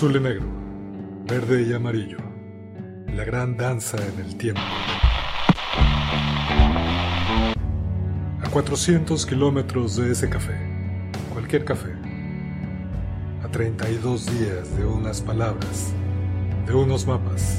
Azul 0.00 0.16
y 0.16 0.20
negro, 0.20 0.46
verde 1.28 1.62
y 1.62 1.74
amarillo. 1.74 2.16
La 3.14 3.22
gran 3.22 3.58
danza 3.58 3.98
en 3.98 4.24
el 4.24 4.34
tiempo. 4.38 4.62
A 8.42 8.48
400 8.50 9.26
kilómetros 9.26 9.96
de 9.96 10.12
ese 10.12 10.30
café, 10.30 10.54
cualquier 11.34 11.66
café. 11.66 11.90
A 13.44 13.48
32 13.48 14.24
días 14.38 14.74
de 14.74 14.86
unas 14.86 15.20
palabras, 15.20 15.92
de 16.66 16.72
unos 16.72 17.06
mapas, 17.06 17.49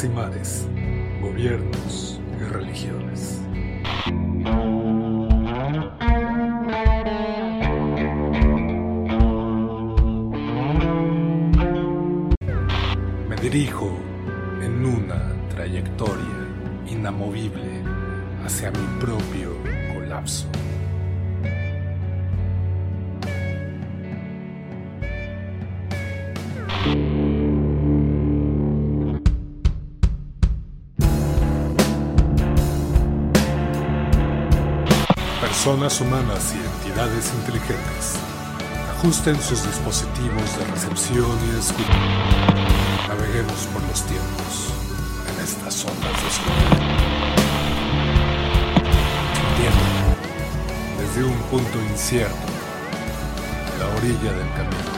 Dunas 0.00 0.04
y 0.04 0.08
mares, 0.08 0.68
gobiernos 1.20 2.09
Personas 35.80 36.12
humanas 36.12 36.54
y 36.54 36.58
entidades 36.58 37.32
inteligentes 37.38 38.16
ajusten 38.98 39.40
sus 39.40 39.64
dispositivos 39.64 40.58
de 40.58 40.64
recepción 40.66 41.38
y 41.46 41.58
escucha. 41.58 41.88
Naveguemos 43.08 43.66
por 43.72 43.82
los 43.84 44.02
tiempos 44.02 44.74
en 45.26 45.42
estas 45.42 45.82
ondas 45.86 46.12
de 46.20 46.28
oscuridad. 46.28 46.76
Entiendo, 49.48 49.88
desde 50.98 51.24
un 51.24 51.38
punto 51.44 51.80
incierto, 51.90 52.36
a 53.74 53.78
la 53.78 53.86
orilla 53.96 54.32
del 54.34 54.52
camino. 54.52 54.90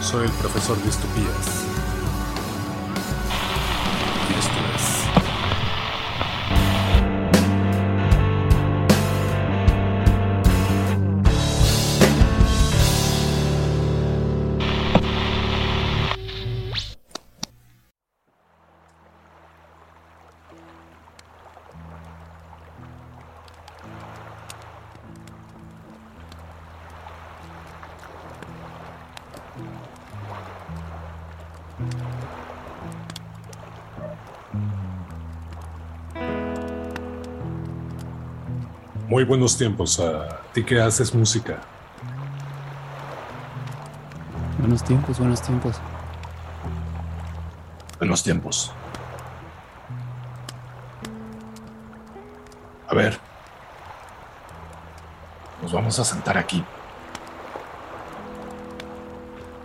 Soy 0.00 0.26
el 0.26 0.32
profesor 0.34 0.80
Distopías. 0.84 1.61
Muy 39.22 39.28
buenos 39.28 39.56
tiempos 39.56 40.00
a 40.00 40.40
ti 40.52 40.64
que 40.64 40.80
haces 40.80 41.14
música. 41.14 41.60
Buenos 44.58 44.82
tiempos, 44.82 45.16
buenos 45.16 45.40
tiempos. 45.40 45.76
Buenos 47.98 48.24
tiempos. 48.24 48.72
A 52.88 52.94
ver. 52.96 53.16
Nos 55.62 55.72
vamos 55.72 55.96
a 56.00 56.04
sentar 56.04 56.36
aquí. 56.36 56.64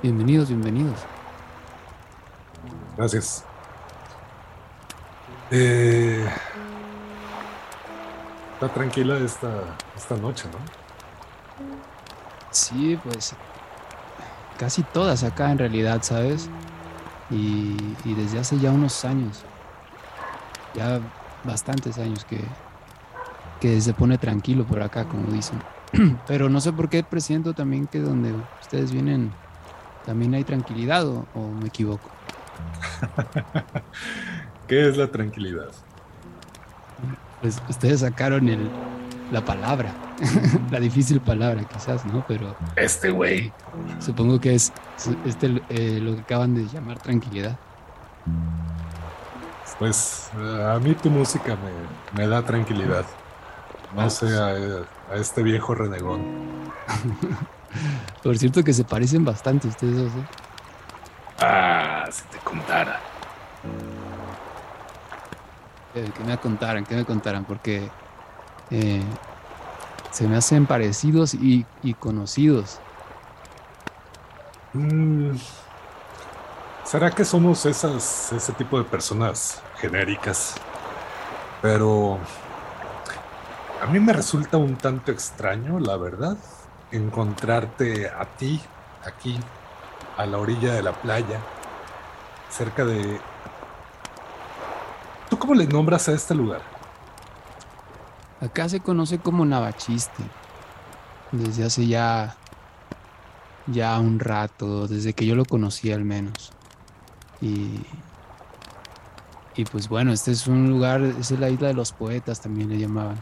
Bienvenidos, 0.03 0.49
bienvenidos. 0.49 0.99
Gracias. 2.95 3.43
Eh, 5.49 6.29
está 8.57 8.73
tranquila 8.73 9.19
esta, 9.19 9.77
esta 9.95 10.17
noche, 10.17 10.49
¿no? 10.49 10.57
Sí, 12.49 12.99
pues 13.03 13.35
casi 14.57 14.83
todas 14.83 15.23
acá 15.23 15.51
en 15.51 15.59
realidad, 15.59 16.01
¿sabes? 16.01 16.49
Y, 17.29 17.99
y 18.03 18.15
desde 18.15 18.39
hace 18.39 18.57
ya 18.57 18.71
unos 18.71 19.05
años, 19.05 19.45
ya 20.73 20.99
bastantes 21.43 21.99
años 21.99 22.25
que, 22.25 22.43
que 23.59 23.79
se 23.79 23.93
pone 23.93 24.17
tranquilo 24.17 24.65
por 24.65 24.81
acá, 24.81 25.07
como 25.07 25.31
dicen. 25.31 25.63
Pero 26.25 26.49
no 26.49 26.59
sé 26.59 26.73
por 26.73 26.89
qué 26.89 27.03
presiento 27.03 27.53
también 27.53 27.85
que 27.85 27.99
donde 27.99 28.33
ustedes 28.59 28.91
vienen 28.91 29.35
también 30.01 30.33
hay 30.33 30.43
tranquilidad 30.43 31.07
o, 31.07 31.27
o 31.35 31.51
me 31.51 31.67
equivoco. 31.67 32.09
¿Qué 34.67 34.89
es 34.89 34.97
la 34.97 35.11
tranquilidad? 35.11 35.73
Pues 37.41 37.61
ustedes 37.69 37.99
sacaron 38.01 38.49
el, 38.49 38.69
la 39.31 39.43
palabra, 39.45 39.91
la 40.71 40.79
difícil 40.79 41.21
palabra 41.21 41.63
quizás, 41.65 42.05
¿no? 42.05 42.25
Pero 42.27 42.55
Este 42.75 43.09
güey. 43.11 43.51
supongo 43.99 44.39
que 44.39 44.55
es 44.55 44.73
este, 45.25 45.61
eh, 45.69 45.99
lo 46.01 46.15
que 46.15 46.21
acaban 46.21 46.55
de 46.55 46.65
llamar 46.67 46.97
tranquilidad. 46.99 47.57
Pues 49.79 50.29
eh, 50.39 50.71
a 50.75 50.79
mí 50.79 50.95
tu 50.95 51.09
música 51.09 51.55
me, 51.55 52.21
me 52.23 52.27
da 52.27 52.41
tranquilidad. 52.41 53.05
No 53.95 54.09
sé 54.09 54.25
a, 54.35 55.13
a 55.13 55.17
este 55.17 55.43
viejo 55.43 55.75
renegón. 55.75 56.23
Por 58.23 58.37
cierto 58.37 58.63
que 58.63 58.73
se 58.73 58.83
parecen 58.83 59.23
bastante 59.23 59.67
ustedes 59.67 59.95
dos, 59.97 60.11
¿eh? 60.13 60.25
Ah, 61.39 62.05
si 62.11 62.23
te 62.23 62.37
contara. 62.39 62.99
Que, 66.03 66.23
me 66.23 66.37
contaran, 66.37 66.85
que 66.85 66.95
me 66.95 67.05
contaran, 67.05 67.45
porque 67.45 67.89
eh, 68.71 69.03
se 70.11 70.27
me 70.27 70.37
hacen 70.37 70.65
parecidos 70.65 71.33
y, 71.33 71.65
conocidos. 71.99 72.79
Mm, 74.73 75.35
¿Será 76.83 77.11
que 77.11 77.25
somos 77.25 77.65
ese 77.65 78.53
tipo 78.53 78.77
de 78.77 78.83
personas 78.83 79.61
genéricas? 79.77 80.55
Pero 81.61 82.19
a 83.81 83.85
mí 83.87 83.99
me 83.99 84.13
resulta 84.13 84.57
un 84.57 84.75
tanto 84.75 85.11
extraño, 85.11 85.79
la 85.79 85.97
verdad, 85.97 86.37
encontrarte 86.91 88.09
a 88.09 88.25
ti 88.25 88.61
aquí, 89.05 89.39
a 90.17 90.25
la 90.25 90.37
orilla 90.37 90.73
de 90.73 90.81
la 90.81 90.93
playa, 90.93 91.39
cerca 92.49 92.85
de... 92.85 93.19
¿Tú 95.47 95.53
cómo 95.53 95.61
le 95.61 95.67
nombras 95.67 96.09
a 96.09 96.11
este 96.11 96.35
lugar? 96.35 96.61
Acá 98.41 98.67
se 98.67 98.81
conoce 98.81 99.17
como 99.17 99.45
Navachiste. 99.45 100.21
Desde 101.31 101.63
hace 101.63 101.87
ya. 101.87 102.35
ya 103.67 103.97
un 103.97 104.19
rato, 104.19 104.89
desde 104.89 105.13
que 105.13 105.25
yo 105.25 105.35
lo 105.35 105.45
conocí 105.45 105.89
al 105.89 106.03
menos. 106.03 106.51
Y. 107.39 107.79
Y 109.55 109.63
pues 109.63 109.87
bueno, 109.87 110.11
este 110.11 110.31
es 110.31 110.47
un 110.47 110.69
lugar, 110.69 111.01
esa 111.01 111.35
es 111.35 111.39
la 111.39 111.49
isla 111.49 111.69
de 111.69 111.75
los 111.75 111.93
poetas, 111.93 112.41
también 112.41 112.67
le 112.67 112.79
llamaban. 112.79 113.17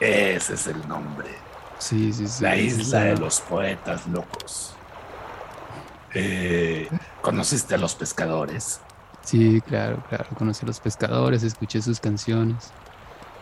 Ese 0.00 0.54
es 0.54 0.66
el 0.66 0.88
nombre. 0.88 1.28
Sí, 1.78 2.12
sí, 2.12 2.26
sí. 2.26 2.42
La 2.42 2.56
isla 2.56 2.98
de 3.04 3.16
los 3.16 3.40
poetas 3.40 4.08
locos. 4.08 4.74
Eh, 6.14 6.88
¿Conociste 7.22 7.76
a 7.76 7.78
los 7.78 7.94
pescadores? 7.94 8.80
Sí, 9.24 9.60
claro, 9.62 10.02
claro. 10.08 10.26
Conocí 10.36 10.64
a 10.64 10.66
los 10.66 10.80
pescadores, 10.80 11.42
escuché 11.42 11.82
sus 11.82 12.00
canciones. 12.00 12.72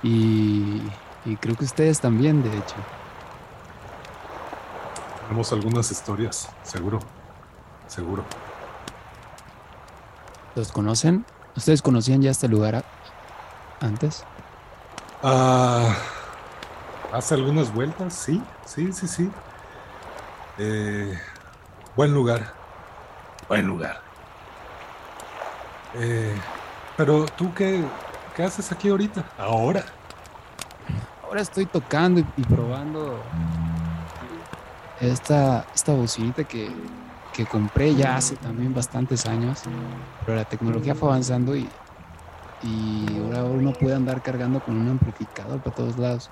Y. 0.02 0.80
Y 1.24 1.36
creo 1.36 1.54
que 1.56 1.64
ustedes 1.64 2.00
también, 2.00 2.42
de 2.42 2.50
hecho. 2.50 2.74
Tenemos 5.22 5.52
algunas 5.52 5.90
historias, 5.90 6.48
seguro. 6.64 6.98
Seguro. 7.86 8.24
¿Los 10.56 10.72
conocen? 10.72 11.24
¿Ustedes 11.56 11.80
conocían 11.80 12.22
ya 12.22 12.30
este 12.30 12.48
lugar 12.48 12.84
antes? 13.80 14.24
Ah, 15.22 15.94
hace 17.12 17.34
algunas 17.34 17.72
vueltas, 17.72 18.14
sí, 18.14 18.42
sí, 18.66 18.92
sí, 18.92 19.06
sí. 19.06 19.30
Eh, 20.58 21.16
buen 21.94 22.12
lugar, 22.12 22.52
buen 23.48 23.66
lugar. 23.66 24.11
Eh, 25.94 26.34
pero 26.96 27.26
tú 27.36 27.52
qué, 27.54 27.84
qué 28.34 28.42
haces 28.42 28.70
aquí 28.72 28.88
ahorita? 28.88 29.24
Ahora. 29.38 29.84
Ahora 31.24 31.40
estoy 31.40 31.66
tocando 31.66 32.20
y, 32.20 32.42
probando 32.42 33.18
esta, 35.00 35.64
esta 35.74 35.92
bocinita 35.92 36.44
que, 36.44 36.70
que 37.32 37.46
compré 37.46 37.94
ya 37.94 38.16
hace 38.16 38.36
también 38.36 38.74
bastantes 38.74 39.26
años, 39.26 39.62
pero 40.26 40.36
la 40.36 40.44
tecnología 40.44 40.94
fue 40.94 41.08
avanzando 41.08 41.56
y, 41.56 41.66
y 42.62 43.18
ahora 43.24 43.44
uno 43.44 43.72
puede 43.72 43.94
andar 43.94 44.22
cargando 44.22 44.60
con 44.60 44.76
un 44.76 44.88
amplificador 44.90 45.60
para 45.60 45.74
todos 45.74 45.98
lados. 45.98 46.30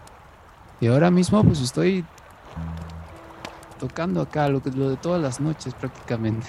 Y 0.81 0.87
ahora 0.87 1.11
mismo 1.11 1.43
pues 1.45 1.61
estoy 1.61 2.05
tocando 3.79 4.21
acá 4.21 4.49
lo, 4.49 4.63
que, 4.63 4.71
lo 4.71 4.91
de 4.91 4.97
todas 4.97 5.21
las 5.21 5.41
noches 5.41 5.75
prácticamente 5.75 6.47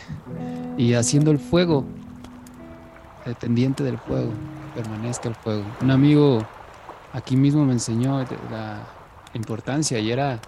y 0.78 0.94
haciendo 0.94 1.32
el 1.32 1.40
fuego, 1.40 1.86
dependiente 3.26 3.84
del 3.84 3.98
fuego, 3.98 4.32
permanezca 4.76 5.30
el 5.30 5.36
fuego. 5.36 5.64
Un 5.82 5.92
amigo 5.92 6.46
aquí 7.14 7.36
mismo 7.36 7.66
me 7.66 7.74
enseñó 7.74 8.20
la 8.50 8.80
importancia 9.34 10.00
y 10.00 10.12
era, 10.12 10.40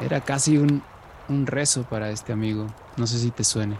era 0.00 0.20
casi 0.20 0.58
un, 0.58 0.82
un 1.28 1.46
rezo 1.46 1.84
para 1.84 2.10
este 2.10 2.32
amigo. 2.32 2.66
No 2.96 3.06
sé 3.06 3.18
si 3.18 3.30
te 3.30 3.44
suene. 3.44 3.76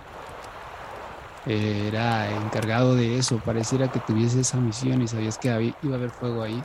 Era 1.46 2.30
encargado 2.30 2.94
de 2.94 3.18
eso, 3.18 3.38
pareciera 3.38 3.90
que 3.90 3.98
tuviese 4.00 4.40
esa 4.40 4.58
misión 4.58 5.00
y 5.02 5.08
sabías 5.08 5.38
que 5.38 5.74
iba 5.82 5.94
a 5.94 5.98
haber 5.98 6.10
fuego 6.10 6.42
ahí 6.42 6.62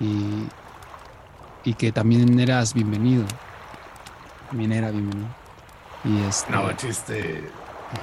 y, 0.00 0.48
y 1.64 1.74
que 1.74 1.92
también 1.92 2.40
eras 2.40 2.72
bienvenido. 2.72 3.24
También 4.48 4.72
era 4.72 4.90
bienvenido. 4.90 5.28
Y 6.04 6.22
este, 6.22 6.50
no, 6.52 6.72
chiste, 6.72 7.50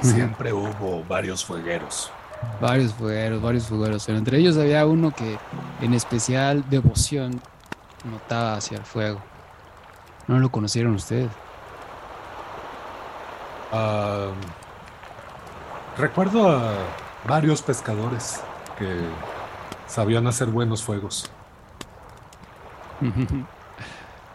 siempre 0.02 0.54
hubo 0.54 1.04
varios 1.04 1.44
fuegueros. 1.44 2.12
Varios 2.60 2.94
fuegueros, 2.94 3.42
varios 3.42 3.68
fuegueros. 3.68 4.06
Pero 4.06 4.18
entre 4.18 4.38
ellos 4.38 4.58
había 4.58 4.86
uno 4.86 5.12
que 5.12 5.38
en 5.82 5.94
especial 5.94 6.64
devoción 6.70 7.42
notaba 8.10 8.56
hacia 8.56 8.78
el 8.78 8.84
fuego. 8.84 9.22
¿No 10.28 10.40
lo 10.40 10.52
conocieron 10.52 10.96
ustedes? 10.96 11.30
Uh, 13.72 14.32
recuerdo 15.98 16.50
a 16.50 16.74
varios 17.28 17.62
pescadores 17.62 18.42
que 18.78 19.00
sabían 19.88 20.28
hacer 20.28 20.48
buenos 20.48 20.84
fuegos. 20.84 21.30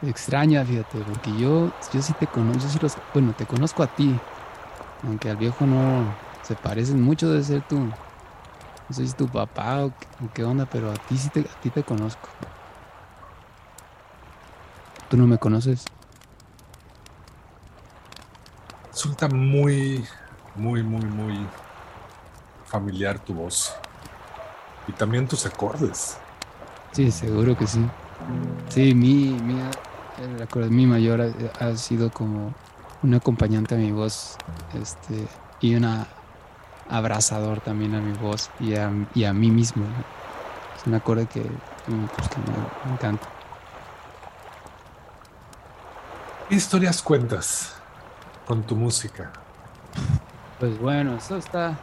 Extraña, 0.03 0.65
fíjate, 0.65 0.99
porque 0.99 1.37
yo, 1.39 1.71
yo 1.93 2.03
sí 2.03 2.13
te 2.15 2.27
conozco, 2.27 2.69
sí 2.69 2.79
los, 2.81 2.97
bueno, 3.15 3.33
te 3.33 3.47
conozco 3.47 3.83
a 3.83 3.87
ti, 3.87 4.15
aunque 5.05 5.31
al 5.31 5.37
viejo 5.37 5.67
no 5.67 6.05
se 6.47 6.55
parecen 6.55 7.03
mucho 7.03 7.29
de 7.31 7.43
ser 7.43 7.63
tú. 7.63 7.77
No 7.81 8.95
sé 8.95 9.03
si 9.03 9.09
es 9.09 9.17
tu 9.17 9.27
papá 9.27 9.85
o 9.85 9.93
qué, 10.33 10.45
onda, 10.45 10.65
pero 10.65 10.93
a 10.93 10.95
ti 10.95 11.19
sí 11.19 11.29
te, 11.29 11.41
a 11.41 11.61
ti 11.61 11.71
te 11.71 11.83
conozco. 11.83 12.29
¿Tú 15.09 15.17
no 15.17 15.27
me 15.27 15.39
conoces? 15.39 15.85
Resulta 18.93 19.27
muy, 19.29 20.05
muy, 20.55 20.85
muy, 20.85 21.05
muy 21.05 21.47
familiar 22.65 23.19
tu 23.19 23.35
voz. 23.35 23.75
Y 24.87 24.93
también 24.93 25.27
tus 25.27 25.47
acordes. 25.47 26.17
Sí, 26.93 27.11
seguro 27.11 27.57
que 27.57 27.67
sí. 27.67 27.85
Sí, 28.69 28.95
mi, 28.95 29.33
mi, 29.43 29.59
el 30.23 30.41
acorde 30.41 30.71
mi 30.71 30.87
mayor 30.87 31.35
ha, 31.59 31.77
sido 31.77 32.11
como 32.11 32.55
un 33.03 33.15
acompañante 33.15 33.75
a 33.75 33.79
mi 33.79 33.91
voz 33.91 34.37
este, 34.75 35.27
y 35.61 35.75
un 35.75 35.85
abrazador 36.89 37.61
también 37.61 37.95
a 37.95 38.01
mi 38.01 38.13
voz 38.17 38.51
y 38.61 38.75
a, 38.75 38.91
y 39.15 39.25
a 39.25 39.33
mí 39.33 39.51
mismo. 39.51 39.85
Es 40.77 40.87
un 40.87 40.95
acorde 40.95 41.27
que, 41.27 41.43
pues, 41.43 42.29
que 42.29 42.39
me, 42.39 42.57
me 42.87 42.93
encanta. 42.93 43.29
¿Qué 46.49 46.55
historias 46.55 47.03
cuentas? 47.03 47.77
con 48.47 48.63
tu 48.63 48.77
música? 48.77 49.33
Pues 50.59 50.79
bueno, 50.79 51.17
eso 51.17 51.37
está, 51.37 51.77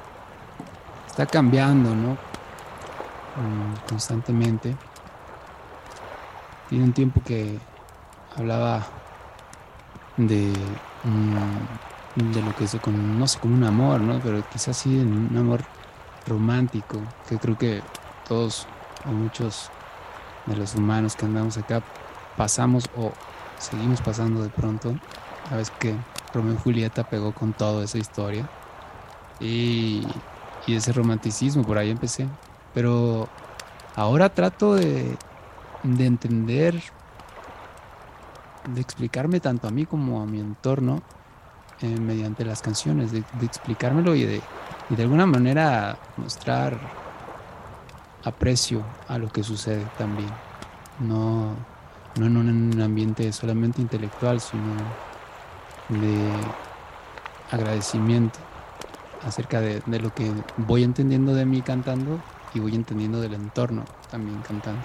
está 1.05 1.25
cambiando, 1.25 1.94
¿no? 1.94 2.11
Mm, 2.13 3.88
constantemente. 3.88 4.75
Tiene 6.69 6.85
un 6.85 6.94
tiempo 6.94 7.21
que 7.23 7.59
hablaba 8.35 8.83
de, 10.17 10.53
mm, 11.03 11.93
de 12.15 12.42
lo 12.42 12.56
que 12.56 12.68
se 12.68 12.80
conoce 12.80 13.39
como 13.39 13.56
un 13.56 13.63
amor, 13.63 14.01
¿no? 14.01 14.19
Pero 14.19 14.44
quizás 14.50 14.77
sí 14.77 14.98
un 14.98 15.36
amor 15.38 15.62
romántico, 16.27 17.00
que 17.27 17.38
creo 17.38 17.57
que 17.57 17.81
todos 18.27 18.68
o 19.06 19.12
muchos 19.12 19.69
de 20.45 20.56
los 20.56 20.75
humanos 20.75 21.15
que 21.15 21.25
andamos 21.25 21.57
acá 21.57 21.81
pasamos 22.38 22.86
o 22.95 23.12
seguimos 23.57 24.01
pasando 24.01 24.44
de 24.44 24.50
pronto. 24.50 24.95
Sabes 25.50 25.71
que 25.71 25.95
Romeo 26.33 26.54
y 26.54 26.57
Julieta 26.57 27.04
pegó 27.04 27.33
con 27.33 27.54
toda 27.54 27.83
esa 27.83 27.98
historia. 27.98 28.50
Y, 29.39 30.06
ese 30.68 30.94
romanticismo, 30.94 31.63
por 31.63 31.77
ahí 31.77 31.89
empecé. 31.89 32.27
Pero 32.74 33.27
ahora 33.95 34.30
trato 34.30 34.75
de, 34.75 35.18
entender, 35.83 36.81
de 38.70 38.82
explicarme 38.82 39.39
tanto 39.39 39.67
a 39.67 39.72
mí 39.72 39.86
como 39.86 40.22
a 40.22 40.25
mi 40.25 40.39
entorno 40.39 41.01
eh, 41.82 42.00
mediante 42.00 42.46
las 42.46 42.62
canciones, 42.62 43.12
de, 43.12 43.24
explicármelo 43.42 44.15
y 44.15 44.24
de, 44.24 44.42
y 44.89 44.96
de 44.96 45.03
alguna 45.03 45.25
manera 45.25 45.98
mostrar 46.18 46.80
aprecio 48.24 48.84
a 49.08 49.18
lo 49.18 49.30
que 49.30 49.44
sucede 49.44 49.86
también. 49.98 50.30
No, 51.00 51.56
no 52.20 52.25
en 52.25 52.38
un 52.38 52.82
ambiente 52.82 53.32
solamente 53.34 53.82
intelectual, 53.82 54.39
sino 54.39 54.75
de 55.89 56.30
agradecimiento 57.51 58.39
acerca 59.25 59.62
de, 59.62 59.82
lo 60.00 60.13
que 60.13 60.32
voy 60.58 60.84
entendiendo 60.84 61.34
de 61.34 61.46
mí 61.46 61.62
cantando 61.62 62.20
y 62.53 62.60
voy 62.60 62.75
entendiendo 62.75 63.22
del 63.22 63.34
entorno 63.34 63.84
también 64.10 64.39
cantando. 64.42 64.82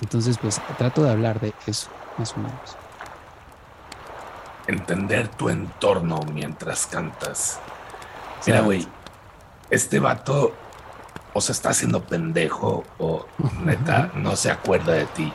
Entonces, 0.00 0.36
pues 0.38 0.60
trato 0.78 1.04
de 1.04 1.10
hablar 1.10 1.40
de 1.40 1.54
eso, 1.66 1.88
más 2.18 2.32
o 2.32 2.38
menos. 2.38 2.81
Entender 4.66 5.28
tu 5.28 5.48
entorno 5.48 6.20
mientras 6.32 6.86
cantas. 6.86 7.60
Mira, 8.46 8.60
güey, 8.60 8.86
este 9.70 9.98
vato 9.98 10.54
o 11.32 11.40
se 11.40 11.52
está 11.52 11.70
haciendo 11.70 12.02
pendejo 12.02 12.84
o 12.98 13.26
neta 13.64 14.10
no 14.14 14.36
se 14.36 14.50
acuerda 14.50 14.92
de 14.92 15.06
ti. 15.06 15.32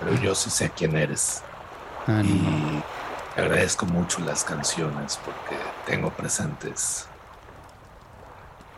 Pero 0.00 0.14
yo 0.20 0.34
sí 0.34 0.50
sé 0.50 0.70
quién 0.70 0.96
eres. 0.96 1.42
Ah, 2.06 2.22
y 2.22 2.82
agradezco 3.40 3.86
mucho 3.86 4.20
las 4.20 4.44
canciones 4.44 5.18
porque 5.24 5.56
tengo 5.86 6.10
presentes 6.10 7.06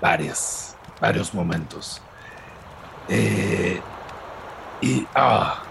varias, 0.01 0.77
varios 1.01 1.33
momentos. 1.33 2.03
Eh, 3.09 3.81
y 4.81 5.07
ah, 5.15 5.63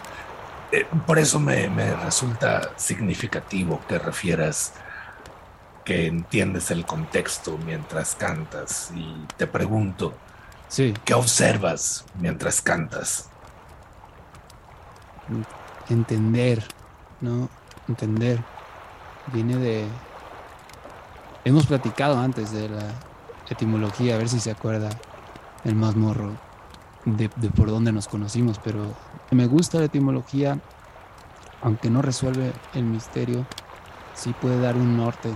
eh, 0.74 0.86
por 1.06 1.20
eso 1.20 1.40
me, 1.40 1.68
resulta 1.96 2.72
significativo 2.76 3.82
que 3.88 4.00
refieras 4.00 4.74
que 5.86 6.08
entiendes 6.08 6.72
el 6.72 6.86
contexto 6.86 7.58
mientras 7.66 8.16
cantas 8.16 8.92
y 8.96 9.26
te 9.38 9.48
pregunto, 9.48 10.14
sí. 10.70 10.94
¿qué 11.04 11.14
observas 11.14 12.06
mientras 12.20 12.62
cantas? 12.62 13.30
Entender 15.90 16.64
¿no? 17.24 17.50
Entender. 17.88 18.44
Viene 19.34 19.56
de... 19.56 19.88
Hemos 21.46 21.66
platicado 21.66 22.20
antes 22.20 22.52
de 22.52 22.70
la 22.70 22.84
etimología, 23.50 24.16
a 24.16 24.18
ver 24.18 24.30
si 24.30 24.40
se 24.40 24.52
acuerda 24.52 24.90
el 25.64 25.76
más 25.76 25.96
de, 27.06 27.30
por 27.50 27.70
dónde 27.70 27.92
nos 27.92 28.08
conocimos, 28.08 28.60
pero 28.64 28.94
me 29.32 29.48
gusta 29.48 29.80
la 29.80 29.86
etimología, 29.86 30.60
aunque 31.62 31.90
no 31.90 32.02
resuelve 32.02 32.54
el 32.74 32.84
misterio, 32.84 33.46
sí 34.14 34.34
puede 34.34 34.60
dar 34.60 34.76
un 34.76 34.98
norte 34.98 35.34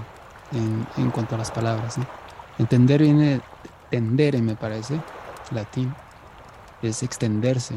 en, 0.54 1.12
cuanto 1.12 1.36
a 1.36 1.38
las 1.38 1.52
palabras. 1.52 1.96
Entender 2.58 3.02
viene, 3.02 3.42
tendere 3.90 4.42
me 4.42 4.56
parece, 4.56 5.02
latín, 5.52 5.94
es 6.82 7.04
extenderse. 7.04 7.76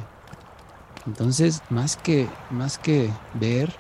Entonces, 1.07 1.63
más 1.71 1.97
que, 1.97 2.29
más 2.51 2.79
que 2.79 3.11
ver, 3.35 3.75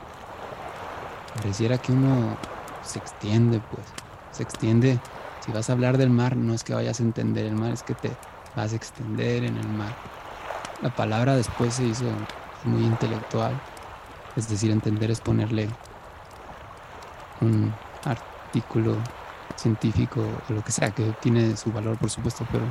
pareciera 1.37 1.79
que 1.79 1.93
uno 1.93 2.37
se 2.83 2.99
extiende, 2.99 3.61
pues, 3.71 3.87
se 4.33 4.43
extiende. 4.43 4.99
Si 5.45 5.53
vas 5.53 5.71
a 5.71 5.73
hablar 5.73 5.99
del 5.99 6.11
mar, 6.11 6.37
no 6.37 6.55
es 6.55 6.65
que 6.65 6.75
vayas 6.75 7.01
a 7.01 7.03
entender 7.03 7.47
el 7.47 7.55
mar, 7.55 7.73
es 7.73 7.83
que 7.83 7.95
te 7.95 8.11
vas 8.57 8.73
a 8.73 8.77
extender 8.77 9.45
en 9.45 9.57
el 9.57 9.69
mar. 9.69 9.95
La 10.83 10.91
palabra 10.91 11.37
después 11.37 11.75
se 11.75 11.85
hizo 11.85 12.05
muy 12.65 12.83
intelectual. 12.83 13.61
Es 14.37 14.49
decir, 14.49 14.71
entender 14.71 15.11
es 15.11 15.21
ponerle 15.21 15.69
un 17.41 17.73
artículo 18.05 18.97
científico 19.57 20.25
o 20.49 20.53
lo 20.53 20.63
que 20.63 20.73
sea, 20.73 20.91
que 20.91 21.13
tiene 21.21 21.57
su 21.57 21.73
valor, 21.73 21.99
por 21.99 22.11
supuesto, 22.11 22.47
pero 22.51 22.65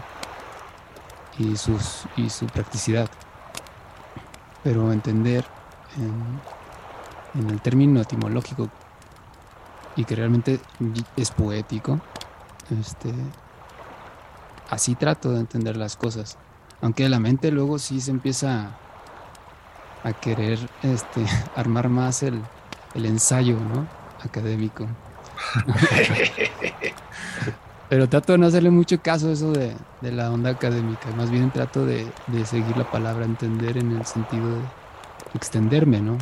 y, 1.37 1.55
sus, 1.55 2.05
y 2.17 2.29
su 2.29 2.45
practicidad. 2.47 3.09
Pero 4.63 4.91
entender 4.91 5.45
en, 5.97 7.41
en 7.41 7.49
el 7.49 7.61
término 7.61 8.01
etimológico 8.01 8.69
y 9.95 10.05
que 10.05 10.15
realmente 10.15 10.59
es 11.15 11.31
poético, 11.31 11.99
este, 12.79 13.13
así 14.69 14.95
trato 14.95 15.31
de 15.31 15.39
entender 15.39 15.77
las 15.77 15.95
cosas. 15.95 16.37
Aunque 16.81 17.09
la 17.09 17.19
mente 17.19 17.51
luego 17.51 17.79
sí 17.79 17.99
se 18.01 18.11
empieza 18.11 18.71
a 20.03 20.13
querer 20.13 20.59
este, 20.83 21.25
armar 21.55 21.89
más 21.89 22.23
el, 22.23 22.41
el 22.95 23.05
ensayo 23.05 23.59
¿no? 23.59 23.87
académico. 24.23 24.87
Pero 27.89 28.07
trato 28.07 28.33
de 28.33 28.37
no 28.37 28.45
hacerle 28.45 28.69
mucho 28.69 29.01
caso 29.01 29.29
a 29.29 29.31
eso 29.31 29.51
de, 29.51 29.75
de 30.01 30.11
la 30.11 30.31
onda 30.31 30.51
académica. 30.51 31.11
Más 31.17 31.31
bien 31.31 31.49
trato 31.49 31.85
de, 31.87 32.07
de, 32.27 32.45
seguir 32.45 32.77
la 32.77 32.89
palabra 32.89 33.25
entender 33.25 33.77
en 33.77 33.97
el 33.97 34.05
sentido 34.05 34.47
de 34.47 34.61
extenderme, 35.33 35.99
¿no? 35.99 36.19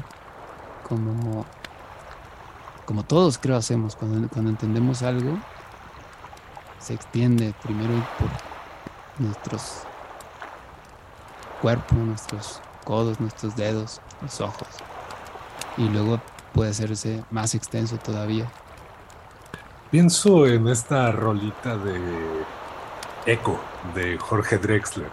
Como, 0.87 1.45
como 2.85 3.03
todos 3.03 3.37
creo 3.37 3.57
hacemos. 3.57 3.97
Cuando, 3.97 4.29
cuando 4.29 4.49
entendemos 4.49 5.03
algo, 5.03 5.37
se 6.87 6.93
extiende 6.93 7.53
primero 7.63 7.93
por 8.17 8.29
nuestros 9.25 9.83
cuerpos, 11.61 11.97
nuestros 11.97 12.61
codos, 12.85 13.19
nuestros 13.19 13.57
dedos, 13.57 13.99
los 14.21 14.39
ojos. 14.39 14.69
Y 15.75 15.89
luego 15.89 16.21
puede 16.53 16.69
hacerse 16.69 17.25
más 17.29 17.55
extenso 17.55 17.97
todavía. 17.97 18.49
Pienso 19.91 20.47
en 20.47 20.69
esta 20.69 21.11
rolita 21.11 21.75
de 21.75 21.99
Echo 23.25 23.59
de 23.93 24.17
Jorge 24.17 24.57
Drexler. 24.57 25.09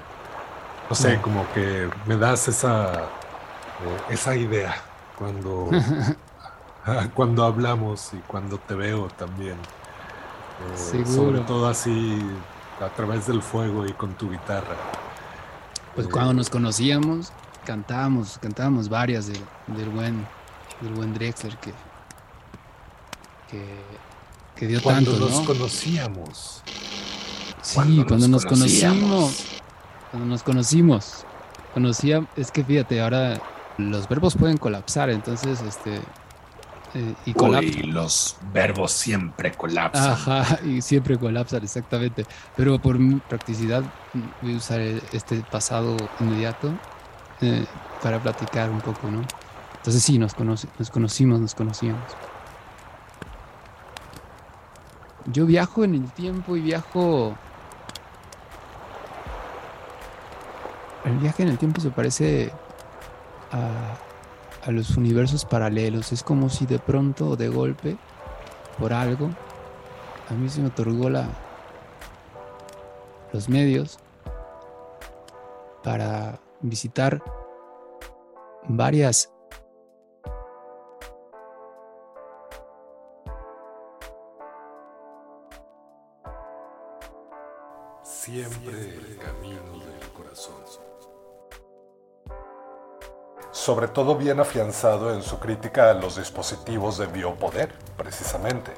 No 0.88 0.94
sé, 0.94 1.20
como 1.20 1.44
que 1.54 1.90
me 2.06 2.16
das 2.16 2.46
esa, 2.46 2.92
eh, 2.92 4.00
esa 4.10 4.36
idea 4.36 4.76
cuando, 5.18 5.70
cuando 7.14 7.44
hablamos 7.44 8.14
y 8.14 8.18
cuando 8.18 8.58
te 8.58 8.74
veo 8.76 9.08
también. 9.08 9.56
Eh, 10.60 11.04
sobre 11.06 11.40
todo 11.40 11.66
así 11.66 12.18
a 12.80 12.88
través 12.88 13.26
del 13.26 13.42
fuego 13.42 13.86
y 13.86 13.92
con 13.92 14.14
tu 14.14 14.30
guitarra. 14.30 14.76
Pues 15.94 16.08
cuando 16.08 16.34
nos 16.34 16.50
conocíamos, 16.50 17.32
cantábamos, 17.64 18.38
cantábamos 18.38 18.88
varias 18.88 19.26
del, 19.26 19.88
buen, 19.90 20.26
del 20.80 20.92
buen 20.94 21.14
Drexler 21.14 21.56
que, 21.58 21.72
que, 24.56 24.66
dio 24.66 24.82
cuando 24.82 25.12
tanto. 25.12 25.26
Cuando 25.26 25.38
nos 25.38 25.46
conocíamos. 25.46 26.62
Sí, 27.62 28.04
cuando, 28.06 28.28
nos, 28.28 28.44
conocimos. 28.44 29.46
Cuando 30.10 30.28
nos 30.28 30.42
conocimos. 30.42 31.24
Conocía, 31.72 32.26
es 32.36 32.50
que 32.50 32.62
fíjate, 32.62 33.00
ahora 33.00 33.40
los 33.78 34.08
verbos 34.08 34.36
pueden 34.36 34.58
colapsar, 34.58 35.10
entonces 35.10 35.60
este 35.62 36.00
eh, 36.94 37.14
y, 37.26 37.82
los 37.82 38.36
verbos 38.52 38.92
siempre 38.92 39.52
colapsan. 39.52 40.12
Ajá, 40.12 40.60
y 40.64 40.80
siempre 40.80 41.18
colapsan, 41.18 41.62
exactamente. 41.64 42.24
Pero 42.56 42.78
por 42.78 42.98
mi 42.98 43.16
practicidad 43.16 43.82
voy 44.40 44.54
a 44.54 44.56
usar 44.56 44.80
este 44.80 45.42
pasado 45.50 45.96
inmediato 46.20 46.72
eh, 47.40 47.66
para 48.00 48.20
platicar 48.20 48.70
un 48.70 48.80
poco, 48.80 49.10
¿no? 49.10 49.22
Entonces 49.76 50.02
sí, 50.02 50.18
nos, 50.18 50.38
nos 50.38 50.90
conocimos, 50.90 51.40
nos 51.40 51.54
conocíamos. 51.54 52.04
Yo 55.26 55.46
viajo 55.46 55.84
en 55.84 55.94
el 55.94 56.12
tiempo 56.12 56.56
y 56.56 56.60
viajo... 56.60 57.34
El 61.04 61.18
viaje 61.18 61.42
en 61.42 61.48
el 61.50 61.58
tiempo 61.58 61.80
se 61.80 61.90
parece 61.90 62.50
a 63.52 63.94
a 64.64 64.70
los 64.70 64.96
universos 64.96 65.44
paralelos. 65.44 66.12
Es 66.12 66.22
como 66.22 66.48
si 66.48 66.66
de 66.66 66.78
pronto, 66.78 67.36
de 67.36 67.48
golpe, 67.48 67.96
por 68.78 68.92
algo, 68.92 69.30
a 70.30 70.34
mí 70.34 70.48
se 70.48 70.60
me 70.60 70.68
otorgó 70.68 71.10
la, 71.10 71.28
los 73.32 73.48
medios 73.48 73.98
para 75.82 76.40
visitar 76.62 77.22
varias 78.66 79.30
siempre 88.02 88.96
el 88.96 89.18
sobre 93.64 93.88
todo 93.88 94.14
bien 94.14 94.40
afianzado 94.40 95.14
en 95.14 95.22
su 95.22 95.38
crítica 95.38 95.88
a 95.88 95.94
los 95.94 96.16
dispositivos 96.16 96.98
de 96.98 97.06
biopoder, 97.06 97.72
precisamente. 97.96 98.74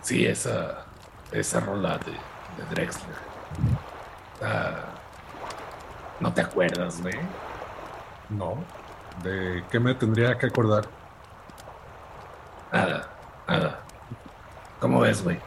Sí, 0.00 0.24
esa, 0.24 0.86
esa 1.30 1.60
rola 1.60 1.98
de, 1.98 2.64
Drexler. 2.70 3.16
Ah, 4.42 4.80
¿No 6.20 6.32
te 6.32 6.40
acuerdas, 6.40 7.02
güey? 7.02 7.16
No. 8.30 8.56
¿De 9.22 9.62
qué 9.70 9.78
me 9.78 9.94
tendría 9.94 10.38
que 10.38 10.46
acordar? 10.46 10.86
Nada, 12.72 13.10
nada. 13.46 13.80
¿Cómo 14.80 15.00
ves, 15.00 15.22
güey? 15.22 15.38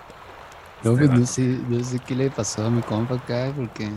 No, 0.83 0.95
pues 0.95 1.09
no 1.09 1.25
sé, 1.25 1.41
no 1.67 1.83
sé 1.83 1.97
qué 1.97 2.13
le 2.13 2.29
pasó 2.29 2.67
a 2.67 2.69
mi 2.69 2.83
compa 2.83 3.15
acá, 3.15 3.51
porque 3.55 3.89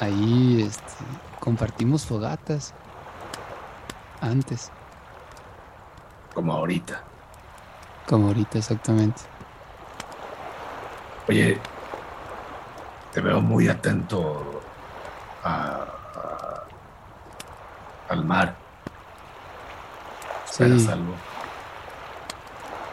Ahí 0.00 0.62
este, 0.62 1.04
compartimos 1.40 2.06
fogatas. 2.06 2.74
Antes. 4.20 4.70
Como 6.34 6.52
ahorita. 6.52 7.02
Como 8.06 8.28
ahorita, 8.28 8.58
exactamente. 8.58 9.22
Oye, 11.28 11.60
te 13.12 13.20
veo 13.20 13.40
muy 13.40 13.68
atento 13.68 14.62
al 18.08 18.24
mar. 18.24 18.56
Sí. 20.50 20.88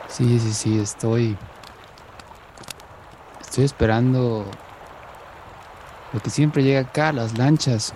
Sí, 0.07 0.39
sí, 0.39 0.53
sí, 0.53 0.79
estoy. 0.79 1.37
Estoy 3.41 3.65
esperando 3.65 4.45
lo 6.15 6.21
que 6.21 6.29
siempre 6.29 6.63
llega 6.63 6.79
acá, 6.79 7.11
las 7.11 7.37
lanchas. 7.37 7.91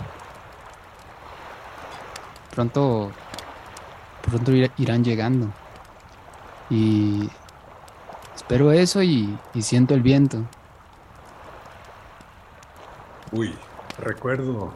Pronto, 2.54 3.12
pronto 4.24 4.52
irán 4.78 5.06
llegando. 5.06 5.54
Y 6.70 7.30
espero 8.36 8.74
eso 8.74 9.02
y, 9.02 9.40
siento 9.62 9.94
el 9.94 10.02
viento. 10.02 10.44
Uy, 13.32 13.58
recuerdo 14.00 14.74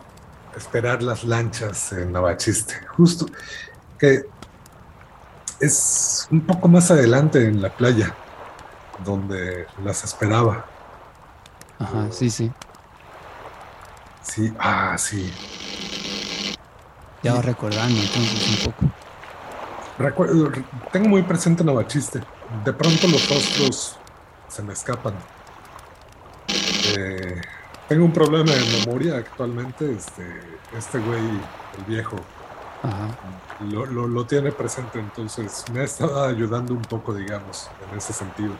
esperar 0.55 1.03
las 1.03 1.25
lanchas 1.25 1.91
en 1.91 2.13
Navachiste. 2.13 2.75
Justo 2.95 3.25
que 3.99 4.21
es 5.59 6.29
un 6.31 6.39
poco 6.39 6.69
más 6.69 6.89
adelante 6.91 7.45
en 7.45 7.61
la 7.61 7.69
playa 7.69 8.15
donde 9.03 9.67
las 9.83 10.05
esperaba. 10.05 10.65
Ajá, 11.77 12.09
sí, 12.09 12.29
sí. 12.29 12.49
Sí, 14.23 14.53
ah, 14.57 14.97
sí. 14.97 15.31
Ya 17.21 17.35
va 17.35 17.41
recordando 17.41 17.99
entonces 18.01 18.49
un 18.49 18.71
poco. 18.71 18.93
Recuerdo, 19.99 20.51
tengo 20.91 21.09
muy 21.09 21.21
presente 21.21 21.63
Novachiste. 21.63 22.21
De 22.65 22.73
pronto 22.73 23.07
los 23.07 23.29
rostros 23.29 23.97
se 24.47 24.63
me 24.63 24.73
escapan. 24.73 25.13
Eh, 26.97 27.41
tengo 27.87 28.05
un 28.05 28.13
problema 28.13 28.51
de 28.51 28.79
memoria 28.79 29.17
actualmente. 29.17 29.91
Este, 29.91 30.41
este 30.77 30.99
güey, 30.99 31.21
el 31.77 31.85
viejo, 31.87 32.17
Lo, 33.69 33.85
lo, 33.85 34.25
tiene 34.25 34.51
presente, 34.51 34.99
entonces 34.99 35.63
me 35.71 35.81
ha 35.81 35.83
estado 35.83 36.25
ayudando 36.25 36.73
un 36.73 36.81
poco, 36.81 37.13
digamos, 37.13 37.69
en 37.89 37.97
ese 37.97 38.13
sentido. 38.13 38.53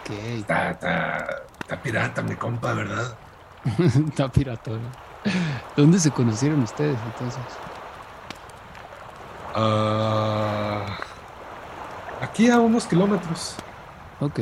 Ok. 0.00 0.10
Está, 0.10 0.70
está 0.70 1.82
pirata, 1.82 2.22
mi 2.22 2.34
compa, 2.34 2.72
¿verdad? 2.74 3.16
Está. 4.08 4.30
¿Dónde 5.76 5.98
se 5.98 6.10
conocieron 6.10 6.62
ustedes 6.62 6.98
entonces? 7.06 7.42
Ah, 9.54 10.98
aquí 12.20 12.50
a 12.50 12.58
unos 12.58 12.86
kilómetros. 12.86 13.54
Ok. 14.20 14.38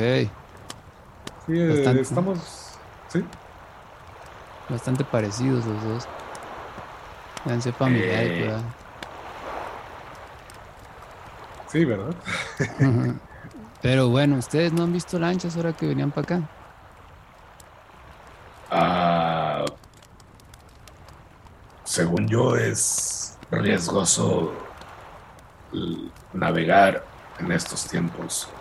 Sí, 1.46 1.58
eh, 1.58 2.00
estamos. 2.00 2.74
Sí. 3.08 3.24
bastante 4.68 5.04
parecidos 5.04 5.64
los 5.66 5.82
dos. 5.84 6.08
Danse 7.44 7.72
familiar, 7.72 8.22
Eh. 8.22 8.42
¿verdad? 8.42 8.60
Sí, 11.66 11.84
¿verdad? 11.84 12.14
Pero 13.82 14.08
bueno, 14.08 14.36
ustedes 14.36 14.72
no 14.72 14.84
han 14.84 14.92
visto 14.92 15.18
lanchas 15.18 15.56
ahora 15.56 15.72
que 15.72 15.86
venían 15.86 16.10
para 16.10 16.36
acá. 16.36 16.48
Ah, 18.70 19.64
según 21.84 22.28
yo, 22.28 22.56
es 22.56 23.40
riesgoso 23.50 24.68
navegar 26.32 27.04
en 27.38 27.52
estos 27.52 27.86
tiempos. 27.86 28.56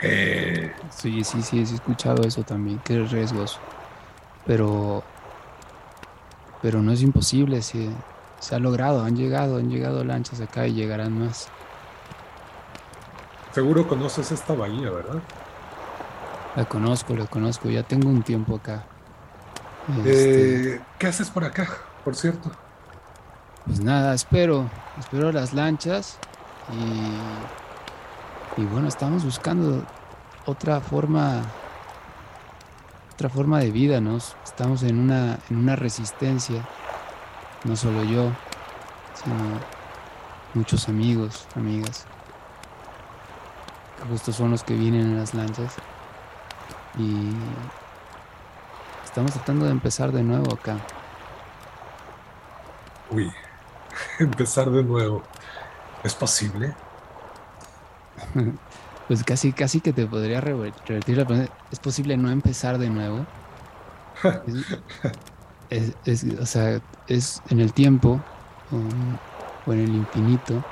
Eh, 0.00 0.72
Sí, 0.90 1.24
sí, 1.24 1.42
sí, 1.42 1.58
he 1.58 1.62
escuchado 1.62 2.26
eso 2.26 2.44
también, 2.44 2.80
que 2.80 3.02
es 3.02 3.10
riesgoso. 3.10 3.64
Pero, 4.44 5.12
pero 6.60 6.82
no 6.82 6.92
es 6.92 7.02
imposible, 7.02 7.62
se, 7.62 8.04
se 8.38 8.54
ha 8.54 8.58
logrado, 8.58 9.02
han 9.04 9.16
llegado, 9.16 9.58
han 9.58 9.68
llegado 9.70 10.04
lanchas 10.04 10.40
acá 10.40 10.66
y 10.66 10.74
llegarán 10.74 11.18
más. 11.18 11.54
Seguro 13.50 13.86
conoces 13.88 14.32
esta 14.32 14.54
bahía, 14.54 14.90
¿verdad? 14.90 15.28
La 16.54 16.66
conozco, 16.66 17.16
la 17.16 17.26
conozco, 17.26 17.70
ya 17.70 17.82
tengo 17.84 18.08
un 18.10 18.22
tiempo 18.24 18.56
acá. 18.56 18.90
Este, 19.88 20.74
Eh, 20.74 20.86
¿Qué 20.98 21.06
haces 21.08 21.30
por 21.30 21.44
acá, 21.44 21.68
por 22.04 22.14
cierto? 22.16 22.52
Pues 23.64 23.80
nada, 23.80 24.14
espero, 24.14 24.74
espero 24.96 25.30
las 25.32 25.52
lanchas 25.52 26.22
y, 26.66 27.44
y 28.56 28.66
bueno, 28.66 28.88
estamos 28.88 29.24
buscando 29.24 29.92
otra 30.44 30.80
forma, 30.80 31.56
otra 33.12 33.30
forma 33.30 33.60
de 33.60 33.70
vida, 33.72 34.00
¿no? 34.00 34.16
Estamos 34.44 34.82
en 34.82 34.98
una, 34.98 35.44
en 35.48 35.58
una 35.58 35.76
resistencia, 35.76 36.70
no 37.62 37.76
solo 37.76 38.04
yo, 38.04 38.40
sino 39.12 39.68
muchos 40.54 40.88
amigos, 40.88 41.50
amigas, 41.54 42.10
que 43.96 44.04
justo 44.04 44.32
son 44.32 44.50
los 44.52 44.64
que 44.64 44.76
vienen 44.76 45.02
en 45.02 45.16
las 45.18 45.34
lanchas 45.34 45.82
y 46.94 47.58
estamos 49.18 49.32
tratando 49.34 49.66
de 49.66 49.72
empezar 49.72 50.12
de 50.12 50.24
nuevo 50.24 50.52
acá. 50.52 50.86
Uy, 53.06 53.32
empezar 54.20 54.70
de 54.70 54.84
nuevo. 54.84 55.30
¿Es 56.02 56.14
posible? 56.16 56.76
Pues 59.06 59.24
casi, 59.24 59.54
casi 59.54 59.80
que 59.80 59.92
te 59.94 60.06
podría 60.06 60.40
rever- 60.40 60.76
revertir 60.84 61.16
la 61.16 61.24
pregunta. 61.26 61.52
¿Es 61.70 61.80
posible 61.80 62.16
no 62.18 62.30
empezar 62.30 62.78
de 62.78 62.90
nuevo? 62.90 63.30
Es, 65.68 65.98
es- 66.04 66.24
es- 66.24 66.38
o 66.40 66.46
sea, 66.46 66.80
es 67.06 67.42
en 67.46 67.60
el 67.60 67.74
tiempo 67.74 68.26
o, 68.68 69.20
o 69.64 69.72
en 69.72 69.80
el 69.80 69.94
infinito, 69.94 70.66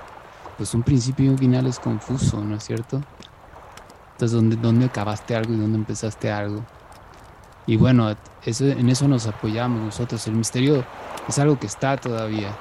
pues 0.57 0.75
un 0.75 0.85
principio 0.85 1.27
y 1.27 1.31
un 1.31 1.39
final 1.39 1.67
es 1.67 1.81
confuso, 1.81 2.45
¿no 2.45 2.57
es 2.57 2.65
cierto? 2.65 3.07
Entonces, 4.15 4.33
¿dónde, 4.37 4.57
dónde 4.57 4.87
acabaste 4.87 5.35
algo 5.35 5.55
y 5.55 5.59
dónde 5.59 5.79
empezaste 5.79 6.31
algo? 6.31 6.69
Y 7.67 7.77
bueno, 7.77 8.17
eso, 8.43 8.65
en 8.67 8.89
eso 8.91 9.09
nos 9.09 9.27
apoyamos 9.27 9.83
nosotros. 9.83 10.27
El 10.29 10.37
misterio 10.37 10.89
es 11.27 11.39
algo 11.39 11.59
que 11.59 11.67
está 11.67 11.99
todavía. 12.01 12.61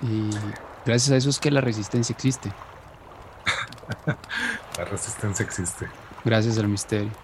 Y 0.00 0.58
gracias 0.84 1.10
a 1.12 1.16
eso 1.16 1.30
es 1.30 1.40
que 1.40 1.50
la 1.50 1.60
resistencia 1.60 2.12
existe. 2.14 2.58
La 4.76 4.84
resistencia 4.84 5.44
existe. 5.44 5.94
Gracias 6.24 6.58
al 6.58 6.68
misterio. 6.68 7.18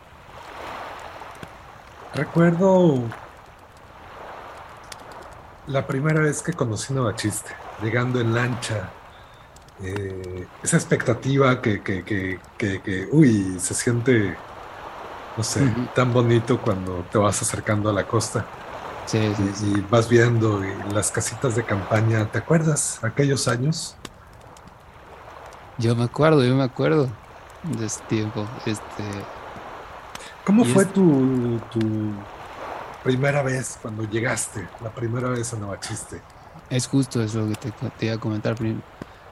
Recuerdo 2.12 3.20
la 5.66 5.86
primera 5.86 6.20
vez 6.20 6.42
que 6.42 6.54
conocí 6.54 6.92
Novachiste, 6.94 7.52
llegando 7.78 8.20
en 8.20 8.34
lancha. 8.34 8.96
eh, 9.78 10.50
esa 10.62 10.76
expectativa 10.78 11.60
que, 11.62 11.82
que, 11.82 12.04
que, 12.04 12.48
que, 12.58 12.82
que, 12.82 13.08
uy, 13.12 13.60
se 13.60 13.74
siente, 13.74 14.45
no 15.36 15.42
sé, 15.42 15.78
tan 15.92 16.12
bonito 16.12 16.60
cuando 16.60 17.06
te 17.08 17.18
vas 17.18 17.40
acercando 17.42 17.90
a 17.90 17.92
la 17.92 18.06
costa 18.06 18.50
Sí, 19.04 19.34
sí, 19.34 19.54
y, 19.54 19.54
sí. 19.54 19.72
y 19.78 19.82
vas 19.82 20.08
viendo 20.08 20.64
y 20.64 20.82
las 20.84 21.10
casitas 21.12 21.54
de 21.56 21.66
campaña. 21.66 22.30
¿Te 22.30 22.38
acuerdas 22.38 22.98
aquellos 23.04 23.48
años? 23.48 24.00
Yo 25.76 25.94
me 25.96 26.04
acuerdo, 26.04 26.44
yo 26.44 26.54
me 26.56 26.62
acuerdo 26.64 27.18
de 27.62 27.86
ese 27.86 28.02
tiempo. 28.06 28.56
Este, 28.64 29.30
¿Cómo 30.44 30.64
fue 30.64 30.86
es- 30.86 30.92
tu, 30.92 31.66
tu 31.70 32.28
primera 33.02 33.42
vez 33.42 33.78
cuando 33.80 34.04
llegaste, 34.04 34.74
la 34.80 34.94
primera 34.94 35.30
vez 35.30 35.52
a 35.54 35.58
Novachiste? 35.58 36.26
es 36.68 36.86
justo 36.86 37.22
eso 37.22 37.46
que 37.48 37.56
te, 37.56 37.72
te 37.72 38.06
iba 38.06 38.14
a 38.14 38.18
comentar. 38.18 38.56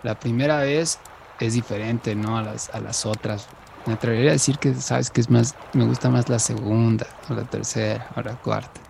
La 0.03 0.19
primera 0.19 0.61
vez 0.61 1.05
es 1.39 1.55
diferente, 1.55 2.15
¿no? 2.17 2.39
A 2.39 2.43
las, 2.43 2.71
a 2.71 2.81
las 2.81 3.07
otras. 3.07 3.51
Me 3.85 3.93
atrevería 3.95 4.31
a 4.31 4.33
decir 4.35 4.59
que, 4.59 4.75
sabes, 4.75 5.11
que 5.11 5.21
es 5.21 5.31
más, 5.31 5.59
me 5.73 5.85
gusta 5.85 6.11
más 6.11 6.29
la 6.29 6.39
segunda, 6.39 7.07
o 7.29 7.35
la 7.35 7.45
tercera, 7.47 8.09
o 8.17 8.23
la 8.23 8.37
cuarta. 8.37 8.81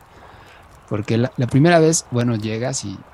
Porque 0.87 1.19
la, 1.19 1.33
primera 1.49 1.79
vez, 1.81 2.07
bueno, 2.11 2.37
llegas 2.37 2.85
y, 2.85 3.07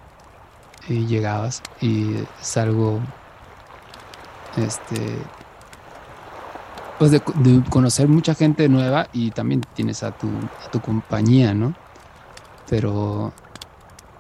y 0.88 1.06
llegabas 1.06 1.64
y 1.80 2.16
es 2.16 2.56
algo, 2.58 3.04
este, 4.52 5.32
pues 6.96 7.10
de, 7.10 7.20
co- 7.22 7.32
de 7.36 7.62
conocer 7.68 8.08
mucha 8.08 8.34
gente 8.34 8.68
nueva 8.68 9.08
y 9.12 9.32
también 9.32 9.62
tienes 9.72 10.02
a 10.02 10.12
tu, 10.12 10.50
a 10.64 10.68
tu 10.68 10.80
compañía, 10.80 11.54
¿no? 11.54 11.76
Pero 12.66 13.38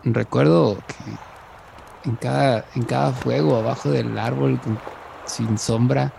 recuerdo 0.02 0.84
que 0.86 1.20
en 2.02 2.16
cada, 2.16 2.66
en 2.74 2.86
cada 2.86 3.12
fuego 3.14 3.56
abajo 3.56 3.90
del 3.90 4.18
árbol 4.18 4.60
sin 5.24 5.58
sombra 5.58 6.16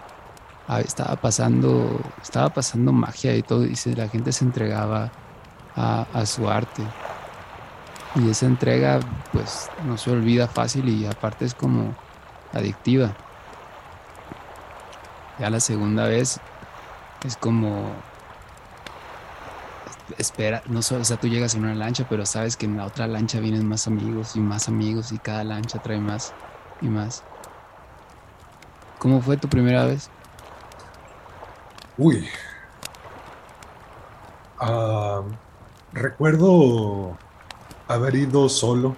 estaba 0.79 1.15
pasando, 1.17 1.99
estaba 2.21 2.49
pasando 2.49 2.93
magia 2.93 3.36
y 3.36 3.41
todo, 3.41 3.65
y 3.65 3.75
la 3.95 4.07
gente 4.07 4.31
se 4.31 4.45
entregaba 4.45 5.12
a, 5.75 6.05
a 6.13 6.25
su 6.25 6.49
arte. 6.49 6.84
Y 8.15 8.29
esa 8.29 8.45
entrega, 8.45 8.99
pues, 9.31 9.69
no 9.86 9.97
se 9.97 10.12
olvida 10.12 10.47
fácil 10.47 10.89
y 10.89 11.05
aparte 11.05 11.45
es 11.45 11.53
como 11.53 11.93
adictiva. 12.53 13.13
Ya 15.39 15.49
la 15.49 15.60
segunda 15.60 16.05
vez 16.05 16.39
es 17.25 17.38
como 17.38 17.91
espera, 20.17 20.62
no 20.67 20.81
solo, 20.81 21.01
o 21.01 21.05
sea, 21.05 21.17
tú 21.17 21.27
llegas 21.27 21.55
en 21.55 21.63
una 21.63 21.75
lancha, 21.75 22.05
pero 22.10 22.25
sabes 22.25 22.57
que 22.57 22.65
en 22.65 22.77
la 22.77 22.86
otra 22.86 23.07
lancha 23.07 23.39
vienen 23.39 23.67
más 23.67 23.88
amigos 23.88 24.36
y 24.36 24.39
más 24.39 24.67
amigos 24.67 25.12
y 25.12 25.17
cada 25.17 25.43
lancha 25.43 25.79
trae 25.79 25.99
más 25.99 26.34
y 26.81 26.88
más. 26.88 27.23
¿Cómo 28.99 29.21
fue 29.21 29.38
tu 29.38 29.47
primera 29.47 29.86
vez? 29.86 30.10
Uy. 32.03 32.27
Ah, 34.59 35.21
recuerdo 35.93 37.15
haber 37.87 38.15
ido 38.15 38.49
solo, 38.49 38.95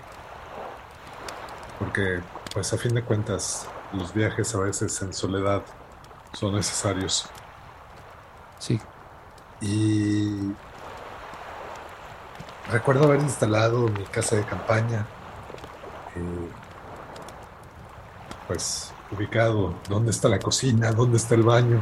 porque 1.79 2.21
pues 2.53 2.71
a 2.71 2.77
fin 2.77 2.93
de 2.95 3.03
cuentas 3.03 3.67
los 3.91 4.13
viajes 4.13 4.55
a 4.55 4.59
veces 4.59 5.01
en 5.01 5.13
soledad 5.13 5.63
son 6.31 6.55
necesarios. 6.55 7.29
Sí, 8.57 8.79
Y 9.59 10.55
recuerdo 12.71 13.03
haber 13.05 13.19
instalado 13.19 13.89
mi 13.89 14.05
casa 14.05 14.37
de 14.37 14.45
campaña, 14.45 15.05
eh, 16.15 16.49
pues 18.47 18.93
ubicado, 19.11 19.81
dónde 19.89 20.11
está 20.11 20.29
la 20.29 20.39
cocina, 20.39 20.93
dónde 20.93 21.17
está 21.17 21.35
el 21.35 21.43
baño, 21.43 21.81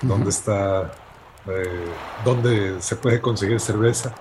dónde 0.00 0.30
está, 0.30 1.02
eh, 1.46 2.04
dónde 2.16 2.80
se 2.82 2.96
puede 2.96 3.20
conseguir 3.20 3.60
cerveza. 3.60 4.20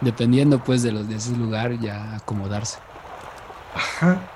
dependiendo 0.00 0.62
pues 0.64 0.82
de 0.82 0.92
los 0.92 1.06
de 1.08 1.16
ese 1.16 1.36
lugar 1.36 1.78
ya 1.78 2.16
acomodarse. 2.16 2.80
Ajá. 3.72 4.34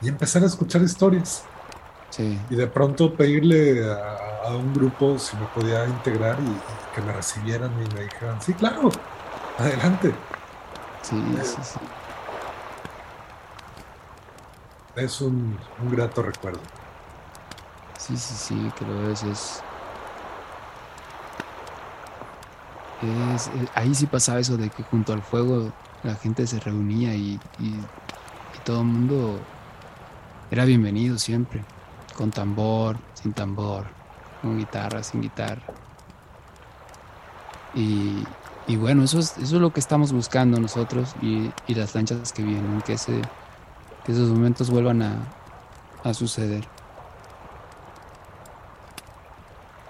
Y 0.00 0.08
empezar 0.08 0.42
a 0.42 0.46
escuchar 0.46 0.82
historias. 0.82 1.50
Sí, 2.10 2.38
Y 2.48 2.56
de 2.56 2.68
pronto 2.68 3.16
pedirle 3.16 3.90
a, 3.90 4.38
a 4.44 4.56
un 4.56 4.74
grupo 4.74 5.18
si 5.18 5.36
me 5.38 5.48
podía 5.48 5.88
integrar 5.88 6.40
y, 6.42 6.64
y 6.68 6.88
que 6.92 7.02
me 7.02 7.12
recibieran 7.12 7.80
y 7.80 7.88
me 7.88 8.02
dijeran, 8.04 8.40
sí, 8.42 8.54
claro, 8.56 9.06
adelante. 9.56 10.26
sí, 11.02 11.38
sí, 11.42 11.62
sí. 11.64 11.80
Es 14.94 15.20
un, 15.20 15.68
un 15.76 15.90
grato 15.90 16.22
recuerdo. 16.22 16.62
Sí, 18.02 18.16
sí, 18.18 18.36
sí, 18.36 18.72
que 18.72 18.84
lo 18.84 18.98
ves, 18.98 19.22
es... 19.22 19.66
es- 22.98 23.48
eh, 23.48 23.68
ahí 23.74 23.94
sí 23.94 24.06
pasaba 24.06 24.40
eso 24.40 24.56
de 24.56 24.70
que 24.70 24.82
junto 24.84 25.12
al 25.12 25.22
fuego 25.22 25.74
la 26.02 26.16
gente 26.16 26.46
se 26.46 26.60
reunía 26.60 27.16
y, 27.16 27.42
y- 27.56 27.90
y 28.52 28.60
todo 28.62 28.82
el 28.82 28.88
mundo 28.88 29.48
era 30.50 30.64
bienvenido 30.64 31.18
siempre, 31.18 31.68
con 32.12 32.32
tambor, 32.32 33.04
sin 33.12 33.34
tambor, 33.34 33.96
con 34.40 34.56
guitarra, 34.56 35.02
sin 35.02 35.20
guitarra. 35.22 35.74
Y, 37.72 38.38
y 38.64 38.76
bueno, 38.76 39.02
eso 39.04 39.18
es, 39.18 39.36
eso 39.38 39.56
es 39.56 39.62
lo 39.62 39.72
que 39.72 39.80
estamos 39.80 40.12
buscando 40.12 40.60
nosotros 40.60 41.14
y, 41.16 41.56
y 41.64 41.74
las 41.74 41.94
lanchas 41.94 42.32
que 42.32 42.42
vienen, 42.42 42.80
que, 42.82 42.94
ese, 42.94 43.30
que 44.02 44.12
esos 44.12 44.30
momentos 44.30 44.70
vuelvan 44.70 45.02
a, 45.02 45.34
a 46.02 46.14
suceder. 46.14 46.72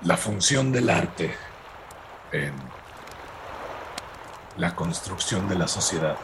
La 0.05 0.17
función 0.17 0.73
del 0.73 0.91
arte 0.91 1.35
en 2.33 2.53
la 4.57 4.75
construcción 4.75 5.49
de 5.49 5.55
la 5.55 5.69
sociedad. 5.69 6.17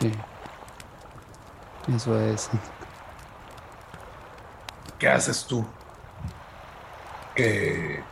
Sí. 0.00 0.12
Eso 1.94 2.18
es. 2.18 2.50
¿Qué 4.98 5.08
haces 5.08 5.44
tú? 5.44 5.64
¿Qué, 7.34 8.02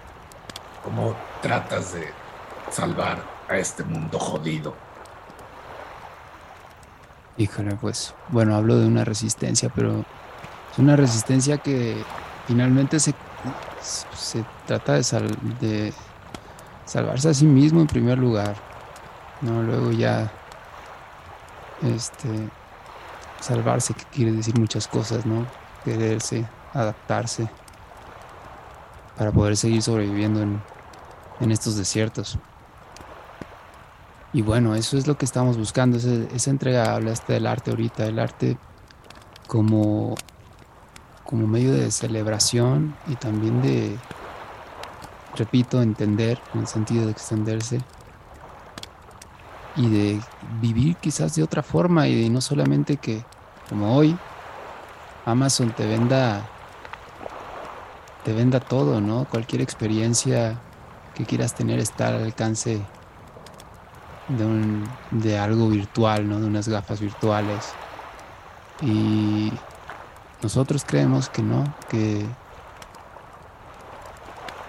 ¿Cómo 0.83 1.15
tratas 1.41 1.95
de 1.95 2.13
salvar 2.71 3.23
a 3.49 3.57
este 3.57 3.85
mundo 3.85 4.19
jodido? 4.19 4.75
Híjole, 7.37 7.77
pues, 7.77 8.15
bueno, 8.29 8.55
hablo 8.57 8.79
de 8.79 8.87
una 8.87 9.05
resistencia, 9.05 9.71
pero 9.75 10.05
es 10.73 10.79
una 10.79 10.97
resistencia 10.97 11.59
que 11.59 12.03
finalmente 12.47 13.01
se, 13.01 13.15
se 13.81 14.45
trata 14.67 14.95
de, 14.95 15.03
de 15.61 15.93
salvarse 16.85 17.29
a 17.29 17.35
sí 17.35 17.47
mismo 17.47 17.81
en 17.81 17.87
primer 17.87 18.19
lugar, 18.19 18.57
¿no? 19.41 19.63
Luego 19.63 19.93
ya, 19.93 20.31
este, 21.83 22.49
salvarse, 23.41 23.95
que 23.95 24.05
quiere 24.05 24.33
decir 24.33 24.59
muchas 24.59 24.87
cosas, 24.89 25.27
¿no? 25.27 25.47
Quererse, 25.85 26.47
adaptarse, 26.73 27.49
para 29.17 29.33
poder 29.33 29.57
seguir 29.57 29.83
sobreviviendo 29.83 30.43
en, 30.43 30.63
en 31.41 31.51
estos 31.53 31.77
desiertos. 31.77 32.39
Y 34.33 34.41
bueno, 34.41 34.75
eso 34.75 34.97
es 34.97 35.07
lo 35.07 35.19
que 35.19 35.27
estamos 35.27 35.59
buscando, 35.59 35.99
esa, 35.99 36.15
esa 36.35 36.51
entrega 36.51 36.95
hablaste 36.95 37.35
del 37.35 37.47
arte 37.47 37.71
ahorita, 37.71 38.07
el 38.07 38.19
arte 38.19 38.57
como, 39.47 40.15
como 41.25 41.47
medio 41.47 41.73
de 41.73 41.91
celebración 41.91 42.95
y 43.07 43.17
también 43.17 43.63
de, 43.63 43.99
repito, 45.37 45.83
entender, 45.83 46.41
en 46.55 46.61
el 46.61 46.67
sentido 46.67 47.07
de 47.07 47.13
extenderse 47.13 47.81
y 49.77 49.89
de 49.89 50.21
vivir 50.61 50.97
quizás 50.97 51.35
de 51.35 51.43
otra 51.43 51.63
forma 51.63 52.09
y 52.09 52.29
no 52.29 52.41
solamente 52.41 52.97
que, 52.97 53.25
como 53.69 53.97
hoy, 53.97 54.17
Amazon 55.25 55.71
te 55.71 55.87
venda, 55.87 56.43
te 58.25 58.33
venda 58.33 58.61
todo, 58.61 59.01
¿no? 59.01 59.25
Cualquier 59.25 59.63
experiencia 59.63 60.59
que 61.15 61.25
quieras 61.25 61.55
tener 61.55 61.79
está 61.79 62.09
al 62.09 62.25
alcance 62.25 62.83
de, 64.29 64.45
un, 64.45 64.85
de 65.11 65.39
algo 65.39 65.69
virtual, 65.69 66.29
¿no? 66.29 66.41
De 66.41 66.47
unas 66.47 66.69
gafas 66.69 67.01
virtuales. 67.01 67.73
Y 68.81 69.53
nosotros 70.43 70.85
creemos 70.85 71.29
que 71.29 71.43
no, 71.43 71.65
que 71.89 72.27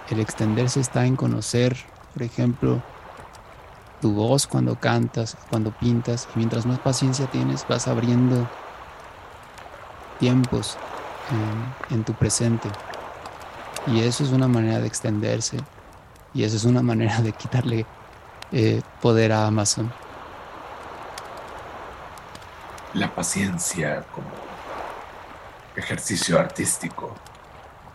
el 0.10 0.20
extenderse 0.20 0.80
está 0.80 1.06
en 1.06 1.16
conocer, 1.16 1.76
por 2.14 2.22
ejemplo, 2.22 2.82
tu 4.02 4.14
voz 4.14 4.46
cuando 4.46 4.80
cantas, 4.80 5.36
cuando 5.50 5.72
pintas, 5.72 6.28
y 6.36 6.38
mientras 6.38 6.66
más 6.66 6.78
paciencia 6.78 7.26
tienes, 7.28 7.66
vas 7.68 7.88
abriendo 7.88 8.48
tiempos 10.20 10.78
en, 11.90 12.04
tu 12.04 12.14
presente. 12.14 12.70
Y 13.88 14.02
eso 14.02 14.24
es 14.24 14.32
una 14.32 14.48
manera 14.48 14.80
de 14.80 14.88
extenderse. 14.88 15.58
Y 16.34 16.44
eso 16.44 16.56
es 16.56 16.66
una 16.66 16.82
manera 16.82 17.22
de 17.22 17.32
quitarle 17.32 17.86
eh, 18.52 18.82
poder 19.02 19.32
a 19.32 19.48
Amazon. 19.48 19.92
La 22.94 23.14
paciencia 23.14 24.04
como 24.14 24.53
ejercicio 25.76 26.40
artístico. 26.40 27.16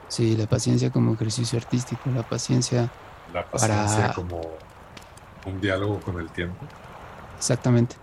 Sí, 0.08 0.36
la 0.36 0.46
paciencia 0.46 0.90
como 0.90 1.14
ejercicio 1.14 1.58
artístico, 1.58 2.10
la 2.14 2.22
paciencia. 2.22 2.90
La 3.32 3.44
paciencia 3.44 4.00
Para- 4.02 4.14
como 4.14 4.40
un 5.46 5.60
diálogo 5.60 6.00
con 6.00 6.18
el 6.18 6.30
tiempo. 6.30 6.64
Exactamente. 7.36 7.96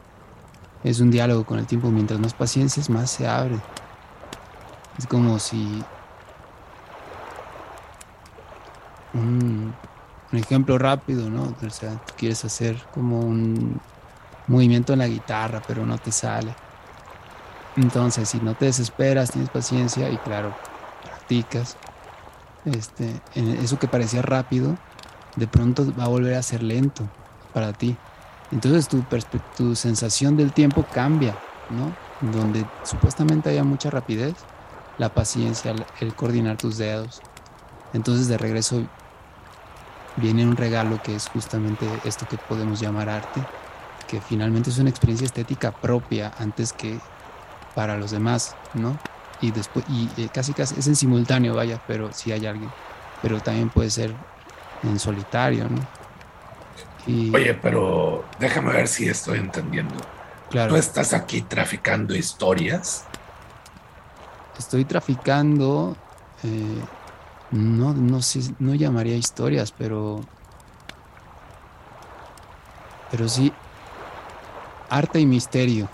Es 0.84 1.00
un 1.00 1.10
diálogo 1.10 1.46
con 1.46 1.58
el 1.60 1.66
tiempo. 1.66 1.90
Mientras 1.90 2.20
más 2.20 2.34
paciencia 2.34 2.80
es, 2.80 2.90
más 2.90 3.10
se 3.10 3.28
abre. 3.28 3.58
Es 4.98 5.08
como 5.08 5.40
si. 5.40 5.84
Un, 9.14 9.74
un 10.32 10.38
ejemplo 10.40 10.78
rápido, 10.78 11.30
¿no? 11.30 11.56
O 11.66 11.70
sea, 11.70 11.92
tú 12.06 12.14
quieres 12.18 12.44
hacer 12.46 12.84
como 12.94 13.20
un 13.22 13.80
movimiento 14.48 14.94
en 14.94 15.00
la 15.00 15.08
guitarra, 15.08 15.62
pero 15.66 15.86
no 15.86 15.98
te 15.98 16.12
sale. 16.12 16.54
Entonces, 17.78 18.30
si 18.30 18.40
no 18.40 18.56
te 18.56 18.66
desesperas, 18.66 19.32
tienes 19.32 19.50
paciencia 19.50 20.10
y, 20.10 20.18
claro, 20.18 20.56
practicas. 21.04 21.78
Este, 22.66 23.22
eso 23.36 23.78
que 23.78 23.88
parecía 23.88 24.22
rápido, 24.22 24.78
de 25.36 25.48
pronto 25.48 25.94
va 25.98 26.06
a 26.06 26.08
volver 26.08 26.36
a 26.36 26.42
ser 26.42 26.64
lento 26.64 27.08
para 27.54 27.74
ti. 27.74 27.96
Entonces 28.52 28.88
tu, 28.88 29.04
tu 29.56 29.76
sensación 29.76 30.38
del 30.38 30.52
tiempo 30.52 30.86
cambia, 30.94 31.36
¿no? 31.70 31.96
Donde 32.32 32.66
supuestamente 32.84 33.50
haya 33.50 33.64
mucha 33.64 33.90
rapidez, 33.90 34.36
la 34.98 35.10
paciencia, 35.10 35.76
el 36.00 36.16
coordinar 36.16 36.58
tus 36.58 36.78
dedos. 36.78 37.22
Entonces 37.94 38.28
de 38.28 38.38
regreso 38.38 38.84
viene 40.16 40.46
un 40.46 40.56
regalo 40.56 41.02
que 41.02 41.16
es 41.16 41.28
justamente 41.28 41.88
esto 42.04 42.28
que 42.28 42.38
podemos 42.38 42.80
llamar 42.80 43.10
arte, 43.10 43.42
que 44.08 44.22
finalmente 44.22 44.70
es 44.70 44.78
una 44.78 44.90
experiencia 44.90 45.26
estética 45.26 45.72
propia 45.72 46.32
antes 46.38 46.72
que 46.72 47.00
para 47.76 47.98
los 47.98 48.12
demás, 48.12 48.60
¿no? 48.74 49.06
Y 49.40 49.52
después, 49.54 49.86
y 49.90 50.14
eh, 50.22 50.32
casi 50.32 50.56
casi 50.56 50.80
es 50.80 50.88
en 50.88 50.98
simultáneo, 50.98 51.56
vaya, 51.56 51.84
pero 51.88 52.14
si 52.14 52.34
hay 52.34 52.48
alguien, 52.48 52.76
pero 53.22 53.44
también 53.44 53.72
puede 53.72 53.92
ser 53.92 54.26
en 54.84 55.00
solitario, 55.00 55.70
¿no? 55.70 55.92
Y 57.06 57.32
Oye, 57.36 57.54
pero 57.56 58.34
déjame 58.40 58.74
ver 58.74 58.88
si 58.88 59.08
estoy 59.08 59.40
entendiendo. 59.40 60.16
claro. 60.50 60.74
¿Tú 60.74 60.76
estás 60.78 61.14
aquí 61.14 61.44
traficando 61.44 62.16
historias? 62.16 63.12
Estoy 64.58 64.86
traficando, 64.86 66.04
eh, 66.44 66.90
no, 67.50 67.94
no 67.94 68.22
sé, 68.22 68.56
no 68.60 68.74
llamaría 68.76 69.18
historias, 69.18 69.72
pero, 69.74 70.32
pero 73.10 73.28
sí 73.30 73.62
arte 74.90 75.20
y 75.20 75.26
misterio. 75.26 75.92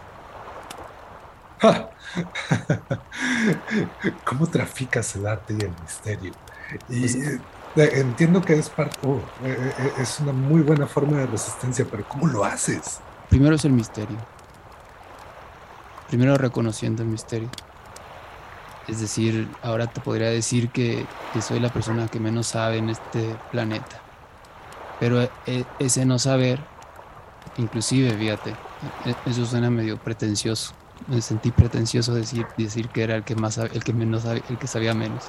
¿Cómo 4.26 4.47
traficas 4.47 5.15
el 5.15 5.28
arte 5.28 5.56
y 5.60 5.63
el 5.63 5.71
misterio? 5.82 6.32
Y 6.89 7.00
Pues- 7.02 7.15
eh, 7.15 7.39
entiendo 7.76 8.41
que 8.41 8.58
es 8.60 8.69
parte, 8.69 8.97
oh, 9.08 9.19
eh, 9.45 9.74
eh, 9.78 9.91
es 10.00 10.19
una 10.19 10.34
muy 10.34 10.62
buena 10.62 10.88
forma 10.88 11.17
de 11.17 11.28
resistencia, 11.28 11.86
pero 11.89 12.06
¿cómo 12.08 12.28
lo 12.28 12.43
haces? 12.43 13.00
Primero 13.30 13.56
es 13.56 13.63
el 13.63 13.71
misterio. 13.71 14.17
Primero 16.10 16.36
reconociendo 16.36 17.02
el 17.04 17.10
misterio. 17.10 17.50
Es 18.89 19.00
decir, 19.00 19.47
ahora 19.62 19.88
te 19.88 20.02
podría 20.02 20.30
decir 20.30 20.69
que, 20.71 21.06
que 21.32 21.41
soy 21.41 21.62
la 21.62 21.69
persona 21.69 22.08
que 22.10 22.19
menos 22.19 22.47
sabe 22.47 22.78
en 22.78 22.89
este 22.89 23.38
planeta. 23.52 24.02
Pero 25.00 25.30
ese 25.80 26.06
no 26.06 26.19
saber, 26.19 26.60
inclusive, 27.58 28.12
fíjate, 28.17 28.52
e- 29.06 29.30
eso 29.30 29.45
suena 29.45 29.69
medio 29.69 29.97
pretencioso. 29.97 30.74
Me 31.08 31.22
sentí 31.22 31.52
pretencioso 31.52 32.14
decir, 32.14 32.46
decir 32.58 32.90
que 32.90 33.04
era 33.04 33.16
el 33.16 33.24
que 33.24 33.36
más 33.36 33.58
el 33.58 33.84
que 33.84 33.94
menos 33.94 34.26
el 34.26 34.58
que 34.58 34.68
sabía 34.68 34.94
menos. 34.94 35.26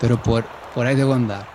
Pero 0.00 0.22
por, 0.22 0.44
por 0.74 0.86
ahí 0.86 0.94
debo 0.94 1.14
andar. 1.14 1.46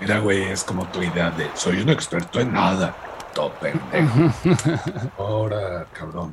Mira, 0.00 0.18
güey, 0.18 0.42
es 0.44 0.64
como 0.64 0.86
tu 0.86 1.02
idea 1.02 1.30
de 1.30 1.50
soy 1.54 1.80
un 1.80 1.90
experto 1.90 2.40
en 2.40 2.52
nada. 2.52 2.94
Todo 3.34 3.52
pendejo. 3.54 4.32
Ahora, 5.18 5.86
cabrón. 5.92 6.32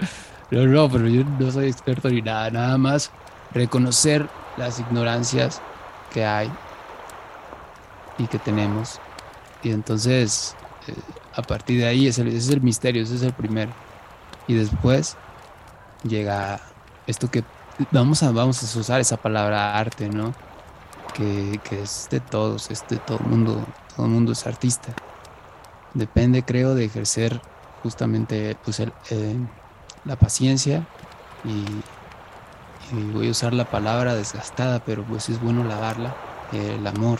Pero 0.50 0.67
no, 0.67 0.89
pero 0.89 1.08
yo 1.08 1.24
no 1.24 1.52
soy 1.52 1.67
experto 1.67 2.10
ni 2.10 2.22
nada, 2.22 2.50
nada 2.52 2.78
más 2.78 3.12
reconocer 3.54 4.28
las 4.58 4.80
ignorancias 4.80 5.62
que 6.13 6.26
hay 6.26 6.52
y 8.17 8.28
que 8.28 8.38
tenemos. 8.39 9.00
Y 9.63 9.72
entonces, 9.72 10.56
eh, 10.88 10.94
a 11.36 11.41
partir 11.41 11.80
de 11.80 11.88
ahí, 11.88 12.08
ese, 12.08 12.28
ese 12.28 12.38
es 12.38 12.50
el 12.50 12.62
misterio, 12.62 13.04
ese 13.04 13.15
es 13.15 13.22
el 13.24 13.34
primero. 13.34 13.72
Y 14.48 14.56
después 14.56 15.17
llega 16.04 16.60
esto 17.08 17.30
que 17.30 17.44
vamos 17.92 18.24
a, 18.24 18.32
vamos 18.32 18.64
a 18.64 18.80
usar 18.80 19.02
esa 19.02 19.18
palabra 19.18 19.78
arte, 19.78 20.10
¿no? 20.10 20.34
Que, 21.14 21.60
que 21.64 21.82
es 21.82 22.08
de 22.10 22.20
todos, 22.20 22.72
es 22.72 22.88
de 22.88 22.98
todo 22.98 23.20
el 23.20 23.26
mundo, 23.26 23.66
todo 23.96 24.06
el 24.06 24.12
mundo 24.12 24.32
es 24.32 24.46
artista. 24.48 24.94
Depende, 25.94 26.44
creo, 26.44 26.74
de 26.74 26.86
ejercer 26.86 27.42
justamente 27.84 28.56
pues, 28.64 28.80
el, 28.80 28.94
eh, 29.10 29.36
la 30.06 30.16
paciencia 30.16 30.86
y, 31.44 31.66
voy 33.14 33.30
a 33.30 33.32
usar 33.32 33.54
la 33.54 33.64
palabra 33.66 34.16
desgastada, 34.16 34.84
pero 34.84 35.04
pues 35.04 35.30
es 35.30 35.42
bueno 35.42 35.64
lavarla, 35.64 36.14
el 36.52 36.86
amor 36.86 37.20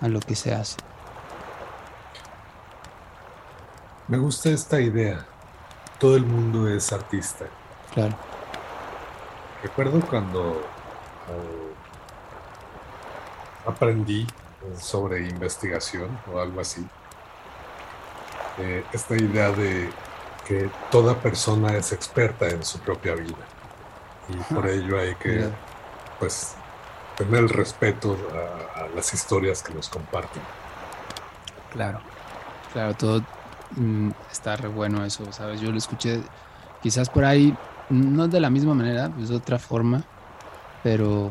a 0.00 0.08
lo 0.08 0.20
que 0.20 0.34
se 0.34 0.54
hace. 0.54 0.76
Me 4.08 4.16
gusta 4.16 4.48
esta 4.48 4.80
idea. 4.80 5.26
Todo 5.98 6.16
el 6.16 6.24
mundo 6.24 6.66
es 6.68 6.92
artista. 6.92 7.44
Claro. 7.94 8.14
Recuerdo 9.62 10.00
cuando 10.00 10.60
eh, 11.30 11.74
aprendí 13.66 14.26
sobre 14.78 15.28
investigación 15.28 16.18
o 16.32 16.40
algo 16.40 16.60
así. 16.60 16.86
Eh, 18.58 18.84
esta 18.92 19.16
idea 19.16 19.50
de 19.50 19.90
que 20.46 20.70
toda 20.90 21.14
persona 21.14 21.76
es 21.76 21.92
experta 21.92 22.48
en 22.48 22.62
su 22.62 22.78
propia 22.78 23.14
vida 23.14 23.34
y 24.28 24.54
por 24.54 24.66
ello 24.68 24.98
hay 24.98 25.14
que 25.16 25.48
pues 26.18 26.54
tener 27.16 27.40
el 27.40 27.48
respeto 27.48 28.16
a, 28.32 28.88
las 28.94 29.12
historias 29.12 29.62
que 29.62 29.74
nos 29.74 29.88
comparten. 29.88 30.42
Claro, 31.72 32.00
claro, 32.72 32.94
todo 32.94 33.22
mm, 33.76 34.10
está 34.30 34.56
re 34.56 34.68
bueno 34.68 35.04
eso, 35.04 35.32
¿sabes? 35.32 35.60
Yo 35.60 35.72
lo 35.72 35.78
escuché 35.78 36.20
quizás 36.80 37.08
por 37.08 37.24
ahí, 37.24 37.56
no 37.90 38.28
de 38.28 38.40
la 38.40 38.50
misma 38.50 38.74
manera, 38.74 39.10
pues 39.14 39.28
de 39.28 39.36
otra 39.36 39.58
forma, 39.58 40.02
pero 40.82 41.30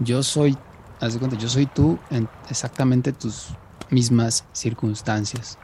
yo 0.00 0.22
soy, 0.22 0.56
haz 1.00 1.14
de 1.14 1.18
cuenta, 1.18 1.36
yo 1.36 1.48
soy 1.48 1.66
tú 1.66 1.98
en 2.10 2.28
exactamente 2.48 3.12
tus 3.12 3.48
mismas 3.90 4.44
circunstancias. 4.52 5.58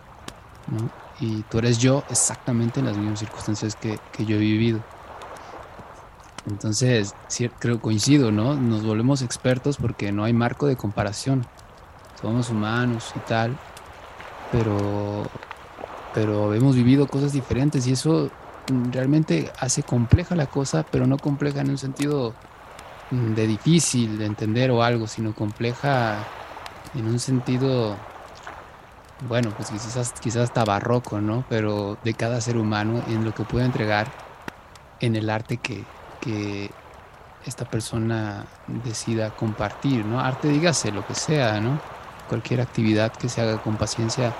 Y 1.20 1.42
tú 1.42 1.58
eres 1.58 1.78
yo 1.78 2.04
exactamente 2.10 2.80
en 2.80 2.86
las 2.86 2.96
mismas 2.96 3.20
circunstancias 3.20 3.76
que, 3.76 3.98
que 4.12 4.24
yo 4.26 4.36
he 4.36 4.40
vivido. 4.40 4.80
Entonces, 6.48 7.14
creo 7.58 7.80
coincido, 7.80 8.30
¿no? 8.30 8.54
Nos 8.54 8.84
volvemos 8.84 9.22
expertos 9.22 9.78
porque 9.78 10.12
no 10.12 10.24
hay 10.24 10.32
marco 10.32 10.66
de 10.66 10.76
comparación. 10.76 11.46
Somos 12.20 12.50
humanos 12.50 13.12
y 13.16 13.18
tal, 13.20 13.58
pero, 14.52 15.24
pero 16.14 16.54
hemos 16.54 16.76
vivido 16.76 17.06
cosas 17.06 17.32
diferentes 17.32 17.86
y 17.86 17.92
eso 17.92 18.30
realmente 18.90 19.50
hace 19.58 19.82
compleja 19.82 20.34
la 20.34 20.46
cosa, 20.46 20.84
pero 20.90 21.06
no 21.06 21.18
compleja 21.18 21.60
en 21.60 21.70
un 21.70 21.78
sentido 21.78 22.34
de 23.10 23.46
difícil 23.46 24.18
de 24.18 24.26
entender 24.26 24.70
o 24.70 24.82
algo, 24.82 25.06
sino 25.06 25.34
compleja 25.34 26.18
en 26.94 27.06
un 27.06 27.18
sentido, 27.18 27.96
bueno, 29.28 29.50
pues 29.50 29.70
quizás, 29.70 30.12
quizás 30.20 30.44
hasta 30.44 30.64
barroco, 30.64 31.20
¿no? 31.20 31.44
Pero 31.48 31.98
de 32.02 32.14
cada 32.14 32.40
ser 32.40 32.56
humano 32.56 33.02
en 33.08 33.24
lo 33.24 33.32
que 33.32 33.44
puede 33.44 33.64
entregar 33.64 34.08
en 35.00 35.14
el 35.14 35.30
arte 35.30 35.58
que, 35.58 35.84
que 36.20 36.70
esta 37.44 37.64
persona 37.64 38.46
decida 38.84 39.30
compartir, 39.30 40.04
¿no? 40.04 40.20
Arte, 40.20 40.48
dígase 40.48 40.90
lo 40.90 41.06
que 41.06 41.14
sea, 41.14 41.60
¿no? 41.60 41.78
Cualquier 42.28 42.60
actividad 42.60 43.12
que 43.12 43.28
se 43.28 43.40
haga 43.40 43.58
con 43.58 43.76
paciencia 43.76 44.34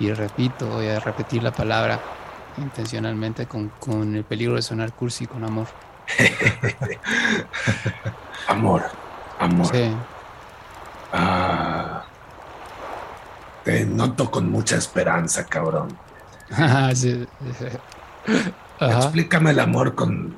y 0.00 0.10
repito, 0.12 0.66
voy 0.66 0.88
a 0.88 0.98
repetir 1.00 1.42
la 1.42 1.52
palabra 1.52 2.00
intencionalmente 2.58 3.46
con, 3.46 3.70
con 3.80 4.14
el 4.14 4.24
peligro 4.24 4.56
de 4.56 4.62
sonar 4.62 4.92
cursi 4.92 5.26
con 5.26 5.44
amor. 5.44 5.66
amor, 8.48 8.82
amor. 9.38 9.66
Sí. 9.66 9.90
Ah, 11.12 12.04
te 13.64 13.86
noto 13.86 14.30
con 14.30 14.50
mucha 14.50 14.76
esperanza, 14.76 15.46
cabrón. 15.46 15.96
sí. 16.94 17.26
Explícame 18.80 19.50
el 19.50 19.60
amor 19.60 19.94
con 19.94 20.34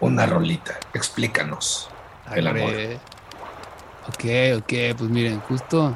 una 0.00 0.26
rolita. 0.26 0.78
Explícanos 0.94 1.90
el 2.34 2.46
amor. 2.46 2.72
Ok, 4.08 4.24
ok, 4.58 4.98
pues 4.98 5.10
miren, 5.10 5.40
justo 5.40 5.94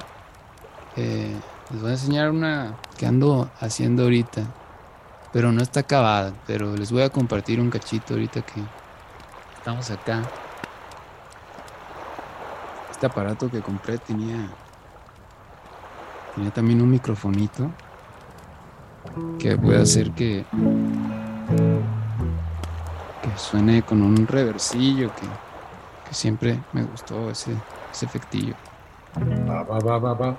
eh, 0.97 1.35
les 1.71 1.81
voy 1.81 1.91
a 1.91 1.95
enseñar 1.95 2.31
una 2.31 2.77
que 2.97 3.07
ando 3.07 3.51
haciendo 3.61 4.05
ahorita, 4.05 4.43
pero 5.33 5.53
no 5.53 5.63
está 5.63 5.81
acabada, 5.81 6.33
pero 6.47 6.75
les 6.77 6.93
voy 6.93 7.03
a 7.03 7.11
compartir 7.11 7.61
un 7.61 7.71
cachito 7.71 8.15
ahorita 8.15 8.43
que 8.43 8.63
estamos 9.57 9.91
acá. 9.91 10.23
Este 12.91 13.07
aparato 13.07 13.51
que 13.51 13.61
compré 13.61 13.99
tenía, 13.99 14.49
tenía 16.35 16.51
también 16.51 16.81
un 16.81 16.91
microfonito 16.91 17.71
que 19.39 19.57
puede 19.57 19.83
hacer 19.83 20.13
que 20.13 20.45
que 23.27 23.39
suene 23.39 23.83
con 23.83 24.03
un 24.03 24.27
reversillo 24.27 25.13
que, 25.15 25.27
que 26.09 26.15
siempre 26.15 26.61
me 26.73 26.85
gustó 26.85 27.31
ese, 27.31 27.57
ese 27.93 28.07
efectillo. 28.07 28.55
Va, 29.49 29.63
va, 29.63 29.79
va, 29.81 29.99
va, 29.99 30.15
va. 30.15 30.37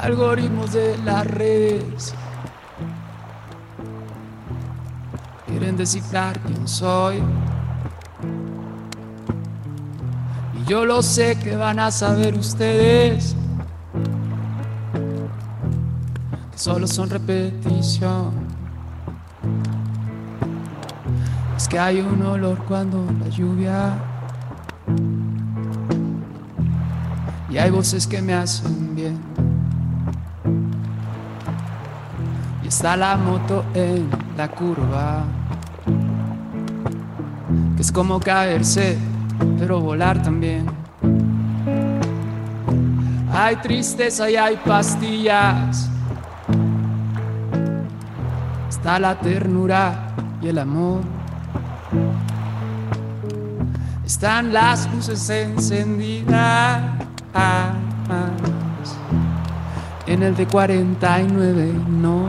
Algoritmos 0.00 0.72
de 0.72 0.96
las 0.98 1.26
redes 1.26 2.14
quieren 5.46 5.76
descifrar 5.76 6.38
quién 6.40 6.68
soy. 6.68 7.20
Yo 10.68 10.84
lo 10.84 11.02
sé 11.02 11.36
que 11.40 11.56
van 11.56 11.80
a 11.80 11.90
saber 11.90 12.34
ustedes 12.34 13.34
que 16.52 16.58
solo 16.58 16.86
son 16.86 17.10
repetición. 17.10 18.49
Es 21.60 21.68
que 21.68 21.78
hay 21.78 22.00
un 22.00 22.22
olor 22.22 22.56
cuando 22.64 23.04
la 23.20 23.28
lluvia 23.28 23.92
y 27.50 27.58
hay 27.58 27.70
voces 27.70 28.06
que 28.06 28.22
me 28.22 28.32
hacen 28.32 28.96
bien. 28.96 29.18
Y 32.64 32.68
está 32.68 32.96
la 32.96 33.14
moto 33.18 33.62
en 33.74 34.08
la 34.38 34.48
curva, 34.48 35.24
que 37.76 37.82
es 37.82 37.92
como 37.92 38.18
caerse 38.20 38.96
pero 39.58 39.80
volar 39.80 40.22
también. 40.22 40.64
Hay 43.34 43.56
tristeza 43.56 44.30
y 44.30 44.36
hay 44.36 44.56
pastillas. 44.64 45.90
Está 48.66 48.98
la 48.98 49.20
ternura 49.20 50.14
y 50.40 50.48
el 50.48 50.58
amor. 50.58 51.19
Están 54.20 54.52
las 54.52 54.86
luces 54.92 55.30
encendidas. 55.30 56.82
En 60.06 60.22
el 60.22 60.36
de 60.36 60.46
49 60.46 61.72
no, 61.88 62.26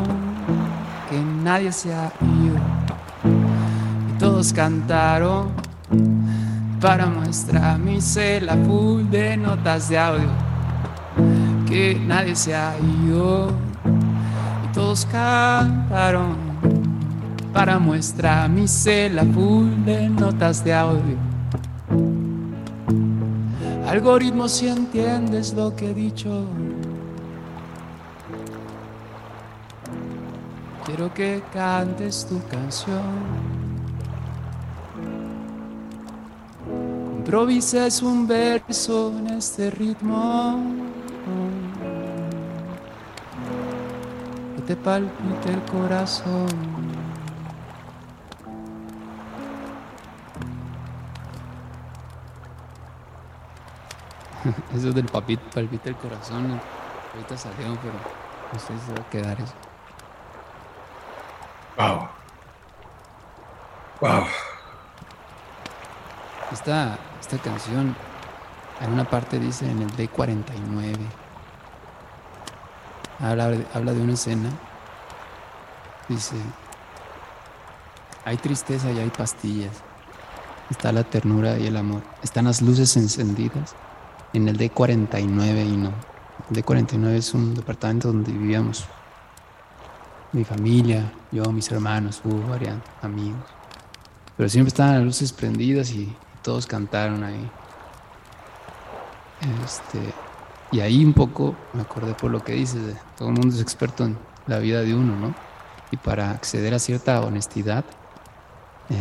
que 1.10 1.22
nadie 1.44 1.74
se 1.74 1.94
ha 1.94 2.10
ido. 2.22 2.56
Y 4.10 4.20
todos 4.20 4.54
cantaron 4.54 5.50
para 6.80 7.08
muestra 7.08 7.78
mi 7.78 8.00
full 8.00 9.04
de 9.10 9.36
notas 9.36 9.90
de 9.90 10.00
audio 10.00 10.30
que 11.68 12.02
nadie 12.08 12.38
se 12.38 12.56
ha 12.56 12.74
ido 13.06 13.52
y 14.64 14.74
todos 14.74 15.06
cantaron 15.08 16.38
para 17.52 17.80
muestra 17.80 18.48
mi 18.48 18.66
full 18.66 19.68
de 19.84 20.08
notas 20.08 20.64
de 20.64 20.74
audio 20.74 21.31
algoritmo 23.92 24.48
si 24.48 24.68
entiendes 24.68 25.54
lo 25.54 25.76
que 25.76 25.92
he 25.92 25.94
dicho 25.94 26.46
quiero 30.86 31.14
que 31.14 31.42
cantes 31.54 32.26
tu 32.28 32.42
canción 32.48 33.62
improvises 37.32 38.02
un 38.02 38.28
verso 38.28 39.14
en 39.18 39.28
este 39.38 39.70
ritmo. 39.72 40.60
Que 44.58 44.62
te 44.64 44.76
palpite 44.76 45.54
el 45.54 45.62
corazón. 45.72 46.71
Eso 54.76 54.92
del 54.92 55.06
papito 55.06 55.44
palpita 55.54 55.90
el 55.90 55.96
corazón. 55.96 56.60
Ahorita 57.14 57.38
salió, 57.38 57.78
pero 57.82 57.94
no 58.54 58.60
sé 58.60 58.68
si 58.86 58.92
va 58.94 59.02
a 59.02 59.10
quedar 59.10 59.42
eso. 59.42 59.54
Wow. 61.78 62.08
Wow. 64.00 64.26
Esta, 66.52 66.98
esta 67.20 67.38
canción 67.38 67.96
en 68.82 68.94
una 68.94 69.04
parte 69.10 69.40
dice 69.40 69.70
en 69.70 69.82
el 69.82 69.92
D49. 69.92 70.98
Habla, 73.20 73.56
habla 73.74 73.94
de 73.94 74.02
una 74.02 74.14
escena 74.14 74.50
Dice, 76.12 76.36
hay 78.26 78.36
tristeza 78.36 78.92
y 78.92 79.00
hay 79.00 79.10
pastillas. 79.10 79.72
Está 80.70 80.92
la 80.92 81.04
ternura 81.04 81.58
y 81.58 81.68
el 81.68 81.78
amor. 81.78 82.02
Están 82.22 82.46
las 82.46 82.62
luces 82.62 82.98
encendidas 82.98 83.76
en 84.34 84.48
el 84.48 84.58
D49 84.58 85.66
y 85.66 85.78
no. 85.78 85.92
El 86.50 86.64
D49 86.64 87.08
es 87.14 87.34
un 87.34 87.54
departamento 87.54 88.08
donde 88.08 88.32
vivíamos 88.32 88.86
mi 90.34 90.44
familia, 90.44 91.12
yo, 91.32 91.44
mis 91.52 91.70
hermanos, 91.72 92.22
hubo 92.24 92.50
varios 92.50 92.76
amigos. 93.02 93.42
Pero 94.38 94.50
siempre 94.50 94.70
estaban 94.70 94.96
las 94.96 95.04
luces 95.04 95.34
prendidas 95.34 95.92
y 95.92 96.16
todos 96.42 96.66
cantaron 96.66 97.24
ahí. 97.24 97.52
Este, 99.64 100.00
y 100.72 100.80
ahí 100.80 101.04
un 101.04 101.14
poco 101.14 101.56
me 101.74 101.82
acordé 101.82 102.14
por 102.14 102.32
lo 102.32 102.44
que 102.44 102.54
dices, 102.54 102.96
todo 103.18 103.30
el 103.30 103.36
mundo 103.36 103.56
es 103.56 103.62
experto 103.62 104.06
en 104.06 104.18
la 104.48 104.60
vida 104.60 104.82
de 104.82 104.96
uno, 104.96 105.16
¿no? 105.16 105.36
Y 105.92 105.98
para 105.98 106.32
acceder 106.32 106.74
a 106.74 106.80
cierta 106.80 107.20
honestidad, 107.22 107.84
eh, 108.90 108.96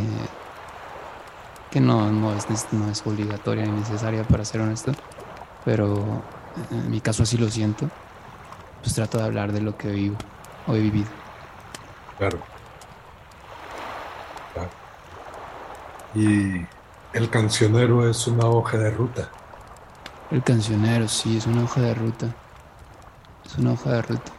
que 1.70 1.80
no, 1.80 2.10
no, 2.10 2.34
es, 2.34 2.46
no 2.72 2.90
es 2.90 3.06
obligatoria 3.06 3.64
ni 3.64 3.72
necesaria 3.72 4.24
para 4.24 4.44
ser 4.44 4.60
honesto, 4.60 4.92
pero 5.64 6.22
en 6.70 6.90
mi 6.90 7.00
caso 7.00 7.22
así 7.22 7.36
lo 7.36 7.48
siento, 7.50 7.88
pues 8.82 8.94
trato 8.94 9.18
de 9.18 9.24
hablar 9.24 9.52
de 9.52 9.60
lo 9.60 9.76
que 9.76 9.88
vivo 9.88 10.16
o 10.66 10.74
he 10.74 10.80
vivido. 10.80 11.08
Claro. 12.18 12.38
Y 16.14 16.66
el 17.12 17.30
cancionero 17.30 18.08
es 18.08 18.26
una 18.26 18.46
hoja 18.46 18.78
de 18.78 18.90
ruta. 18.90 19.28
El 20.30 20.42
cancionero, 20.42 21.06
sí, 21.08 21.36
es 21.36 21.46
una 21.46 21.64
hoja 21.64 21.80
de 21.80 21.94
ruta. 21.94 22.26
Es 23.44 23.56
una 23.58 23.72
hoja 23.72 23.90
de 23.92 24.02
ruta. 24.02 24.32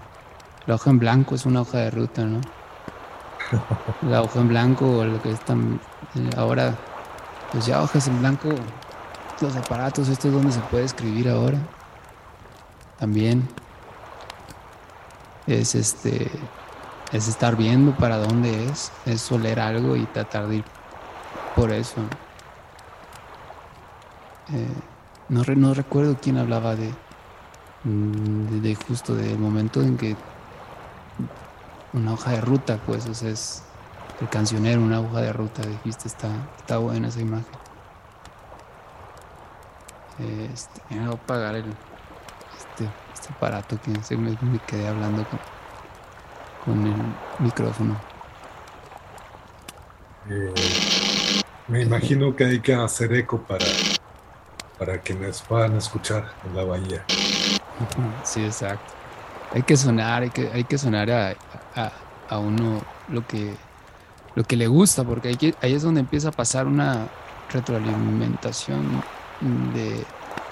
La 0.65 0.75
hoja 0.75 0.89
en 0.89 0.99
blanco 0.99 1.35
es 1.35 1.45
una 1.45 1.61
hoja 1.61 1.79
de 1.79 1.91
ruta, 1.91 2.23
¿no? 2.23 2.41
La 4.09 4.21
hoja 4.21 4.39
en 4.39 4.47
blanco, 4.49 4.99
o 4.99 5.05
lo 5.05 5.21
que 5.21 5.31
están 5.31 5.79
ahora, 6.37 6.75
pues 7.51 7.65
ya 7.65 7.81
hojas 7.81 8.07
en 8.07 8.19
blanco, 8.19 8.49
los 9.41 9.55
aparatos, 9.55 10.07
esto 10.09 10.27
es 10.27 10.33
donde 10.33 10.51
se 10.51 10.59
puede 10.61 10.85
escribir 10.85 11.29
ahora. 11.29 11.57
También 12.99 13.47
es 15.47 15.75
este 15.75 16.29
es 17.11 17.27
estar 17.27 17.57
viendo 17.57 17.91
para 17.97 18.17
dónde 18.17 18.67
es, 18.67 18.91
es 19.05 19.29
oler 19.31 19.59
algo 19.59 19.95
y 19.95 20.05
tratar 20.05 20.47
de 20.47 20.57
ir 20.57 20.65
por 21.55 21.71
eso. 21.71 21.97
Eh, 24.53 24.67
no, 25.29 25.43
no, 25.55 25.73
recuerdo 25.73 26.17
quién 26.21 26.37
hablaba 26.37 26.75
de, 26.75 26.89
mm, 27.83 28.61
de, 28.61 28.75
justo 28.75 29.15
del 29.15 29.37
momento 29.37 29.81
en 29.81 29.97
que 29.97 30.15
una 31.93 32.13
hoja 32.13 32.31
de 32.31 32.41
ruta, 32.41 32.79
pues, 32.85 33.05
o 33.07 33.13
sea, 33.13 33.29
es 33.29 33.63
el 34.21 34.29
cancionero, 34.29 34.81
una 34.81 35.01
hoja 35.01 35.21
de 35.21 35.33
ruta, 35.33 35.61
dijiste, 35.63 36.07
está, 36.07 36.29
está 36.59 36.77
buena 36.77 37.09
esa 37.09 37.19
imagen. 37.19 37.60
Este, 40.19 40.81
voy 40.89 40.99
a 40.99 41.09
apagar 41.09 41.55
el, 41.55 41.65
este, 42.57 42.89
este 43.13 43.33
aparato 43.33 43.79
que 43.81 44.01
se 44.03 44.17
me, 44.17 44.37
me 44.41 44.59
quedé 44.59 44.87
hablando 44.87 45.23
con 45.25 45.39
con 46.65 46.85
el 46.85 46.95
micrófono. 47.39 47.99
Eh, 50.29 50.53
me 51.67 51.81
imagino 51.81 52.35
que 52.35 52.45
hay 52.45 52.59
que 52.59 52.73
hacer 52.73 53.13
eco 53.13 53.41
para, 53.41 53.65
para 54.77 54.99
quienes 54.99 55.41
puedan 55.41 55.75
escuchar 55.77 56.31
en 56.45 56.55
la 56.55 56.63
bahía. 56.63 57.05
Sí, 58.23 58.43
exacto. 58.43 58.93
Hay 59.53 59.63
que 59.63 59.75
sonar, 59.75 60.23
hay 60.23 60.29
que, 60.29 60.49
hay 60.51 60.63
que 60.63 60.77
sonar 60.77 61.09
a, 61.09 61.35
a, 62.29 62.37
uno 62.37 62.81
lo 63.09 63.25
que, 63.27 63.55
lo 64.35 64.43
que 64.43 64.55
le 64.55 64.67
gusta, 64.67 65.03
porque 65.03 65.29
hay 65.29 65.55
ahí 65.61 65.73
es 65.73 65.83
donde 65.83 65.99
empieza 65.99 66.29
a 66.29 66.31
pasar 66.31 66.67
una 66.67 67.07
retroalimentación 67.51 69.03
de 69.41 70.05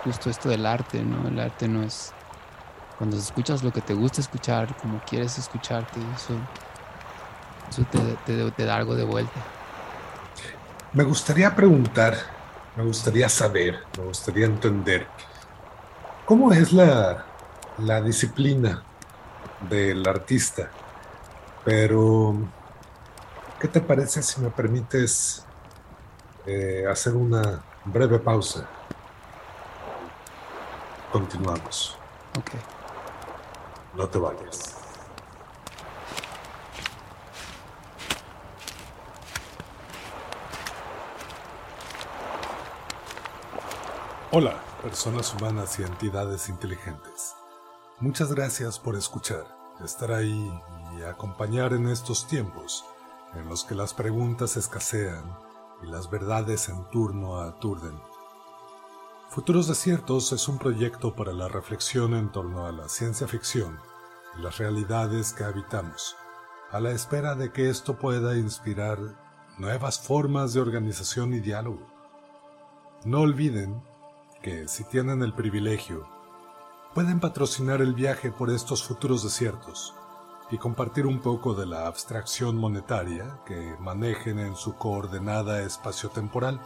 justo 0.04 0.30
esto 0.30 0.50
del 0.50 0.66
arte, 0.66 1.04
¿no? 1.04 1.28
El 1.28 1.40
arte 1.40 1.68
no 1.68 1.84
es 1.84 2.12
cuando 2.98 3.18
escuchas 3.18 3.64
lo 3.64 3.72
que 3.72 3.82
te 3.82 3.94
gusta 3.94 4.20
escuchar, 4.20 4.76
como 4.82 5.00
quieres 5.08 5.38
escucharte, 5.38 6.00
eso, 6.16 6.34
eso 7.70 7.86
te, 8.58 8.66
da 8.66 8.76
algo 8.76 8.94
de 8.96 9.06
vuelta. 9.06 9.40
Me 10.94 11.04
gustaría 11.04 11.56
preguntar, 11.56 12.18
me 12.76 12.84
gustaría 12.84 13.30
saber, 13.30 13.80
me 13.98 14.04
gustaría 14.04 14.48
entender, 14.48 15.08
¿cómo 16.26 16.52
es 16.52 16.74
la, 16.74 17.26
la 17.78 18.02
disciplina 18.02 18.84
del 19.70 20.06
artista? 20.06 20.70
Pero, 21.64 22.36
¿qué 23.62 23.68
te 23.70 23.80
parece 23.80 24.22
si 24.24 24.42
me 24.42 24.50
permites 24.50 25.46
eh, 26.46 26.84
hacer 26.90 27.16
una 27.16 27.64
breve 27.86 28.20
pausa? 28.20 28.79
Continuamos. 31.12 31.98
Okay. 32.40 32.60
No 33.96 34.08
te 34.08 34.20
vayas. 34.20 34.76
Hola, 44.32 44.62
personas 44.84 45.34
humanas 45.34 45.80
y 45.80 45.84
entidades 45.84 46.50
inteligentes. 46.50 47.34
Muchas 48.00 48.32
gracias 48.32 48.78
por 48.78 48.96
escuchar, 48.96 49.48
estar 49.84 50.12
ahí 50.12 50.54
y 50.96 51.02
acompañar 51.02 51.74
en 51.74 51.90
estos 51.90 52.28
tiempos 52.28 52.86
en 53.34 53.50
los 53.50 53.64
que 53.64 53.74
las 53.74 53.96
preguntas 53.96 54.58
escasean 54.58 55.36
y 55.82 55.88
las 55.88 56.12
verdades 56.12 56.70
en 56.70 56.88
turno 56.92 57.40
aturden. 57.40 58.00
Futuros 59.30 59.68
Desiertos 59.68 60.32
es 60.32 60.48
un 60.48 60.58
proyecto 60.58 61.16
para 61.16 61.34
la 61.34 61.48
reflexión 61.48 62.16
en 62.16 62.32
torno 62.32 62.66
a 62.66 62.72
la 62.72 62.90
ciencia 62.90 63.28
ficción 63.28 63.80
y 64.36 64.42
las 64.42 64.58
realidades 64.58 65.34
que 65.34 65.44
habitamos, 65.44 66.16
a 66.72 66.80
la 66.80 66.90
espera 66.90 67.36
de 67.36 67.52
que 67.52 67.70
esto 67.70 68.00
pueda 68.00 68.36
inspirar 68.36 68.98
nuevas 69.60 70.00
formas 70.00 70.56
de 70.56 70.62
organización 70.62 71.36
y 71.36 71.42
diálogo. 71.42 71.86
No 73.06 73.20
olviden 73.20 73.84
que 74.42 74.68
si 74.68 74.84
tienen 74.86 75.22
el 75.22 75.36
privilegio, 75.36 76.10
pueden 76.96 77.20
patrocinar 77.20 77.84
el 77.84 77.94
viaje 77.94 78.32
por 78.32 78.50
estos 78.50 78.84
futuros 78.84 79.22
desiertos 79.22 79.94
y 80.50 80.58
compartir 80.58 81.06
un 81.06 81.20
poco 81.20 81.54
de 81.54 81.68
la 81.68 81.86
abstracción 81.86 82.58
monetaria 82.58 83.42
que 83.46 83.76
manejen 83.80 84.40
en 84.40 84.56
su 84.56 84.76
coordenada 84.76 85.62
espaciotemporal. 85.62 86.60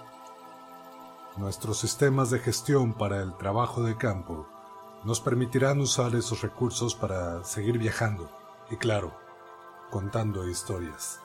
Nuestros 1.38 1.80
sistemas 1.80 2.30
de 2.30 2.38
gestión 2.38 2.94
para 2.94 3.24
el 3.24 3.36
trabajo 3.36 3.82
de 3.82 3.98
campo 3.98 4.46
nos 5.04 5.20
permitirán 5.20 5.82
usar 5.82 6.14
esos 6.14 6.44
recursos 6.44 6.94
para 6.94 7.44
seguir 7.44 7.80
viajando 7.80 8.30
y 8.70 8.76
claro, 8.76 9.12
contando 9.90 10.48
historias. 10.48 11.20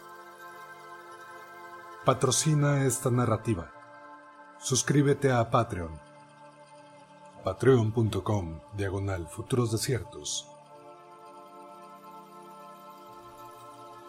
Patrocina 2.06 2.84
esta 2.86 3.10
narrativa. 3.10 3.70
Suscríbete 4.58 5.30
a 5.30 5.50
Patreon. 5.50 6.00
Patreon.com 7.44 8.60
diagonal 8.78 9.26
futuros 9.28 9.70
desiertos. 9.70 10.48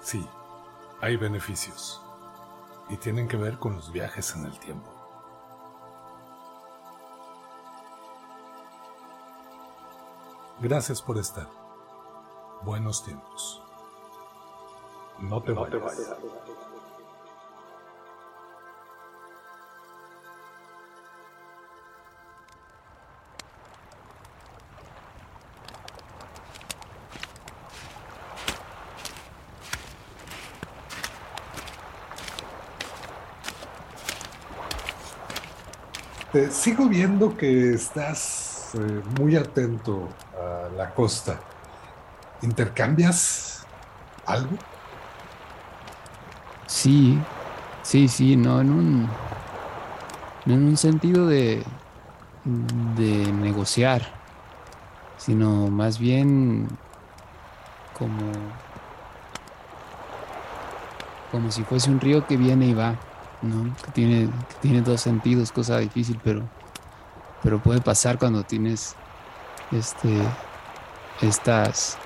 Sí, 0.02 0.26
hay 1.02 1.18
beneficios 1.18 2.02
y 2.88 2.95
tienen 2.95 3.28
que 3.28 3.36
ver 3.36 3.60
con 3.60 3.76
los 3.76 3.91
viajes 3.91 4.34
en 4.34 4.45
el 4.45 4.58
tiempo. 4.60 4.99
Gracias 10.62 11.01
por 11.01 11.18
estar. 11.18 11.47
Buenos 12.64 13.05
tiempos. 13.05 13.64
No 15.22 15.41
te, 15.41 15.53
vayas. 15.53 15.80
Te 36.34 36.51
sigo 36.51 36.89
viendo 36.89 37.38
que 37.38 37.74
estás 37.74 38.72
eh, 38.76 39.01
muy 39.18 39.38
atento 39.38 40.10
la 40.80 40.94
costa, 40.94 41.38
¿intercambias 42.42 43.68
algo? 44.26 44.56
Sí, 46.68 47.20
sí, 47.84 48.08
sí, 48.08 48.38
no 48.38 48.62
en 48.62 48.72
un, 48.72 49.10
en 50.46 50.68
un 50.70 50.78
sentido 50.78 51.28
de, 51.28 51.66
de 52.96 53.30
negociar, 53.34 54.04
sino 55.18 55.68
más 55.68 56.00
bien 56.00 56.70
como 57.98 58.32
como 61.34 61.52
si 61.52 61.62
fuese 61.64 61.92
un 61.92 62.00
río 62.00 62.26
que 62.26 62.38
viene 62.38 62.68
y 62.68 62.74
va, 62.74 62.96
¿no? 63.42 63.76
Que 63.84 63.92
tiene, 63.92 64.30
que 64.48 64.56
tiene 64.62 64.82
dos 64.82 65.02
sentidos, 65.02 65.52
cosa 65.52 65.78
difícil, 65.78 66.20
pero, 66.24 66.50
pero 67.44 67.60
puede 67.60 67.82
pasar 67.82 68.18
cuando 68.18 68.44
tienes 68.44 68.96
este, 69.72 70.10
estas, 71.22 71.97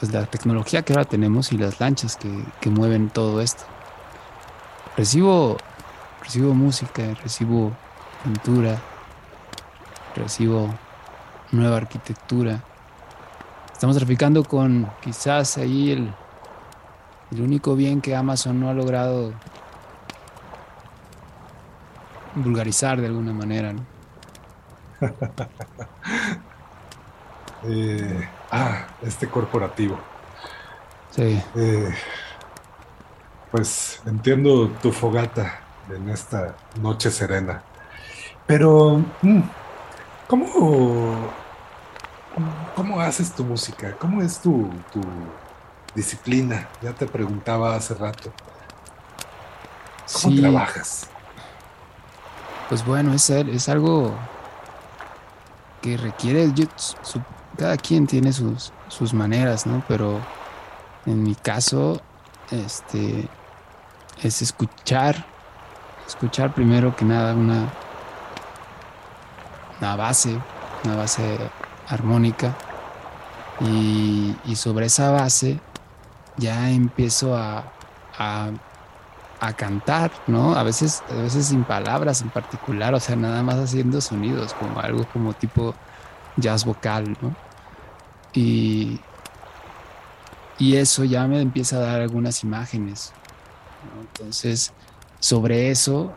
pues 0.00 0.12
la 0.12 0.26
tecnología 0.26 0.82
que 0.82 0.92
ahora 0.92 1.04
tenemos 1.04 1.52
y 1.52 1.58
las 1.58 1.80
lanchas 1.80 2.16
que, 2.16 2.30
que 2.60 2.70
mueven 2.70 3.10
todo 3.10 3.40
esto. 3.40 3.64
Recibo, 4.96 5.56
recibo 6.22 6.54
música, 6.54 7.14
recibo 7.22 7.72
pintura, 8.22 8.78
recibo 10.16 10.74
nueva 11.52 11.76
arquitectura. 11.76 12.62
Estamos 13.72 13.96
traficando 13.96 14.44
con 14.44 14.90
quizás 15.02 15.58
ahí 15.58 15.90
el, 15.90 16.14
el 17.32 17.40
único 17.40 17.74
bien 17.74 18.00
que 18.00 18.14
Amazon 18.14 18.60
no 18.60 18.68
ha 18.70 18.74
logrado 18.74 19.32
vulgarizar 22.34 23.00
de 23.00 23.06
alguna 23.06 23.32
manera. 23.32 23.72
¿no? 23.72 23.84
Eh, 27.66 28.28
ah, 28.50 28.86
este 29.02 29.28
corporativo. 29.28 29.98
Sí. 31.10 31.42
Eh, 31.54 31.94
pues 33.50 34.00
entiendo 34.04 34.68
tu 34.82 34.92
fogata 34.92 35.60
en 35.88 36.08
esta 36.10 36.54
noche 36.80 37.10
serena. 37.10 37.62
Pero, 38.46 39.00
mm, 39.22 39.40
¿cómo, 40.28 41.30
cómo 42.74 43.00
haces 43.00 43.32
tu 43.32 43.44
música? 43.44 43.96
¿Cómo 43.98 44.20
es 44.22 44.40
tu, 44.40 44.68
tu 44.92 45.00
disciplina? 45.94 46.68
Ya 46.82 46.92
te 46.92 47.06
preguntaba 47.06 47.74
hace 47.76 47.94
rato. 47.94 48.32
¿Cómo 50.22 50.34
Sí. 50.34 50.40
trabajas? 50.40 51.08
Pues 52.68 52.84
bueno, 52.84 53.12
es, 53.14 53.30
es 53.30 53.68
algo 53.68 54.12
que 55.80 55.96
requiere, 55.96 56.50
yo- 56.54 56.66
su- 56.76 57.22
cada 57.56 57.76
quien 57.76 58.06
tiene 58.06 58.32
sus, 58.32 58.72
sus 58.88 59.14
maneras, 59.14 59.66
¿no? 59.66 59.82
Pero 59.88 60.20
en 61.06 61.22
mi 61.22 61.34
caso, 61.34 62.00
este, 62.50 63.28
es 64.22 64.42
escuchar, 64.42 65.24
escuchar 66.06 66.54
primero 66.54 66.94
que 66.96 67.04
nada 67.04 67.34
una, 67.34 67.72
una 69.80 69.96
base, 69.96 70.38
una 70.84 70.96
base 70.96 71.38
armónica 71.88 72.54
y, 73.60 74.36
y 74.44 74.56
sobre 74.56 74.86
esa 74.86 75.10
base 75.10 75.60
ya 76.36 76.70
empiezo 76.70 77.36
a, 77.36 77.64
a 78.18 78.50
a 79.40 79.52
cantar, 79.52 80.10
¿no? 80.26 80.54
A 80.54 80.62
veces, 80.62 81.02
a 81.10 81.14
veces 81.14 81.48
sin 81.48 81.64
palabras 81.64 82.22
en 82.22 82.30
particular, 82.30 82.94
o 82.94 83.00
sea, 83.00 83.16
nada 83.16 83.42
más 83.42 83.56
haciendo 83.56 84.00
sonidos, 84.00 84.54
como 84.54 84.80
algo 84.80 85.06
como 85.12 85.34
tipo 85.34 85.74
jazz 86.36 86.64
vocal, 86.64 87.16
¿no? 87.20 87.36
Y, 88.34 89.00
y 90.58 90.76
eso 90.76 91.04
ya 91.04 91.26
me 91.26 91.40
empieza 91.40 91.76
a 91.76 91.80
dar 91.80 92.00
algunas 92.00 92.42
imágenes. 92.42 93.12
Entonces, 94.00 94.72
sobre 95.20 95.70
eso 95.70 96.12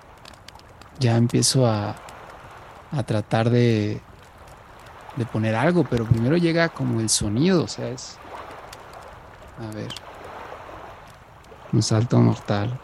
ya 1.00 1.16
empiezo 1.16 1.68
a, 1.68 1.96
a 2.92 3.04
tratar 3.04 3.50
de, 3.50 4.02
de 5.16 5.26
poner 5.26 5.56
algo, 5.56 5.84
pero 5.84 6.06
primero 6.06 6.38
llega 6.38 6.70
como 6.70 7.00
el 7.00 7.10
sonido, 7.10 7.64
o 7.64 7.68
sea, 7.68 7.90
es... 7.90 8.18
A 9.60 9.74
ver. 9.76 9.92
Un 11.74 11.82
salto 11.82 12.20
mortal. 12.20 12.80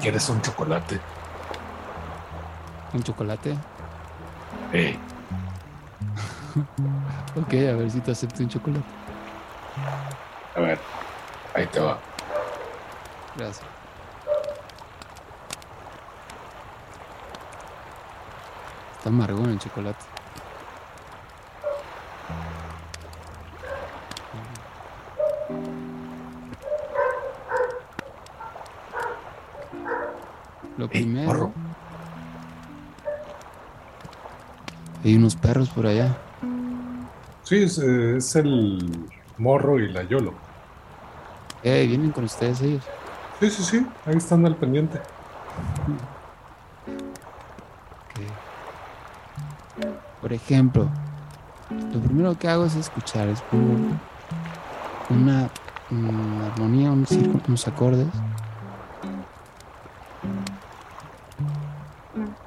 ¿Quieres 0.00 0.28
un 0.28 0.40
chocolate? 0.42 1.00
Un 2.92 3.02
chocolate. 3.02 3.56
Eh, 4.72 4.98
Ok, 7.36 7.52
a 7.54 7.76
ver 7.76 7.90
si 7.90 8.00
te 8.00 8.10
acepto 8.10 8.42
un 8.42 8.48
chocolate. 8.48 8.84
a 10.56 10.60
ver, 10.60 10.78
ahí 11.54 11.66
te 11.68 11.78
va. 11.80 11.96
Gracias. 13.36 13.64
Está 18.96 19.08
amargón 19.08 19.50
el 19.50 19.58
chocolate. 19.58 20.04
Hay 35.10 35.16
unos 35.16 35.34
perros 35.34 35.68
por 35.70 35.88
allá. 35.88 36.16
Sí, 37.42 37.64
es, 37.64 37.78
eh, 37.78 38.18
es 38.18 38.36
el 38.36 39.08
morro 39.38 39.80
y 39.80 39.90
la 39.90 40.04
yolo. 40.04 40.34
Eh, 41.64 41.84
vienen 41.88 42.12
con 42.12 42.22
ustedes 42.22 42.60
ellos. 42.60 42.84
Sí, 43.40 43.50
sí, 43.50 43.64
sí, 43.64 43.86
ahí 44.06 44.14
están 44.14 44.46
al 44.46 44.54
pendiente. 44.54 45.00
Por 50.20 50.32
ejemplo, 50.32 50.88
lo 51.92 52.00
primero 52.02 52.38
que 52.38 52.46
hago 52.46 52.66
es 52.66 52.76
escuchar, 52.76 53.26
es 53.30 53.42
pongo 53.42 53.78
una, 55.08 55.50
mm, 55.90 56.42
armonía, 56.52 56.92
un 56.92 57.04
círculo, 57.04 57.42
unos 57.48 57.66
acordes. 57.66 58.06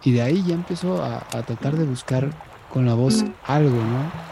Y 0.01 0.14
de 0.14 0.22
ahí 0.22 0.41
ya 0.43 0.55
empiezo 0.55 1.03
a, 1.03 1.18
a 1.18 1.43
tratar 1.43 1.76
de 1.76 1.84
buscar 1.84 2.30
con 2.74 2.88
la 2.88 2.95
voz 2.95 3.24
algo, 3.45 3.78
¿no? 3.78 4.24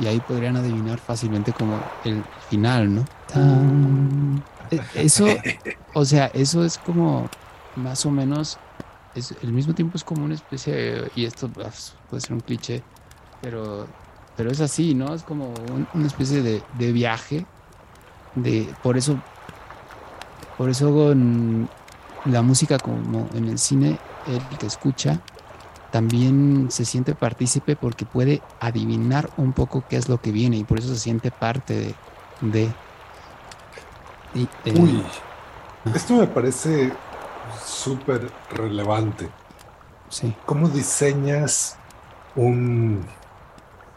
Y 0.00 0.06
ahí 0.06 0.20
podrían 0.20 0.56
adivinar 0.56 1.00
fácilmente 1.00 1.52
como 1.52 1.92
el 2.00 2.24
final, 2.38 2.94
¿no? 2.94 3.04
Tan. 3.26 4.46
E- 4.70 4.88
Eso, 4.92 5.26
o 5.92 6.04
sea, 6.04 6.26
eso 6.28 6.64
es 6.64 6.78
como 6.78 7.34
más 7.74 8.06
o 8.06 8.10
menos, 8.10 8.62
es, 9.14 9.32
al 9.42 9.52
mismo 9.52 9.74
tiempo 9.74 9.96
es 9.98 10.04
como 10.04 10.24
una 10.24 10.34
especie, 10.34 10.74
de- 10.74 11.12
y 11.14 11.24
esto 11.26 11.52
pues, 11.52 11.98
puede 12.06 12.20
ser 12.22 12.34
un 12.34 12.40
cliché, 12.42 12.86
pero, 13.40 13.96
pero 14.34 14.50
es 14.52 14.60
así, 14.60 14.94
¿no? 14.94 15.14
Es 15.14 15.24
como 15.24 15.62
un- 15.64 15.88
una 15.92 16.06
especie 16.06 16.42
de, 16.42 16.66
de 16.70 16.92
viaje, 16.92 17.50
de, 18.34 18.76
por 18.82 18.96
eso, 18.98 19.24
por 20.56 20.70
eso 20.70 20.92
con 20.92 21.74
la 22.22 22.42
música 22.42 22.80
como 22.80 23.30
en 23.34 23.48
el 23.48 23.58
cine, 23.58 24.04
el 24.24 24.58
que 24.58 24.66
escucha 24.66 25.24
también 25.90 26.68
se 26.70 26.84
siente 26.84 27.14
partícipe 27.16 27.76
porque 27.76 28.06
puede 28.06 28.48
adivinar 28.60 29.32
un 29.36 29.54
poco 29.54 29.86
qué 29.86 29.96
es 29.96 30.08
lo 30.08 30.20
que 30.20 30.32
viene 30.32 30.58
y 30.58 30.64
por 30.64 30.78
eso 30.78 30.88
se 30.94 31.00
siente 31.00 31.32
parte 31.32 31.74
de... 31.74 32.00
de 32.40 32.80
y, 34.32 34.52
eh, 34.64 34.72
Uy, 34.72 35.24
esto 35.92 36.14
me 36.16 36.28
parece 36.28 37.04
súper 37.44 38.42
relevante. 38.48 39.38
sí, 40.08 40.36
¿Cómo 40.44 40.68
diseñas 40.70 41.84
un, 42.34 43.08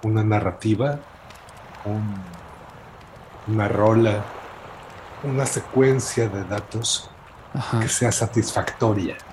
una 0.02 0.24
narrativa, 0.24 1.10
un- 1.84 2.44
una 3.46 3.68
rola, 3.70 4.38
una 5.22 5.46
secuencia 5.48 6.30
de 6.30 6.46
datos 6.46 7.18
ajá. 7.54 7.80
que 7.80 7.90
sea 7.90 8.12
satisfactoria? 8.12 9.26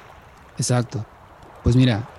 Exacto. 0.56 1.08
Pues 1.62 1.76
mira, 1.76 2.10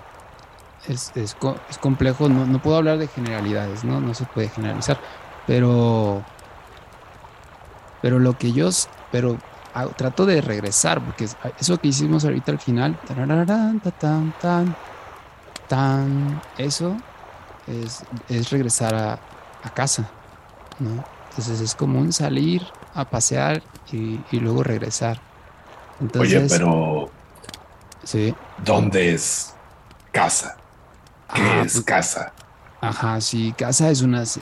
es, 0.88 1.12
es, 1.16 1.36
es 1.70 1.78
complejo, 1.78 2.30
no, 2.30 2.46
no, 2.46 2.62
puedo 2.62 2.78
hablar 2.78 2.98
de 2.98 3.08
generalidades, 3.08 3.84
¿no? 3.84 4.00
No 4.02 4.14
se 4.14 4.26
puede 4.26 4.50
generalizar, 4.50 5.00
pero, 5.46 6.24
pero 8.02 8.20
lo 8.20 8.38
que 8.38 8.52
yo, 8.52 8.70
pero 9.12 9.38
trato 9.96 10.26
de 10.26 10.42
regresar, 10.42 11.04
porque 11.04 11.28
eso 11.60 11.78
que 11.78 11.88
hicimos 11.88 12.26
ahorita 12.26 12.52
al 12.52 12.60
final, 12.60 12.98
tan, 13.00 13.80
tan, 14.40 14.76
tan, 15.68 16.42
eso 16.58 16.98
es, 17.68 18.04
es 18.30 18.50
regresar 18.50 18.96
a, 18.96 19.20
a, 19.64 19.70
casa, 19.74 20.10
¿no? 20.80 21.04
Entonces 21.30 21.62
es 21.62 21.76
común 21.76 22.12
salir 22.12 22.66
a 22.94 23.06
pasear 23.06 23.64
y, 23.92 24.20
y 24.32 24.40
luego 24.40 24.64
regresar. 24.64 25.22
Entonces, 26.02 26.36
Oye, 26.36 26.48
pero... 26.50 27.10
Sí. 28.04 28.34
¿Dónde 28.66 29.14
es 29.14 29.54
casa? 30.12 30.58
¿Qué 31.34 31.42
ah, 31.42 31.62
es 31.66 31.74
pues, 31.74 31.86
casa? 31.86 32.34
Ajá, 32.82 33.22
sí, 33.22 33.54
casa 33.56 33.90
es 33.90 34.02
una, 34.02 34.24
es, 34.24 34.40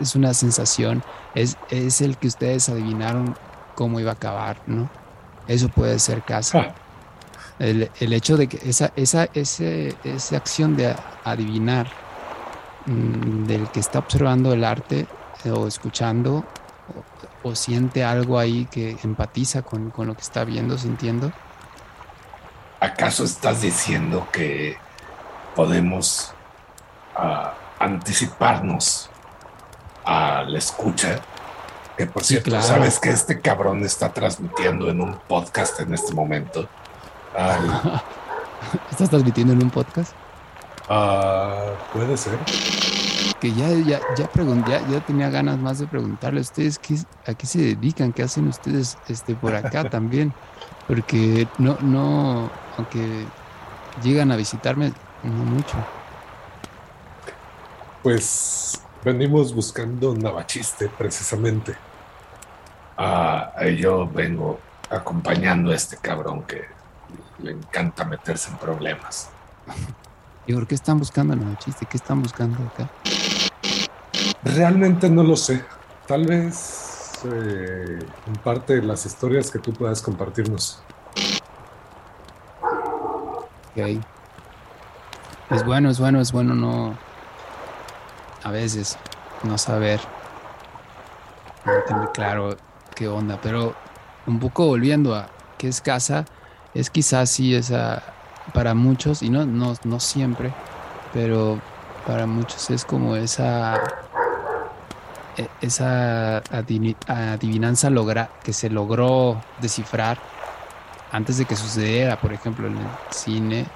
es 0.00 0.14
una 0.14 0.32
sensación, 0.32 1.02
es, 1.34 1.58
es 1.70 2.00
el 2.00 2.16
que 2.16 2.28
ustedes 2.28 2.68
adivinaron 2.70 3.36
cómo 3.74 4.00
iba 4.00 4.12
a 4.12 4.14
acabar, 4.14 4.62
¿no? 4.66 4.88
Eso 5.48 5.68
puede 5.68 5.98
ser 5.98 6.22
casa. 6.22 6.58
Ah. 6.60 6.74
El, 7.58 7.90
el, 8.00 8.12
hecho 8.12 8.36
de 8.36 8.48
que 8.48 8.68
esa, 8.68 8.90
esa, 8.96 9.28
ese, 9.34 9.94
esa 10.02 10.36
acción 10.36 10.76
de 10.76 10.96
adivinar 11.24 11.88
mm, 12.86 13.44
del 13.44 13.68
que 13.68 13.80
está 13.80 14.00
observando 14.00 14.52
el 14.52 14.64
arte 14.64 15.06
eh, 15.44 15.50
o 15.50 15.68
escuchando 15.68 16.44
o, 17.44 17.48
o, 17.48 17.54
siente 17.54 18.02
algo 18.02 18.38
ahí 18.38 18.66
que 18.70 18.96
empatiza 19.04 19.62
con, 19.62 19.90
con 19.90 20.08
lo 20.08 20.14
que 20.14 20.22
está 20.22 20.44
viendo, 20.44 20.76
sintiendo. 20.78 21.32
¿Acaso 22.80 23.22
estás 23.24 23.62
diciendo 23.62 24.26
que 24.32 24.76
podemos 25.54 26.32
uh, 27.16 27.48
anticiparnos 27.78 29.10
a 30.04 30.42
la 30.42 30.58
escucha. 30.58 31.20
Que 31.96 32.06
por 32.06 32.24
cierto, 32.24 32.50
claro. 32.50 32.64
sabes 32.64 32.98
que 32.98 33.10
este 33.10 33.40
cabrón 33.40 33.84
está 33.84 34.12
transmitiendo 34.12 34.90
en 34.90 35.00
un 35.00 35.16
podcast 35.28 35.80
en 35.80 35.94
este 35.94 36.12
momento. 36.12 36.68
Al... 37.36 38.02
¿Estás 38.90 39.10
transmitiendo 39.10 39.52
en 39.52 39.62
un 39.62 39.70
podcast? 39.70 40.12
Uh, 40.88 41.72
puede 41.92 42.16
ser. 42.16 42.38
Que 43.40 43.52
ya, 43.52 43.68
ya, 43.68 44.00
ya, 44.16 44.28
ya, 44.66 44.88
ya, 44.88 45.00
tenía 45.00 45.30
ganas 45.30 45.58
más 45.58 45.78
de 45.78 45.86
preguntarle 45.86 46.40
a 46.40 46.42
ustedes 46.42 46.78
qué, 46.78 46.98
a 47.26 47.34
qué 47.34 47.46
se 47.46 47.58
dedican, 47.58 48.12
qué 48.12 48.22
hacen 48.22 48.48
ustedes 48.48 48.98
este, 49.08 49.34
por 49.34 49.54
acá 49.54 49.84
también. 49.90 50.32
Porque 50.88 51.46
no, 51.58 51.78
no, 51.80 52.50
aunque 52.76 53.24
llegan 54.02 54.32
a 54.32 54.36
visitarme, 54.36 54.92
no 55.28 55.44
mucho. 55.44 55.76
Pues 58.02 58.80
venimos 59.04 59.54
buscando 59.54 60.14
Navachiste 60.14 60.88
precisamente. 60.88 61.74
Ah, 62.96 63.52
yo 63.76 64.06
vengo 64.08 64.58
acompañando 64.90 65.70
a 65.70 65.74
este 65.74 65.96
cabrón 65.96 66.42
que 66.42 66.62
le 67.38 67.52
encanta 67.52 68.04
meterse 68.04 68.50
en 68.50 68.58
problemas. 68.58 69.30
¿Y 70.46 70.52
por 70.52 70.66
qué 70.66 70.74
están 70.74 70.98
buscando 70.98 71.34
Navachiste? 71.34 71.86
¿Qué 71.86 71.96
están 71.96 72.22
buscando 72.22 72.58
acá? 72.66 72.90
Realmente 74.42 75.08
no 75.08 75.22
lo 75.22 75.36
sé. 75.36 75.64
Tal 76.06 76.26
vez 76.26 77.12
eh, 77.24 77.98
en 78.26 78.34
parte 78.42 78.74
de 78.74 78.82
las 78.82 79.06
historias 79.06 79.50
que 79.50 79.58
tú 79.58 79.72
puedas 79.72 80.02
compartirnos. 80.02 80.82
Ok. 83.70 84.04
Es 85.50 85.64
bueno, 85.64 85.90
es 85.90 86.00
bueno, 86.00 86.20
es 86.20 86.32
bueno 86.32 86.54
no. 86.54 86.94
A 88.42 88.50
veces 88.50 88.98
no 89.42 89.58
saber. 89.58 90.00
No 91.66 91.72
tener 91.86 92.08
claro 92.12 92.56
qué 92.94 93.08
onda. 93.08 93.38
Pero 93.42 93.74
un 94.26 94.38
poco 94.38 94.66
volviendo 94.66 95.14
a 95.14 95.28
qué 95.58 95.68
es 95.68 95.80
casa, 95.80 96.24
es 96.72 96.90
quizás 96.90 97.30
sí 97.30 97.54
esa. 97.54 98.02
Para 98.52 98.74
muchos, 98.74 99.22
y 99.22 99.30
no, 99.30 99.46
no, 99.46 99.74
no 99.84 100.00
siempre, 100.00 100.52
pero 101.14 101.58
para 102.06 102.26
muchos 102.26 102.68
es 102.70 102.84
como 102.84 103.16
esa. 103.16 103.82
E, 105.36 105.48
esa 105.62 106.38
adivinanza 106.38 107.90
logra, 107.90 108.30
que 108.42 108.52
se 108.52 108.70
logró 108.70 109.40
descifrar 109.60 110.18
antes 111.10 111.38
de 111.38 111.44
que 111.44 111.56
sucediera, 111.56 112.20
por 112.20 112.32
ejemplo, 112.32 112.66
en 112.66 112.76
el 112.76 112.86
cine, 113.10 113.66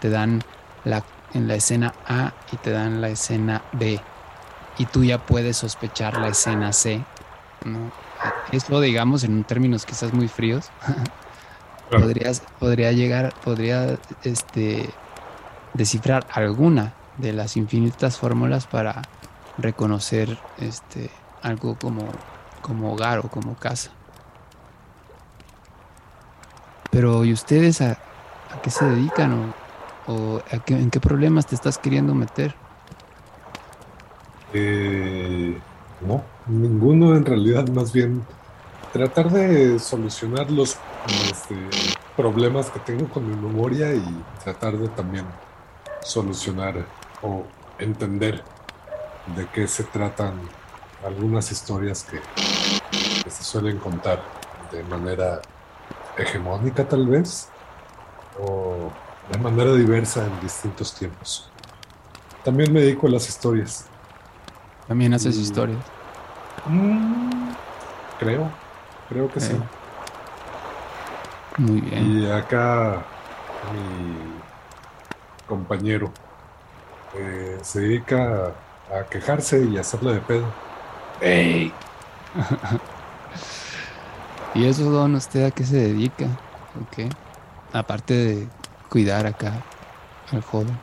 te 0.00 0.10
dan 0.10 0.42
la, 0.84 1.04
en 1.34 1.48
la 1.48 1.54
escena 1.54 1.94
A 2.06 2.32
y 2.52 2.56
te 2.56 2.70
dan 2.70 3.00
la 3.00 3.08
escena 3.08 3.62
B. 3.72 4.00
Y 4.78 4.86
tú 4.86 5.04
ya 5.04 5.18
puedes 5.18 5.56
sospechar 5.56 6.18
la 6.18 6.28
escena 6.28 6.72
C. 6.72 7.04
¿no? 7.64 7.90
Eso, 8.52 8.80
digamos, 8.80 9.24
en 9.24 9.44
términos 9.44 9.84
quizás 9.84 10.12
muy 10.12 10.28
fríos, 10.28 10.70
podrías, 11.90 12.42
podría 12.58 12.92
llegar, 12.92 13.34
podría 13.44 13.98
este, 14.22 14.90
descifrar 15.74 16.26
alguna 16.32 16.94
de 17.18 17.32
las 17.32 17.56
infinitas 17.56 18.18
fórmulas 18.18 18.66
para 18.66 19.02
reconocer 19.58 20.38
este, 20.58 21.10
algo 21.42 21.76
como, 21.78 22.08
como 22.62 22.92
hogar 22.92 23.18
o 23.18 23.28
como 23.28 23.56
casa. 23.56 23.90
Pero 26.90 27.24
¿y 27.24 27.32
ustedes 27.32 27.80
a, 27.82 27.92
a 27.92 28.62
qué 28.62 28.70
se 28.70 28.84
dedican? 28.84 29.32
O, 29.32 29.67
¿O 30.08 30.40
en 30.48 30.90
qué 30.90 31.00
problemas 31.00 31.46
te 31.46 31.54
estás 31.54 31.76
queriendo 31.76 32.14
meter? 32.14 32.54
Eh, 34.54 35.58
no, 36.00 36.22
ninguno 36.46 37.14
en 37.14 37.26
realidad, 37.26 37.68
más 37.68 37.92
bien 37.92 38.24
tratar 38.90 39.30
de 39.30 39.78
solucionar 39.78 40.50
los 40.50 40.78
este, 41.30 41.54
problemas 42.16 42.70
que 42.70 42.80
tengo 42.80 43.06
con 43.08 43.28
mi 43.28 43.36
memoria 43.36 43.94
y 43.94 44.24
tratar 44.42 44.78
de 44.78 44.88
también 44.88 45.26
solucionar 46.00 46.86
o 47.20 47.44
entender 47.78 48.42
de 49.36 49.46
qué 49.48 49.68
se 49.68 49.84
tratan 49.84 50.40
algunas 51.04 51.52
historias 51.52 52.04
que, 52.04 52.18
que 53.22 53.30
se 53.30 53.44
suelen 53.44 53.76
contar 53.76 54.22
de 54.72 54.82
manera 54.84 55.42
hegemónica 56.16 56.88
tal 56.88 57.06
vez 57.06 57.48
o 58.40 58.90
de 59.30 59.38
manera 59.38 59.74
diversa 59.74 60.26
en 60.26 60.40
distintos 60.40 60.94
tiempos. 60.94 61.48
También 62.44 62.72
me 62.72 62.80
dedico 62.80 63.06
a 63.06 63.10
las 63.10 63.28
historias. 63.28 63.86
¿También 64.86 65.12
haces 65.12 65.36
historias? 65.36 65.84
Mm, 66.66 67.50
creo, 68.18 68.50
creo 69.08 69.30
que 69.30 69.40
sí. 69.40 69.54
Muy 71.58 71.80
bien. 71.80 72.06
Y 72.06 72.30
acá 72.30 73.04
mi 73.72 74.16
compañero 75.46 76.12
eh, 77.14 77.58
se 77.62 77.80
dedica 77.80 78.54
a, 78.90 79.04
quejarse 79.10 79.64
y 79.64 79.76
a 79.76 79.80
hacerle 79.80 80.14
de 80.14 80.20
pedo. 80.20 80.46
¡Ey! 81.20 81.72
¿Y 84.54 84.66
eso, 84.66 84.90
don, 84.90 85.16
usted 85.16 85.44
a 85.44 85.50
qué 85.50 85.64
se 85.64 85.76
dedica? 85.76 86.26
¿Ok? 86.80 87.12
Aparte 87.72 88.14
de 88.14 88.48
cuidar 88.88 89.26
acá 89.26 89.62
al 90.32 90.42
joven. 90.42 90.78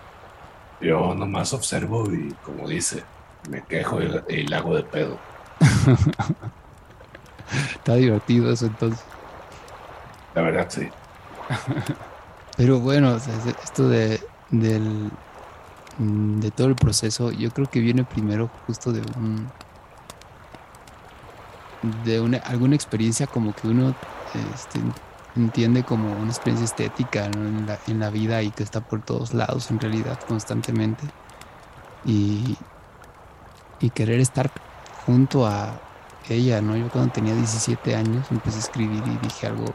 Yo 0.82 1.16
nomás 1.16 1.54
observo 1.54 2.12
y, 2.12 2.34
como 2.44 2.68
dice, 2.68 3.04
me 3.50 3.64
quejo 3.64 4.00
y, 4.02 4.44
le 4.44 4.56
hago 4.56 4.76
de 4.76 4.84
pedo. 4.84 5.18
Está 7.76 7.96
divertido 7.96 8.52
eso 8.52 8.66
entonces. 8.66 9.04
La 10.34 10.42
verdad, 10.42 10.68
sí. 10.70 10.90
Pero 12.58 12.80
bueno, 12.80 13.18
esto 13.64 13.90
de, 13.90 14.20
del, 14.50 15.12
de 15.98 16.52
todo 16.52 16.68
el 16.68 16.76
proceso, 16.76 17.32
yo 17.32 17.52
creo 17.52 17.70
que 17.70 17.80
viene 17.80 18.04
primero 18.04 18.50
justo 18.66 18.92
de 18.92 19.02
un 19.18 19.50
de 22.04 22.20
una, 22.20 22.38
alguna 22.40 22.76
experiencia 22.76 23.28
como 23.28 23.54
que 23.54 23.68
uno 23.68 23.96
este, 24.54 24.80
entiende 25.36 25.84
como 25.84 26.12
una 26.12 26.30
experiencia 26.30 26.66
estética 26.66 27.26
en, 27.26 27.66
la, 27.68 27.80
en, 27.88 28.00
la, 28.00 28.10
vida 28.10 28.42
y 28.42 28.52
que 28.52 28.64
está 28.64 28.82
por 28.82 29.02
todos 29.02 29.34
lados 29.34 29.70
en 29.72 29.80
realidad 29.80 30.20
constantemente. 30.28 31.04
Y, 32.06 32.58
y 33.80 33.90
querer 33.90 34.20
estar 34.20 34.52
junto 35.06 35.46
a 35.46 35.80
ella, 36.30 36.62
¿no? 36.62 36.76
Yo 36.78 36.90
cuando 36.90 37.14
tenía 37.14 37.36
17 37.36 37.96
años 37.96 38.28
empecé 38.32 38.58
a 38.58 38.62
escribir 38.62 39.04
y 39.06 39.18
dije 39.26 39.48
algo, 39.48 39.66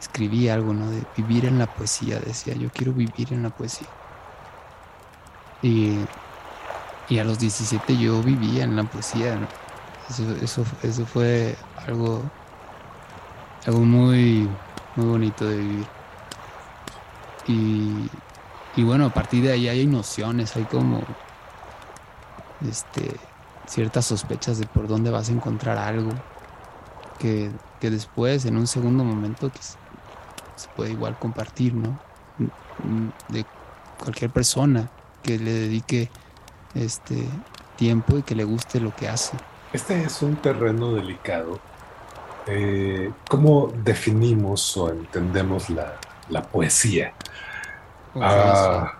escribí 0.00 0.48
algo, 0.48 0.72
¿no? 0.72 0.90
De 0.90 1.02
vivir 1.16 1.44
en 1.46 1.58
la 1.58 1.66
poesía, 1.66 2.18
decía, 2.20 2.54
yo 2.54 2.70
quiero 2.70 2.92
vivir 2.92 3.32
en 3.32 3.42
la 3.42 3.50
poesía. 3.50 3.88
Y, 5.62 5.98
y 7.08 7.18
a 7.18 7.24
los 7.24 7.38
17 7.38 7.96
yo 7.96 8.22
vivía 8.22 8.64
en 8.64 8.76
la 8.76 8.84
poesía, 8.84 9.36
¿no? 9.36 9.46
Eso, 10.08 10.30
eso, 10.42 10.64
eso 10.82 11.06
fue 11.06 11.56
algo, 11.86 12.22
algo 13.66 13.80
muy 13.80 14.48
muy 14.96 15.06
bonito 15.06 15.46
de 15.46 15.56
vivir. 15.56 15.86
Y, 17.46 18.10
y 18.76 18.84
bueno, 18.84 19.06
a 19.06 19.10
partir 19.10 19.44
de 19.44 19.52
ahí 19.52 19.68
hay 19.68 19.86
nociones, 19.86 20.56
hay 20.56 20.64
como 20.64 21.02
este, 22.66 23.16
ciertas 23.66 24.06
sospechas 24.06 24.58
de 24.58 24.66
por 24.66 24.88
dónde 24.88 25.10
vas 25.10 25.28
a 25.28 25.32
encontrar 25.32 25.78
algo 25.78 26.10
que, 27.18 27.50
que 27.80 27.90
después, 27.90 28.44
en 28.46 28.56
un 28.56 28.66
segundo 28.66 29.04
momento, 29.04 29.50
que 29.50 29.60
se 29.62 30.68
puede 30.76 30.92
igual 30.92 31.18
compartir, 31.18 31.74
¿no? 31.74 31.98
De 33.28 33.44
cualquier 33.98 34.30
persona 34.30 34.90
que 35.22 35.38
le 35.38 35.52
dedique 35.52 36.10
este 36.74 37.28
tiempo 37.76 38.18
y 38.18 38.22
que 38.22 38.34
le 38.34 38.44
guste 38.44 38.80
lo 38.80 38.94
que 38.94 39.08
hace. 39.08 39.36
Este 39.72 40.02
es 40.02 40.22
un 40.22 40.36
terreno 40.36 40.92
delicado. 40.92 41.58
Eh, 42.46 43.10
¿Cómo 43.28 43.72
definimos 43.84 44.76
o 44.76 44.90
entendemos 44.90 45.70
la, 45.70 45.98
la 46.28 46.42
poesía? 46.42 47.14
Ah, 48.16 48.92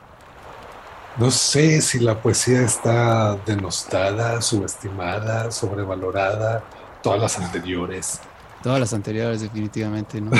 no 1.16 1.30
sé 1.30 1.80
si 1.80 2.00
la 2.00 2.20
poesía 2.20 2.62
está 2.62 3.36
denostada, 3.46 4.42
subestimada, 4.42 5.50
sobrevalorada, 5.52 6.64
todas 7.02 7.20
las 7.20 7.38
anteriores. 7.38 8.20
Todas 8.62 8.80
las 8.80 8.92
anteriores, 8.94 9.42
definitivamente, 9.42 10.20
¿no? 10.20 10.32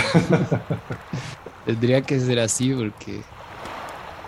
Tendría 1.67 2.03
que 2.03 2.19
ser 2.19 2.41
así 2.41 2.75
porque, 2.75 3.23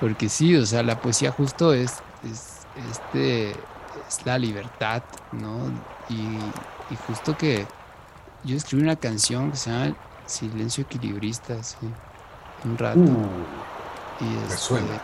porque 0.00 0.28
sí, 0.28 0.54
o 0.54 0.64
sea, 0.64 0.82
la 0.82 1.00
poesía 1.00 1.32
justo 1.32 1.74
es, 1.74 1.94
es, 2.22 2.66
este, 2.90 3.50
es 3.50 4.24
la 4.24 4.38
libertad, 4.38 5.02
¿no? 5.32 5.70
Y, 6.08 6.38
justo 7.08 7.36
que 7.36 7.66
yo 8.46 8.56
escribí 8.56 8.84
una 8.84 8.96
canción 8.96 9.50
que 9.50 9.56
se 9.56 9.70
llama 9.70 9.96
Silencio 10.24 10.84
Equilibrista, 10.84 11.60
sí, 11.62 11.76
un 12.64 12.78
rato. 12.78 13.00
Uh. 13.00 13.28
Y 14.20 14.24
Me 14.24 14.42
este, 14.44 14.56
suena. 14.56 15.00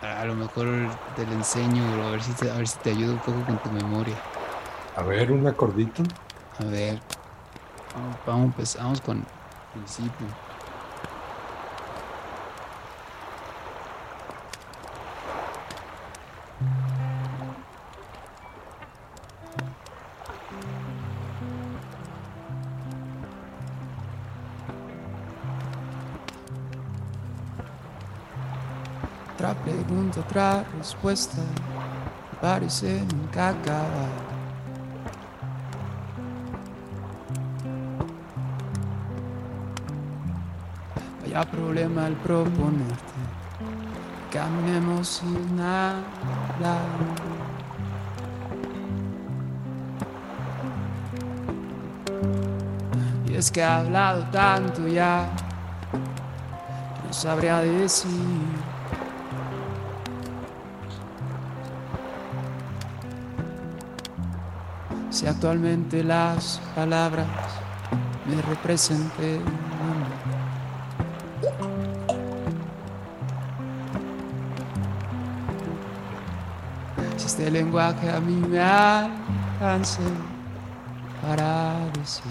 A 0.00 0.24
lo 0.24 0.34
mejor 0.36 0.66
te 1.16 1.26
lo 1.26 1.32
enseño, 1.32 1.82
a 2.06 2.12
ver 2.12 2.22
si 2.22 2.32
te, 2.32 2.50
a 2.50 2.54
ver 2.54 2.68
si 2.68 2.78
te 2.78 2.90
ayuda 2.90 3.12
un 3.12 3.18
poco 3.18 3.44
con 3.44 3.58
tu 3.58 3.70
memoria. 3.72 4.16
A 4.96 5.02
ver, 5.02 5.32
un 5.32 5.46
acordito. 5.46 6.02
A 6.60 6.64
ver. 6.64 7.00
Vamos, 8.24 8.46
empezamos 8.46 9.00
con 9.00 9.18
el 9.18 9.24
principio. 9.72 10.26
Pregunta, 30.18 30.26
otra 30.26 30.64
respuesta, 30.76 31.42
parece 32.40 33.02
nunca 33.14 33.50
acabar. 33.50 34.28
Vaya 41.22 41.50
problema 41.50 42.06
al 42.06 42.14
proponerte, 42.14 42.94
caminemos 44.32 45.08
sin 45.08 45.56
nada. 45.56 46.02
Y 53.26 53.34
es 53.34 53.50
que 53.50 53.62
ha 53.62 53.78
hablado 53.78 54.24
tanto 54.32 54.88
ya, 54.88 55.28
no 57.06 57.12
sabría 57.12 57.60
decir. 57.60 58.67
Si 65.18 65.26
actualmente 65.26 66.04
las 66.04 66.60
palabras 66.76 67.26
me 68.24 68.40
representen. 68.40 69.42
Si 77.16 77.26
este 77.26 77.50
lenguaje 77.50 78.08
a 78.12 78.20
mí 78.20 78.36
me 78.48 78.60
alcance 78.60 80.02
para 81.20 81.80
decir. 81.94 82.22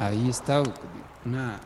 Ahí 0.00 0.28
está 0.28 0.64
una 1.24 1.60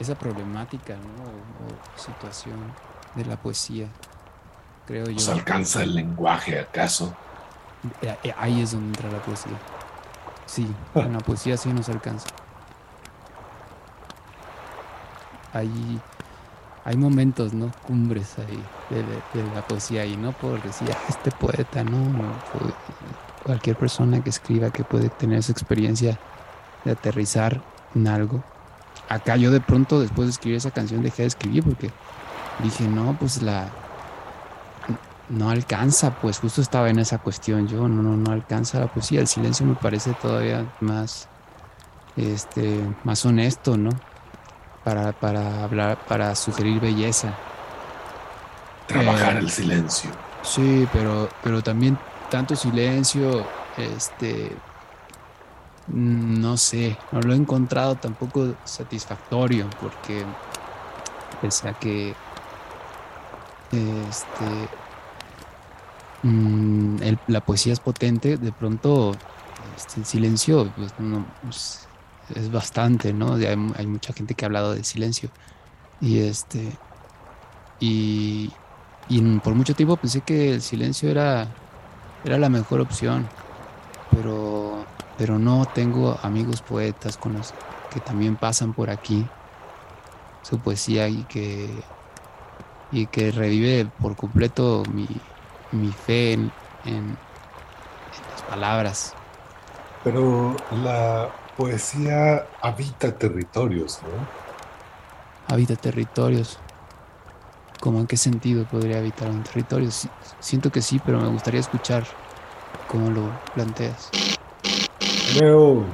esa 0.00 0.16
problemática 0.16 0.94
¿no? 0.94 1.22
o 1.22 2.00
situación 2.00 2.87
de 3.18 3.24
la 3.26 3.36
poesía, 3.36 3.88
creo 4.86 5.06
yo. 5.06 5.12
¿Nos 5.12 5.28
alcanza 5.28 5.82
el 5.82 5.94
lenguaje 5.94 6.58
acaso? 6.58 7.14
Eh, 8.02 8.16
eh, 8.24 8.34
ahí 8.38 8.62
es 8.62 8.72
donde 8.72 8.88
entra 8.88 9.10
la 9.10 9.22
poesía. 9.22 9.58
Sí, 10.46 10.66
en 10.94 11.12
la 11.12 11.18
poesía 11.18 11.56
sí 11.56 11.72
nos 11.72 11.88
alcanza. 11.88 12.28
Hay, 15.52 16.00
hay 16.84 16.96
momentos, 16.96 17.52
¿no? 17.52 17.72
Cumbres 17.86 18.38
ahí 18.38 18.62
de, 18.90 19.54
la 19.54 19.66
poesía 19.66 20.06
y 20.06 20.16
no 20.16 20.32
por 20.32 20.62
decir, 20.62 20.88
ah, 20.92 20.98
este 21.08 21.30
poeta, 21.30 21.84
no, 21.84 21.98
no 21.98 22.32
cualquier 23.44 23.76
persona 23.76 24.22
que 24.22 24.30
escriba 24.30 24.70
que 24.70 24.84
puede 24.84 25.08
tener 25.08 25.38
esa 25.38 25.52
experiencia 25.52 26.18
de 26.84 26.92
aterrizar 26.92 27.62
en 27.94 28.06
algo. 28.06 28.42
Acá 29.08 29.36
yo 29.36 29.50
de 29.50 29.60
pronto, 29.60 30.00
después 30.00 30.28
de 30.28 30.32
escribir 30.32 30.58
esa 30.58 30.70
canción, 30.70 31.02
dejé 31.02 31.22
de 31.22 31.28
escribir 31.28 31.64
porque 31.64 31.90
dije, 32.58 32.88
no, 32.88 33.16
pues 33.18 33.42
la 33.42 33.68
no 35.28 35.50
alcanza, 35.50 36.10
pues 36.20 36.38
justo 36.38 36.60
estaba 36.60 36.88
en 36.88 36.98
esa 36.98 37.18
cuestión 37.18 37.68
yo, 37.68 37.88
no, 37.88 38.02
no, 38.02 38.16
no 38.16 38.32
alcanza 38.32 38.80
la 38.80 38.86
poesía, 38.86 39.20
el 39.20 39.28
silencio 39.28 39.66
me 39.66 39.74
parece 39.74 40.14
todavía 40.14 40.64
más, 40.80 41.28
este, 42.16 42.80
más 43.04 43.24
honesto, 43.26 43.76
¿no? 43.76 43.90
Para, 44.84 45.12
para 45.12 45.64
hablar, 45.64 45.98
para 46.06 46.34
sugerir 46.34 46.80
belleza. 46.80 47.34
Trabajar 48.86 49.36
eh, 49.36 49.40
el 49.40 49.50
silencio. 49.50 50.10
Sí, 50.42 50.88
pero, 50.92 51.28
pero 51.42 51.62
también 51.62 51.98
tanto 52.30 52.56
silencio, 52.56 53.46
este, 53.76 54.56
no 55.88 56.56
sé, 56.56 56.96
no 57.12 57.20
lo 57.20 57.34
he 57.34 57.36
encontrado 57.36 57.96
tampoco 57.96 58.54
satisfactorio, 58.64 59.68
porque 59.80 60.24
pese 61.42 61.68
a 61.68 61.74
que 61.74 62.14
este, 63.72 64.68
mm, 66.22 66.96
la 67.28 67.40
poesía 67.40 67.72
es 67.72 67.80
potente, 67.80 68.36
de 68.36 68.52
pronto 68.52 69.12
este, 69.76 70.00
el 70.00 70.06
silencio 70.06 70.72
pues, 70.76 70.92
pues, 71.42 71.88
es 72.34 72.50
bastante, 72.50 73.12
¿no? 73.12 73.34
Hay, 73.34 73.86
mucha 73.86 74.12
gente 74.12 74.34
que 74.34 74.44
ha 74.44 74.46
hablado 74.46 74.74
de 74.74 74.84
silencio. 74.84 75.30
Y 76.00 76.20
este. 76.20 76.72
Y, 77.80 78.52
por 79.42 79.54
mucho 79.54 79.74
tiempo 79.74 79.96
pensé 79.96 80.20
que 80.20 80.54
el 80.54 80.62
silencio 80.62 81.10
era, 81.10 81.48
era 82.24 82.38
la 82.38 82.48
mejor 82.48 82.80
opción. 82.80 83.28
Pero, 84.10 84.84
pero 85.16 85.38
no 85.38 85.66
tengo 85.66 86.18
amigos 86.22 86.62
poetas 86.62 87.16
con 87.16 87.34
los 87.34 87.54
que 87.90 88.00
también 88.00 88.36
pasan 88.36 88.72
por 88.74 88.90
aquí 88.90 89.26
su 90.42 90.58
poesía 90.58 91.08
y 91.08 91.24
que 91.24 91.68
y 92.90 93.06
que 93.06 93.30
revive 93.30 93.86
por 94.00 94.16
completo 94.16 94.82
mi, 94.92 95.92
fe 95.92 96.32
en, 96.32 96.50
las 98.32 98.42
palabras. 98.48 99.14
Pero 100.04 100.56
la 100.82 101.28
poesía 101.56 102.46
habita 102.62 103.16
territorios, 103.16 104.00
¿no? 104.02 105.54
Habita 105.54 105.76
territorios. 105.76 106.58
¿Cómo 107.80 108.00
en 108.00 108.06
qué 108.06 108.16
sentido 108.16 108.64
podría 108.64 108.98
habitar 108.98 109.30
un 109.30 109.42
territorio? 109.42 109.90
siento 110.40 110.70
que 110.70 110.82
sí, 110.82 111.00
pero 111.04 111.20
me 111.20 111.28
gustaría 111.28 111.60
escuchar 111.60 112.04
cómo 112.88 113.10
lo 113.10 113.30
planteas. 113.54 114.10
Veo 115.38 115.84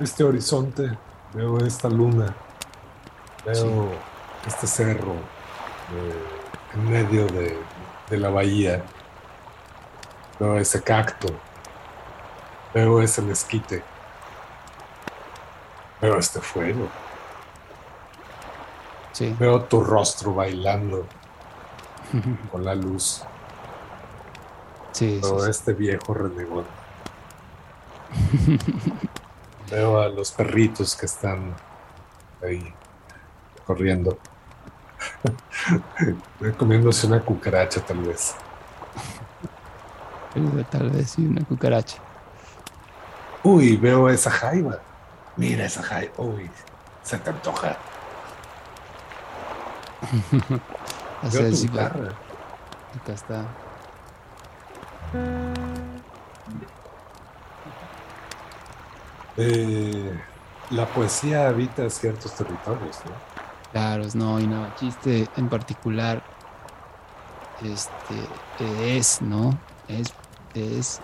este 0.00 0.24
horizonte, 0.24 0.96
veo 1.34 1.58
esta 1.58 1.88
luna, 1.88 2.34
veo 3.44 3.90
este 4.46 4.66
cerro, 4.66 5.14
en 6.74 6.90
medio 6.90 7.26
de, 7.26 7.56
la 8.18 8.30
bahía. 8.30 8.82
Veo 10.38 10.58
ese 10.58 10.82
cacto. 10.82 11.28
Veo 12.72 13.00
ese 13.00 13.22
mezquite. 13.22 13.82
Veo 16.00 16.18
este 16.18 16.40
fuego. 16.40 16.88
Veo 19.38 19.62
tu 19.62 19.82
rostro 19.82 20.34
bailando 20.34 21.06
con 22.50 22.64
la 22.64 22.74
luz. 22.74 23.22
Sí, 24.92 25.20
Veo 25.22 25.46
este 25.46 25.72
viejo 25.72 26.14
renegón. 26.14 26.64
Veo 29.70 30.00
a 30.00 30.08
los 30.08 30.30
perritos 30.32 30.94
que 30.94 31.06
están 31.06 31.54
ahí 32.42 32.72
corriendo. 33.66 34.18
Comiéndose 36.58 37.06
una 37.06 37.20
cucaracha 37.20 37.80
tal 37.80 37.98
vez. 37.98 38.34
Tal 40.70 40.90
vez 40.90 41.10
sí, 41.10 41.26
una 41.26 41.44
cucaracha. 41.44 41.98
Uy, 43.42 43.76
veo 43.76 44.08
esa 44.08 44.30
jaiba. 44.30 44.80
Mira 45.36 45.66
esa 45.66 45.82
jaiba. 45.82 46.12
Uy, 46.18 46.50
se 47.02 47.18
te 47.18 47.30
antoja. 47.30 47.76
Tu 51.24 51.80
Acá 53.00 53.12
está. 53.14 53.44
Eh, 59.36 60.20
la 60.70 60.86
poesía 60.86 61.48
habita 61.48 61.88
ciertos 61.90 62.32
territorios, 62.34 63.00
¿no? 63.06 63.33
Claro, 63.74 64.06
no, 64.14 64.38
y 64.38 64.46
no, 64.46 64.72
chiste 64.76 65.26
en 65.36 65.48
particular 65.48 66.22
este, 67.60 68.96
es, 68.96 69.20
¿no? 69.20 69.58
Es, 69.88 70.14
es, 70.54 71.00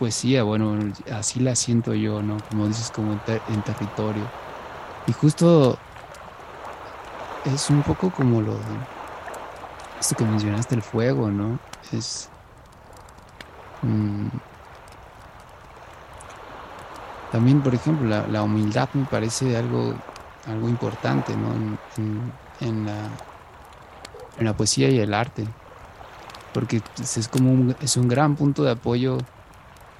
poesía, 0.00 0.42
bueno, 0.42 0.92
así 1.12 1.38
la 1.38 1.54
siento 1.54 1.94
yo, 1.94 2.20
¿no? 2.20 2.38
Como 2.50 2.66
dices, 2.66 2.90
como 2.90 3.12
en, 3.12 3.62
territorio. 3.62 4.28
Y 5.06 5.12
justo 5.12 5.78
es 7.44 7.70
un 7.70 7.84
poco 7.84 8.10
como 8.10 8.42
lo 8.42 8.58
esto 10.00 10.16
que 10.16 10.24
mencionaste, 10.24 10.74
el 10.74 10.82
fuego, 10.82 11.30
¿no? 11.30 11.60
Es... 11.92 12.28
Mm, 13.82 14.26
también, 17.30 17.62
por 17.62 17.72
ejemplo, 17.72 18.08
la, 18.08 18.42
humildad 18.42 18.88
me 18.94 19.04
parece 19.04 19.56
algo, 19.56 19.94
algo 20.46 20.68
importante, 20.68 21.34
¿no? 21.36 21.54
En, 22.60 22.86
la, 22.86 23.08
en 24.38 24.44
la 24.44 24.56
poesía 24.56 24.88
y 24.88 24.98
el 24.98 25.12
arte 25.12 25.46
porque 26.54 26.80
es 27.00 27.28
como 27.28 27.52
un, 27.52 27.76
es 27.80 27.96
un 27.98 28.08
gran 28.08 28.36
punto 28.36 28.62
de 28.62 28.70
apoyo 28.70 29.18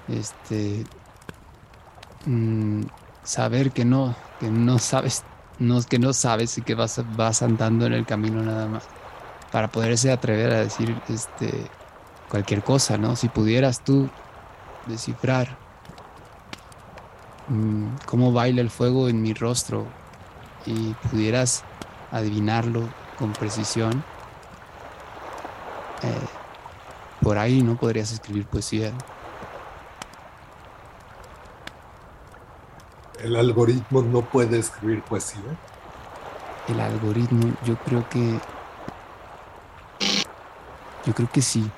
este 0.09 0.85
mm, 2.25 2.83
saber 3.25 3.73
que 3.73 3.85
no 3.85 4.15
que 4.39 4.49
no 4.49 4.79
sabes 4.79 5.25
no 5.59 5.83
que 5.83 5.99
no 5.99 6.13
sabes 6.13 6.57
y 6.57 6.63
que 6.63 6.75
vas 6.75 7.03
vas 7.17 7.43
andando 7.43 7.87
en 7.87 7.93
el 7.93 8.07
camino 8.07 8.43
nada 8.43 8.67
más 8.69 8.85
para 9.51 9.69
poderse 9.69 10.13
atrever 10.13 10.53
a 10.53 10.61
decir 10.61 10.97
este 11.09 11.67
cualquier 12.31 12.63
cosa 12.63 12.97
no 12.97 13.17
si 13.17 13.29
pudieras 13.29 13.83
tú 13.83 14.09
descifrar 14.87 15.59
mm, 17.49 17.87
cómo 18.07 18.33
baila 18.33 18.61
el 18.61 18.71
fuego 18.71 19.09
en 19.09 19.21
mi 19.21 19.35
rostro 19.35 19.87
y 20.67 20.95
pudieras 21.11 21.65
adivinarlo 22.11 22.83
con 23.19 23.33
precisión 23.33 24.05
eh, 26.05 26.27
por 27.23 27.39
ahí 27.39 27.63
no 27.63 27.77
podrías 27.77 28.13
escribir 28.13 28.47
poesía. 28.47 28.93
¿El 33.23 33.37
algoritmo 33.37 34.03
no 34.03 34.21
puede 34.21 34.59
escribir 34.59 35.03
poesía? 35.03 35.41
El 36.69 36.81
algoritmo, 36.81 37.55
yo 37.65 37.77
creo 37.77 38.07
que. 38.11 38.39
Yo 41.07 41.15
creo 41.15 41.31
que 41.33 41.41
sí. 41.41 41.71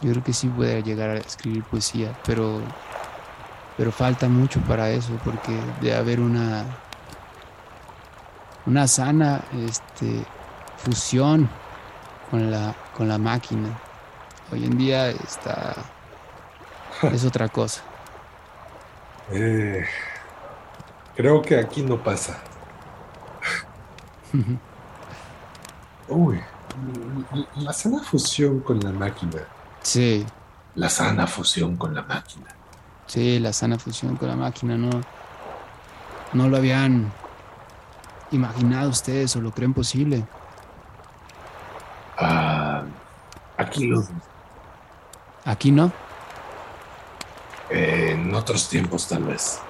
Yo 0.00 0.10
creo 0.10 0.24
que 0.24 0.32
sí 0.32 0.48
puede 0.48 0.82
llegar 0.82 1.10
a 1.10 1.18
escribir 1.18 1.62
poesía, 1.62 2.18
pero. 2.26 2.60
Pero 3.76 3.92
falta 3.92 4.28
mucho 4.28 4.60
para 4.62 4.90
eso, 4.90 5.12
porque 5.24 5.52
debe 5.80 5.94
haber 5.94 6.18
una. 6.18 6.64
Una 8.66 8.88
sana 8.88 9.42
este, 9.66 10.24
fusión 10.76 11.48
con 12.30 12.50
la, 12.50 12.74
con 12.96 13.08
la 13.08 13.18
máquina. 13.18 13.68
Hoy 14.52 14.64
en 14.64 14.76
día 14.76 15.08
está 15.10 15.74
es 17.02 17.24
otra 17.24 17.48
cosa. 17.48 17.82
Eh, 19.30 19.84
creo 21.14 21.42
que 21.42 21.58
aquí 21.58 21.82
no 21.82 22.02
pasa. 22.02 22.38
Uy, 26.08 26.40
la 27.56 27.72
sana 27.72 28.02
fusión 28.02 28.60
con 28.60 28.80
la 28.80 28.92
máquina. 28.92 29.42
Sí. 29.82 30.24
La 30.74 30.88
sana 30.88 31.26
fusión 31.26 31.76
con 31.76 31.94
la 31.94 32.02
máquina. 32.02 32.46
Sí, 33.06 33.38
la 33.38 33.52
sana 33.52 33.78
fusión 33.78 34.16
con 34.16 34.28
la 34.28 34.36
máquina, 34.36 34.76
no, 34.76 34.90
no 36.32 36.48
lo 36.48 36.56
habían 36.56 37.12
imaginado 38.30 38.90
ustedes 38.90 39.34
o 39.36 39.40
lo 39.40 39.50
creen 39.50 39.74
posible. 39.74 40.26
Ah, 42.18 42.82
aquí 43.56 43.86
lo. 43.86 44.02
¿Aquí 45.44 45.70
no? 45.70 45.92
en 47.70 48.34
otros 48.34 48.68
tiempos, 48.68 49.08
tal 49.08 49.24
vez. 49.24 49.60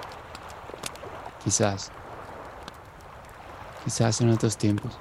Quizás. 1.43 1.91
Quizás 3.83 4.21
en 4.21 4.29
otros 4.29 4.57
tiempos. 4.57 4.97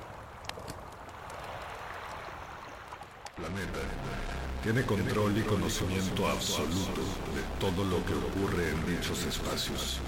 Planeta 3.36 3.80
tiene 4.62 4.82
control 4.84 5.36
y 5.38 5.42
conocimiento 5.42 6.28
absoluto 6.28 7.00
de 7.34 7.42
todo 7.61 7.84
lo 7.84 8.04
que 8.04 8.14
ocurre 8.14 8.70
en 8.70 8.86
dichos 8.86 9.24
espacios. 9.24 10.00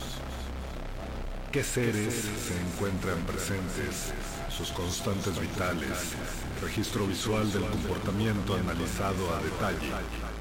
¿Qué 1.52 1.64
seres 1.64 2.12
se 2.14 2.60
encuentran 2.60 3.18
presentes? 3.20 4.12
Sus 4.50 4.70
constantes 4.70 5.40
vitales, 5.40 6.12
registro 6.60 7.06
visual 7.06 7.50
del 7.50 7.64
comportamiento 7.64 8.54
analizado 8.54 9.34
a 9.34 9.40
detalle, 9.42 9.90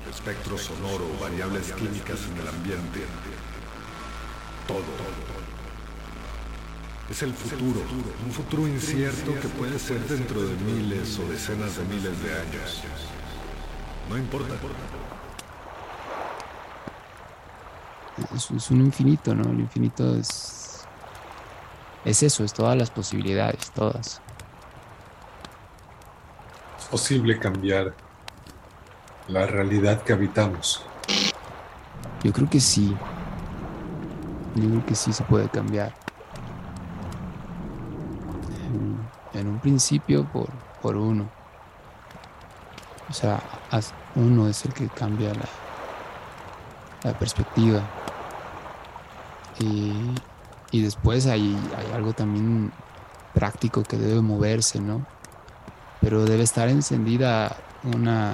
espectro 0.10 0.58
sonoro, 0.58 1.08
variables 1.22 1.72
químicas 1.72 2.20
en 2.30 2.42
el 2.42 2.48
ambiente. 2.50 3.06
Todo. 4.68 4.84
Es 7.10 7.24
el 7.24 7.34
futuro, 7.34 7.82
un 8.26 8.32
futuro 8.34 8.68
incierto 8.68 9.34
que 9.40 9.48
puede 9.48 9.80
ser 9.80 10.02
dentro 10.10 10.42
de 10.42 10.56
miles 10.56 11.18
o 11.20 11.30
decenas 11.30 11.78
de 11.78 11.86
miles 11.86 12.22
de 12.22 12.34
años. 12.34 12.84
No 14.10 14.18
importa. 14.18 14.56
Es, 18.36 18.52
es 18.52 18.72
un 18.72 18.82
infinito, 18.82 19.34
¿no? 19.34 19.50
El 19.52 19.62
infinito 19.62 20.18
es 20.18 20.57
es 22.08 22.24
eso, 22.24 22.46
es 22.46 22.54
todas 22.54 22.78
las 22.78 22.90
posibilidades, 22.90 23.70
todas. 23.72 24.22
Es 26.80 26.86
posible 26.86 27.38
cambiar 27.38 27.94
la 29.28 29.46
realidad 29.46 30.02
que 30.04 30.14
habitamos. 30.14 30.86
Yo 32.24 32.32
creo 32.32 32.50
que 32.50 32.62
sí. 32.62 32.96
Yo 34.56 34.70
creo 34.70 34.86
que 34.86 34.96
sí 34.96 35.12
se 35.12 35.24
puede 35.26 35.50
cambiar. 35.50 35.94
En, 39.34 39.48
un 39.48 39.60
principio 39.60 40.26
por, 40.32 40.50
por 40.82 40.96
uno. 40.96 41.30
O 43.10 43.14
sea, 43.14 43.42
uno 44.16 44.48
es 44.48 44.64
el 44.64 44.74
que 44.74 44.88
cambia 44.88 45.34
la, 45.34 45.50
la 47.04 47.20
perspectiva. 47.20 47.82
Y, 49.60 49.92
y 50.72 50.82
después 50.82 51.28
hay, 51.28 51.58
hay 51.78 51.94
algo 51.94 52.14
también 52.14 52.72
práctico 53.34 53.84
que 53.84 53.98
debe 53.98 54.22
moverse, 54.22 54.80
¿no? 54.80 55.06
Pero 56.02 56.26
debe 56.26 56.44
estar 56.44 56.70
encendida 56.70 57.56
una, 57.84 58.32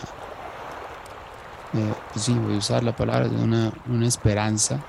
eh, 1.74 1.94
pues 2.12 2.26
sí, 2.26 2.34
voy 2.34 2.56
a 2.56 2.58
usar 2.58 2.84
la 2.84 2.96
palabra, 2.96 3.28
una, 3.28 3.72
una 3.88 4.08
esperanza 4.08 4.80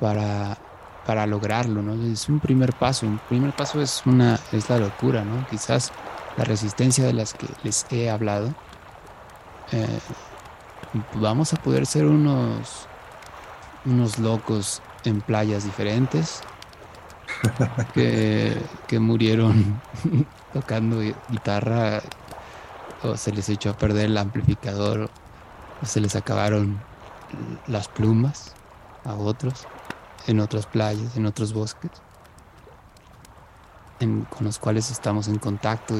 para, 0.00 0.56
para 1.06 1.26
lograrlo, 1.26 1.82
¿no? 1.82 1.94
Es 2.12 2.28
un 2.28 2.40
primer 2.40 2.72
paso, 2.72 3.06
un 3.06 3.18
primer 3.28 3.52
paso 3.52 3.80
es, 3.80 4.02
una, 4.06 4.38
es 4.52 4.68
la 4.68 4.78
locura, 4.78 5.24
¿no? 5.24 5.46
Quizás 5.48 5.92
la 6.36 6.44
resistencia 6.44 7.04
de 7.04 7.12
las 7.12 7.34
que 7.34 7.46
les 7.62 7.86
he 7.90 8.10
hablado. 8.10 8.54
Eh, 9.72 9.98
vamos 11.14 11.52
a 11.52 11.56
poder 11.56 11.86
ser 11.86 12.06
unos, 12.06 12.86
unos 13.84 14.18
locos 14.18 14.82
en 15.04 15.20
playas 15.20 15.64
diferentes 15.64 16.40
que, 17.94 18.56
que 18.86 18.98
murieron 18.98 19.80
tocando 20.52 21.00
guitarra 21.28 22.00
o 23.02 23.16
se 23.16 23.32
les 23.32 23.48
echó 23.48 23.70
a 23.70 23.76
perder 23.76 24.06
el 24.06 24.18
amplificador 24.18 25.10
o 25.82 25.86
se 25.86 26.00
les 26.00 26.16
acabaron 26.16 26.80
las 27.66 27.88
plumas 27.88 28.54
a 29.04 29.14
otros 29.14 29.66
en 30.26 30.40
otras 30.40 30.66
playas, 30.66 31.16
en 31.16 31.26
otros 31.26 31.52
bosques 31.52 31.90
con 33.98 34.44
los 34.44 34.58
cuales 34.58 34.90
estamos 34.90 35.28
en 35.28 35.38
contacto 35.38 35.98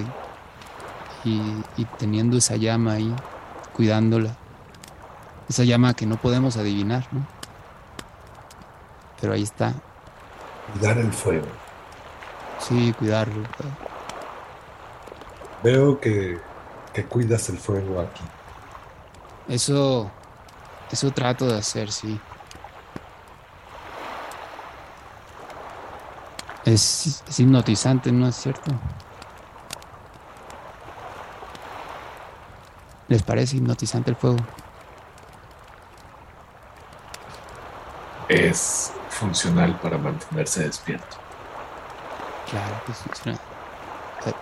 y, 1.24 1.32
y 1.76 1.84
teniendo 1.99 2.36
esa 2.36 2.57
llama 2.57 2.92
ahí, 2.92 3.14
cuidándola, 3.74 4.36
esa 5.49 5.64
llama 5.64 5.94
que 5.94 6.07
no 6.07 6.16
podemos 6.16 6.57
adivinar, 6.57 7.09
¿no? 7.11 7.38
Pero 9.20 9.32
ahí 9.32 9.42
está. 9.42 9.74
Cuidar 10.72 10.98
el 10.98 11.12
fuego. 11.12 11.46
Sí, 12.58 12.92
cuidarlo. 12.98 13.42
Veo 15.62 16.00
que, 16.00 16.40
que 16.92 17.04
cuidas 17.04 17.48
el 17.48 17.58
fuego 17.58 18.00
aquí. 18.00 18.24
Eso, 19.48 20.10
eso 20.90 21.10
trato 21.10 21.46
de 21.46 21.58
hacer, 21.58 21.90
sí. 21.90 22.20
Es, 26.64 27.22
es 27.26 27.40
hipnotizante, 27.40 28.12
¿no 28.12 28.28
es 28.28 28.36
cierto? 28.36 28.72
¿Les 33.08 33.22
parece 33.22 33.56
hipnotizante 33.56 34.10
el 34.10 34.16
fuego? 34.16 34.36
Es 38.28 38.92
funcional 39.18 39.78
para 39.80 39.98
mantenerse 39.98 40.64
despierto. 40.64 41.16
Claro 42.50 42.82
que 42.86 42.92
funciona. 42.92 43.38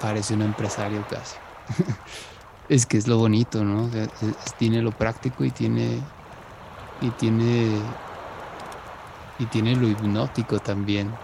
Parece 0.00 0.34
un 0.34 0.42
empresario 0.42 1.04
casi. 1.08 1.36
es 2.68 2.86
que 2.86 2.98
es 2.98 3.08
lo 3.08 3.18
bonito, 3.18 3.64
¿no? 3.64 3.90
Es- 3.94 4.54
tiene 4.58 4.82
lo 4.82 4.92
práctico 4.92 5.44
y 5.44 5.50
tiene. 5.50 6.00
Y 7.00 7.10
tiene. 7.10 7.80
Y 9.38 9.46
tiene 9.46 9.74
lo 9.76 9.88
hipnótico 9.88 10.60
también. 10.60 11.18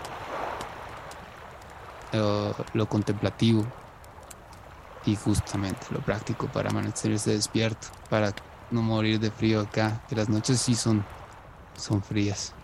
Lo, 2.12 2.86
contemplativo. 2.88 3.64
Y 5.04 5.16
justamente 5.16 5.86
lo 5.90 6.00
práctico 6.00 6.46
para 6.46 6.70
mantenerse 6.70 7.32
despierto. 7.32 7.88
Para 8.08 8.32
no 8.70 8.82
morir 8.82 9.20
de 9.20 9.30
frío 9.30 9.60
acá. 9.60 10.02
Las 10.10 10.28
noches 10.28 10.60
sí 10.60 10.74
son. 10.74 11.04
Son 11.76 12.02
frías. 12.02 12.54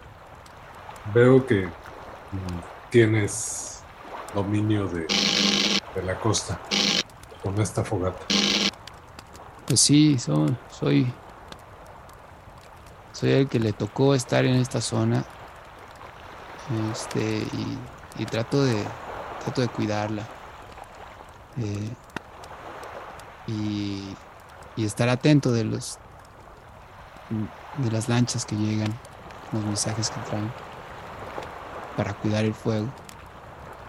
Veo 1.14 1.46
que 1.46 1.66
mm, 1.66 2.90
tienes 2.90 3.82
dominio 4.34 4.86
de, 4.88 5.06
de 5.94 6.02
la 6.02 6.18
costa 6.20 6.60
con 7.42 7.60
esta 7.60 7.82
fogata. 7.82 8.26
Pues 9.66 9.80
sí, 9.80 10.18
soy, 10.18 10.56
soy, 10.70 11.12
el 13.22 13.48
que 13.48 13.58
le 13.58 13.72
tocó 13.72 14.14
estar 14.14 14.44
en 14.44 14.56
esta 14.56 14.80
zona. 14.80 15.24
Este, 16.92 17.20
y, 17.20 17.78
y 18.22 18.26
trato 18.26 18.62
de, 18.62 18.84
trato 19.44 19.60
de 19.60 19.68
cuidarla. 19.68 20.26
Eh, 21.56 21.96
y, 23.46 24.16
y 24.76 24.84
estar 24.84 25.08
atento 25.08 25.52
de 25.52 25.64
los, 25.64 25.98
de 27.78 27.90
las 27.90 28.08
lanchas 28.08 28.44
que 28.44 28.56
llegan, 28.56 28.94
los 29.52 29.64
mensajes 29.64 30.10
que 30.10 30.20
traen, 30.20 30.52
para 31.98 32.14
cuidar 32.14 32.44
el 32.44 32.54
fuego. 32.54 32.86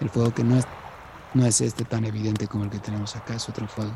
El 0.02 0.10
fuego 0.10 0.34
que 0.34 0.44
no 0.44 0.58
es, 0.58 0.66
no 1.36 1.46
es 1.46 1.62
este 1.62 1.86
tan 1.86 2.06
evidente 2.06 2.48
como 2.48 2.64
el 2.64 2.72
que 2.72 2.80
tenemos 2.80 3.16
acá, 3.16 3.36
es 3.36 3.48
otro 3.48 3.68
fuego. 3.68 3.92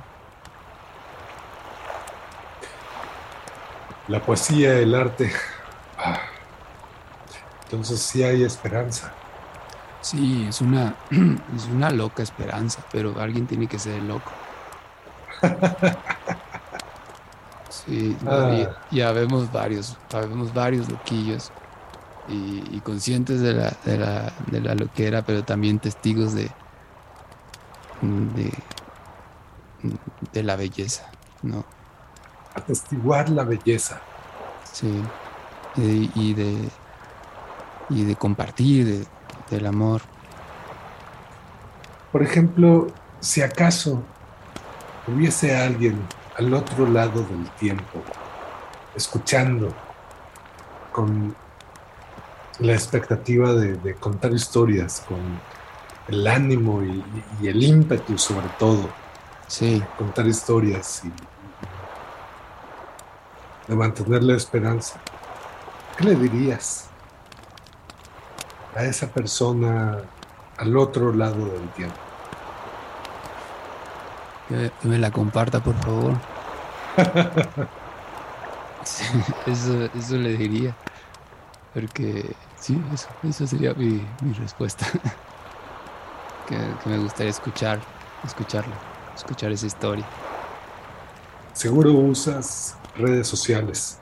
La 4.08 4.22
poesía, 4.22 4.78
el 4.78 4.94
arte. 4.94 5.34
Ah. 5.98 6.20
Entonces 7.64 8.00
sí 8.02 8.22
hay 8.22 8.44
esperanza. 8.44 9.12
Sí, 10.02 10.46
es 10.48 10.62
una, 10.62 10.94
es 11.56 11.66
una 11.66 11.90
loca 11.90 12.22
esperanza, 12.22 12.84
pero 12.92 13.20
alguien 13.20 13.48
tiene 13.48 13.66
que 13.68 13.80
ser 13.80 14.02
loco. 14.04 14.32
Sí, 17.70 18.16
Ah. 18.26 18.70
ya 18.92 19.12
vemos 19.12 19.52
varios, 19.52 19.98
ya 20.10 20.22
vemos 20.22 20.54
varios 20.54 20.88
loquillos 20.90 21.52
y, 22.26 22.76
y 22.76 22.82
conscientes 22.82 23.42
de 23.42 23.54
la, 23.54 23.80
de, 23.84 23.98
la, 23.98 24.36
de 24.40 24.62
la 24.62 24.76
loquera, 24.76 25.24
pero 25.24 25.44
también 25.46 25.80
testigos 25.80 26.34
de, 26.34 26.58
de, 28.02 28.52
de 30.32 30.44
la 30.44 30.56
belleza, 30.56 31.12
¿no? 31.42 31.66
Atestiguar 32.56 33.30
la 33.30 33.44
belleza. 33.44 34.10
Sí, 34.62 35.04
y, 35.76 36.12
y 36.14 36.34
de, 36.34 36.72
y 37.90 38.06
de 38.06 38.16
compartir, 38.18 38.86
de- 38.86 39.08
del 39.50 39.66
amor. 39.66 40.02
Por 42.12 42.24
ejemplo, 42.24 43.02
si 43.20 43.42
acaso 43.42 44.16
hubiese 45.06 45.56
alguien 45.56 46.16
al 46.34 46.54
otro 46.54 46.88
lado 46.88 47.26
del 47.26 47.54
tiempo, 47.56 48.06
escuchando, 48.94 49.84
con 50.92 51.36
la 52.60 52.74
expectativa 52.74 53.54
de, 53.54 53.78
de 53.78 54.00
contar 54.00 54.34
historias, 54.34 55.02
con 55.02 55.48
el 56.08 56.28
ánimo 56.28 56.84
y, 56.84 57.28
y 57.40 57.48
el 57.48 57.64
ímpetu 57.64 58.18
sobre 58.18 58.50
todo, 58.52 59.02
Sí, 59.48 59.92
contar 59.96 60.28
historias 60.28 61.04
y, 61.04 61.10
y 61.10 61.58
de 63.68 63.76
mantener 63.76 64.24
la 64.24 64.36
esperanza, 64.36 65.06
¿qué 65.96 66.04
le 66.06 66.16
dirías 66.16 66.96
a 68.74 68.86
esa 68.86 69.14
persona 69.14 70.12
al 70.58 70.78
otro 70.78 71.14
lado 71.14 71.52
del 71.52 71.72
tiempo? 71.74 72.00
Que 74.48 74.74
me 74.82 75.00
la 75.00 75.12
comparta, 75.12 75.62
por 75.64 75.80
favor. 75.80 76.28
Sí, 78.86 79.34
eso, 79.46 79.86
eso 79.94 80.18
le 80.18 80.36
diría. 80.38 80.78
Porque 81.74 82.36
sí, 82.60 82.80
eso, 82.94 83.08
eso 83.24 83.48
sería 83.48 83.74
mi, 83.74 84.02
mi 84.22 84.34
respuesta. 84.34 84.86
que, 86.48 86.56
que 86.84 86.90
me 86.90 87.00
gustaría 87.00 87.32
escuchar, 87.32 87.80
escucharla, 88.24 88.76
escuchar 89.16 89.52
esa 89.52 89.66
historia. 89.66 90.06
Seguro 91.54 91.94
usas 91.94 92.76
redes 92.96 93.28
sociales. 93.28 94.00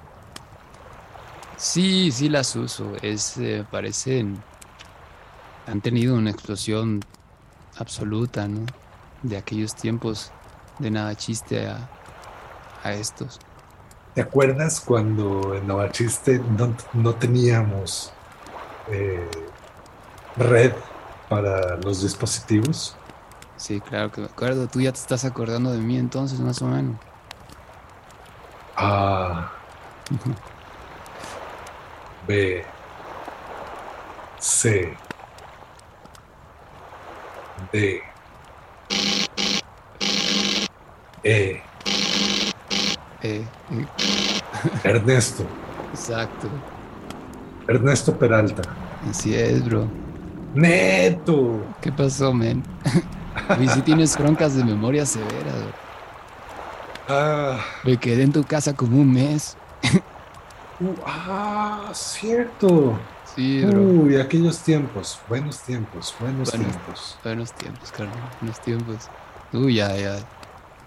Sí, 1.58 2.12
sí 2.12 2.28
las 2.30 2.56
uso. 2.56 2.96
Es, 3.02 3.38
eh, 3.38 3.66
parecen. 3.70 4.44
Han 5.68 5.82
tenido 5.82 6.16
una 6.16 6.32
explosión 6.32 7.00
absoluta, 7.78 8.48
¿no? 8.48 8.66
De 9.22 9.38
aquellos 9.38 9.76
tiempos 9.76 10.32
de 10.80 10.90
nada 10.92 11.16
chiste 11.16 11.68
a, 11.68 11.90
a 12.84 12.94
estos. 12.94 13.40
¿Te 14.14 14.20
acuerdas 14.22 14.82
cuando 14.82 15.56
en 15.56 15.66
Novachiste 15.68 16.40
no, 16.40 16.76
no 16.94 17.16
teníamos 17.16 18.12
eh, 18.88 19.30
red 20.36 20.74
para 21.30 21.78
los 21.78 22.02
dispositivos? 22.02 22.98
Sí, 23.56 23.80
claro 23.80 24.12
que 24.12 24.20
me 24.22 24.28
acuerdo. 24.28 24.68
Tú 24.68 24.82
ya 24.82 24.92
te 24.92 25.00
estás 25.00 25.24
acordando 25.24 25.72
de 25.72 25.78
mí 25.80 25.98
entonces, 25.98 26.42
más 26.42 26.62
o 26.62 26.68
menos. 26.68 26.96
A, 28.76 29.52
B, 32.28 32.66
C, 34.40 34.98
D, 37.72 38.02
E, 41.24 41.71
Eh, 43.22 43.54
Ernesto, 44.84 45.46
exacto. 45.92 46.66
Ernesto 47.68 48.18
Peralta. 48.18 48.80
Así 49.00 49.34
es, 49.36 49.64
bro. 49.64 49.96
Neto. 50.54 51.78
¿Qué 51.80 51.92
pasó, 51.92 52.34
men? 52.34 52.64
Y 53.60 53.68
si 53.70 53.82
tienes 53.84 54.18
broncas 54.18 54.56
de 54.56 54.64
memoria 54.66 55.06
severa, 55.06 55.58
bro. 55.58 55.80
Ah, 57.08 57.60
Me 57.84 57.98
quedé 58.00 58.24
en 58.24 58.32
tu 58.34 58.46
casa 58.46 58.76
como 58.76 58.98
un 59.00 59.12
mes. 59.12 59.58
uh, 60.80 61.02
ah, 61.06 61.92
cierto. 61.94 63.10
Sí, 63.24 63.64
bro. 63.66 63.92
Uy, 63.92 64.18
aquellos 64.18 64.62
tiempos, 64.64 65.24
buenos 65.28 65.64
tiempos, 65.64 66.16
buenos 66.20 66.52
Bueno. 66.52 66.66
tiempos. 66.66 67.20
Buenos 67.24 67.54
tiempos, 67.54 67.92
carnal. 67.92 68.36
Buenos 68.40 68.60
tiempos. 68.62 69.12
Uy, 69.54 69.76
ya, 69.76 69.96
ya. 69.96 70.30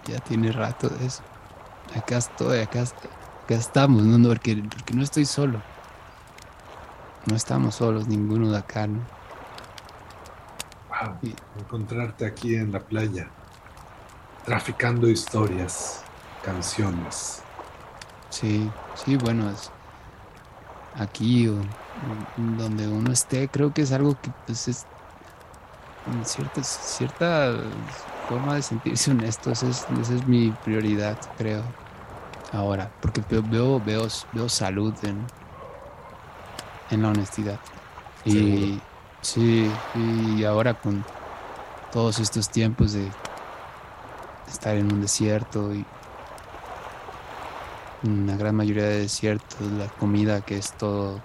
Ya 0.05 0.19
tiene 0.21 0.51
rato 0.51 0.89
de 0.89 1.05
eso. 1.07 1.23
Acá 1.93 2.17
estoy, 2.17 2.59
acá, 2.59 2.81
acá 2.81 3.55
estamos, 3.55 4.03
¿no? 4.03 4.17
no 4.17 4.29
porque, 4.29 4.55
porque 4.69 4.93
no 4.93 5.03
estoy 5.03 5.25
solo. 5.25 5.61
No 7.25 7.35
estamos 7.35 7.75
solos, 7.75 8.07
ninguno 8.07 8.51
de 8.51 8.57
acá, 8.57 8.87
¿no? 8.87 9.11
Wow, 10.89 11.19
encontrarte 11.55 12.25
aquí 12.25 12.55
en 12.55 12.71
la 12.71 12.87
playa, 12.87 13.35
traficando 14.43 15.09
historias, 15.09 16.11
canciones. 16.41 17.47
Sí, 18.29 18.77
sí, 18.93 19.15
bueno, 19.17 19.49
es 19.49 19.73
aquí 20.93 21.47
o 21.47 21.75
donde 22.35 22.87
uno 22.87 23.11
esté, 23.11 23.49
creo 23.49 23.73
que 23.73 23.81
es 23.81 23.91
algo 23.91 24.19
que 24.21 24.31
pues 24.45 24.67
es 24.67 24.89
cierta, 26.23 26.63
cierta 26.63 27.51
forma 28.27 28.55
de 28.55 28.61
sentirse 28.61 29.11
honesto, 29.11 29.51
esa 29.51 29.67
es, 29.67 29.85
esa 30.01 30.13
es 30.13 30.27
mi 30.27 30.51
prioridad, 30.51 31.17
creo, 31.37 31.63
ahora, 32.51 32.91
porque 33.01 33.21
veo, 33.29 33.43
veo, 33.43 33.79
veo, 33.79 34.07
veo 34.33 34.49
salud 34.49 34.93
en, 35.03 35.25
en 36.89 37.01
la 37.01 37.09
honestidad. 37.09 37.59
Y 38.25 38.81
sí, 39.21 39.71
y 39.93 40.43
ahora 40.43 40.73
con 40.73 41.05
todos 41.91 42.19
estos 42.19 42.49
tiempos 42.49 42.93
de 42.93 43.11
estar 44.47 44.75
en 44.75 44.91
un 44.91 45.01
desierto 45.01 45.73
y 45.73 45.85
una 48.03 48.37
gran 48.37 48.55
mayoría 48.55 48.83
de 48.85 48.99
desiertos, 48.99 49.71
la 49.71 49.87
comida 49.87 50.41
que 50.41 50.57
es 50.57 50.73
todo 50.73 51.23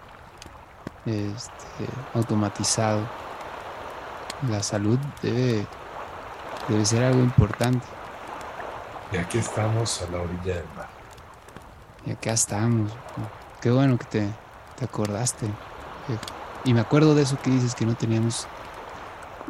este, 1.04 1.86
automatizado, 2.14 3.10
la 4.40 4.62
salud 4.62 4.98
debe, 5.22 5.66
debe 6.70 6.86
ser 6.86 7.02
algo 7.02 7.20
importante. 7.20 7.86
Y 9.12 9.16
aquí 9.16 9.38
estamos 9.38 10.02
a 10.02 10.10
la 10.10 10.20
orilla 10.22 10.54
del 10.54 10.64
mar. 10.76 10.88
Y 12.06 12.12
acá 12.12 12.32
estamos. 12.32 12.92
Qué 13.60 13.70
bueno 13.70 13.98
que 13.98 14.04
te, 14.04 14.28
te 14.76 14.84
acordaste. 14.84 15.46
Y 16.64 16.72
me 16.72 16.80
acuerdo 16.80 17.14
de 17.14 17.22
eso 17.22 17.38
que 17.42 17.50
dices 17.50 17.74
que 17.74 17.84
no 17.84 17.94
teníamos 17.96 18.46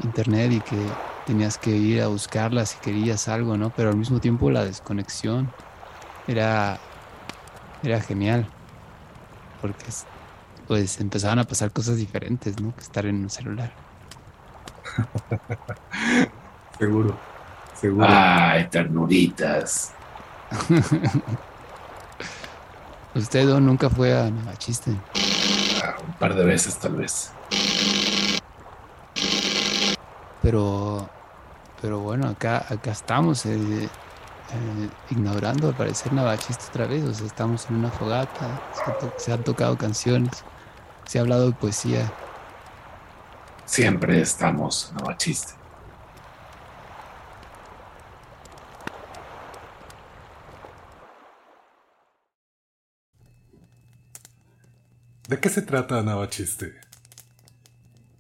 internet 0.03 0.53
y 0.53 0.61
que 0.61 0.77
tenías 1.27 1.59
que 1.59 1.71
ir 1.71 2.01
a 2.03 2.09
buscarla 2.09 2.65
si 2.65 2.79
querías 2.79 3.29
algo, 3.29 3.57
¿no? 3.57 3.71
Pero 3.71 3.91
al 3.91 3.97
mismo 3.97 4.19
tiempo 4.19 4.51
la 4.51 4.65
desconexión 4.65 5.53
era, 6.27 6.79
era 7.83 8.01
genial. 8.01 8.49
Porque 9.61 9.85
pues 10.67 11.01
empezaban 11.01 11.39
a 11.39 11.45
pasar 11.45 11.71
cosas 11.71 11.97
diferentes, 11.99 12.59
¿no? 12.61 12.75
Que 12.75 12.81
estar 12.81 13.05
en 13.05 13.25
un 13.25 13.31
celular. 13.31 13.73
seguro, 16.81 17.17
seguro. 17.75 18.07
Ay, 18.09 18.67
ternuritas. 18.69 19.93
¿Usted 23.15 23.45
nunca 23.61 23.91
fue 23.91 24.19
a 24.19 24.31
Navachiste? 24.31 24.97
Ah, 25.85 25.97
un 26.07 26.15
par 26.15 26.35
de 26.35 26.45
veces 26.45 26.79
tal 26.79 26.97
vez. 26.97 27.33
Pero, 30.41 31.09
pero 31.83 31.99
bueno, 32.01 32.29
acá, 32.29 32.65
acá 32.71 32.93
estamos 32.93 33.45
eh, 33.45 33.59
eh, 33.59 33.89
ignorando 35.11 35.69
al 35.69 35.75
parecer 35.75 36.15
Navachiste 36.15 36.65
otra 36.71 36.87
vez. 36.87 37.05
O 37.05 37.13
sea, 37.13 37.27
estamos 37.27 37.69
en 37.69 37.77
una 37.77 37.91
fogata, 37.91 38.59
se, 39.19 39.33
han 39.33 39.45
tocado 39.45 39.77
canciones, 39.77 40.45
se 41.05 41.19
ha 41.19 41.23
hablado 41.23 41.51
de 41.51 41.53
poesía. 41.53 42.11
Siempre 43.67 44.23
estamos 44.23 44.95
Navachiste. 44.97 45.60
¿De 55.31 55.39
qué 55.39 55.49
se 55.49 55.63
trata 55.63 56.03
Navachiste? 56.03 56.75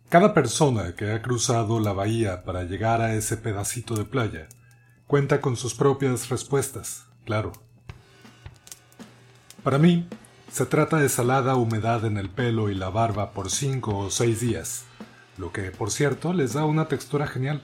Cada 0.08 0.32
persona 0.32 0.94
que 0.94 1.10
ha 1.10 1.20
cruzado 1.20 1.80
la 1.80 1.92
bahía 1.92 2.44
para 2.44 2.62
llegar 2.62 3.00
a 3.00 3.14
ese 3.14 3.36
pedacito 3.36 3.96
de 3.96 4.04
playa 4.04 4.46
cuenta 5.08 5.40
con 5.40 5.56
sus 5.56 5.74
propias 5.74 6.28
respuestas, 6.28 7.06
claro. 7.24 7.50
Para 9.64 9.78
mí, 9.78 10.08
se 10.52 10.66
trata 10.66 10.98
de 10.98 11.08
salada 11.08 11.56
humedad 11.56 12.04
en 12.04 12.16
el 12.16 12.30
pelo 12.30 12.70
y 12.70 12.76
la 12.76 12.90
barba 12.90 13.32
por 13.32 13.50
cinco 13.50 13.98
o 13.98 14.08
seis 14.12 14.38
días, 14.38 14.84
lo 15.36 15.50
que, 15.50 15.72
por 15.72 15.90
cierto, 15.90 16.32
les 16.32 16.52
da 16.52 16.64
una 16.64 16.86
textura 16.86 17.26
genial. 17.26 17.60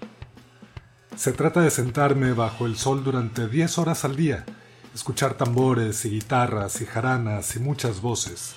Se 1.14 1.30
trata 1.30 1.61
de 1.61 1.70
sentarme 1.70 2.32
bajo 2.32 2.66
el 2.66 2.76
sol 2.76 3.05
durante 3.05 3.47
diez 3.47 3.78
horas 3.78 4.05
al 4.05 4.16
día, 4.16 4.44
escuchar 4.92 5.34
tambores 5.34 6.05
y 6.05 6.11
guitarras 6.11 6.80
y 6.80 6.84
jaranas 6.84 7.55
y 7.55 7.61
muchas 7.61 8.01
voces, 8.01 8.57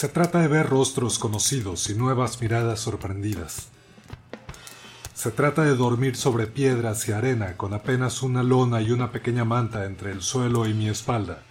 se 0.00 0.08
trata 0.08 0.40
de 0.40 0.48
ver 0.48 0.66
rostros 0.66 1.18
conocidos 1.18 1.90
y 1.90 1.94
nuevas 1.94 2.40
miradas 2.40 2.80
sorprendidas. 2.80 3.68
Se 5.12 5.30
trata 5.30 5.62
de 5.62 5.76
dormir 5.76 6.16
sobre 6.16 6.46
piedras 6.46 7.06
y 7.06 7.12
arena 7.12 7.58
con 7.58 7.74
apenas 7.74 8.22
una 8.22 8.42
lona 8.42 8.80
y 8.80 8.92
una 8.92 9.12
pequeña 9.12 9.44
manta 9.44 9.84
entre 9.84 10.12
el 10.12 10.22
suelo 10.22 10.66
y 10.66 10.72
mi 10.72 10.88
espalda, 10.88 11.42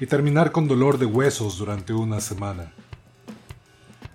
y 0.00 0.06
terminar 0.06 0.52
con 0.52 0.68
dolor 0.68 0.96
de 0.96 1.04
huesos 1.04 1.58
durante 1.58 1.92
una 1.92 2.22
semana. 2.22 2.72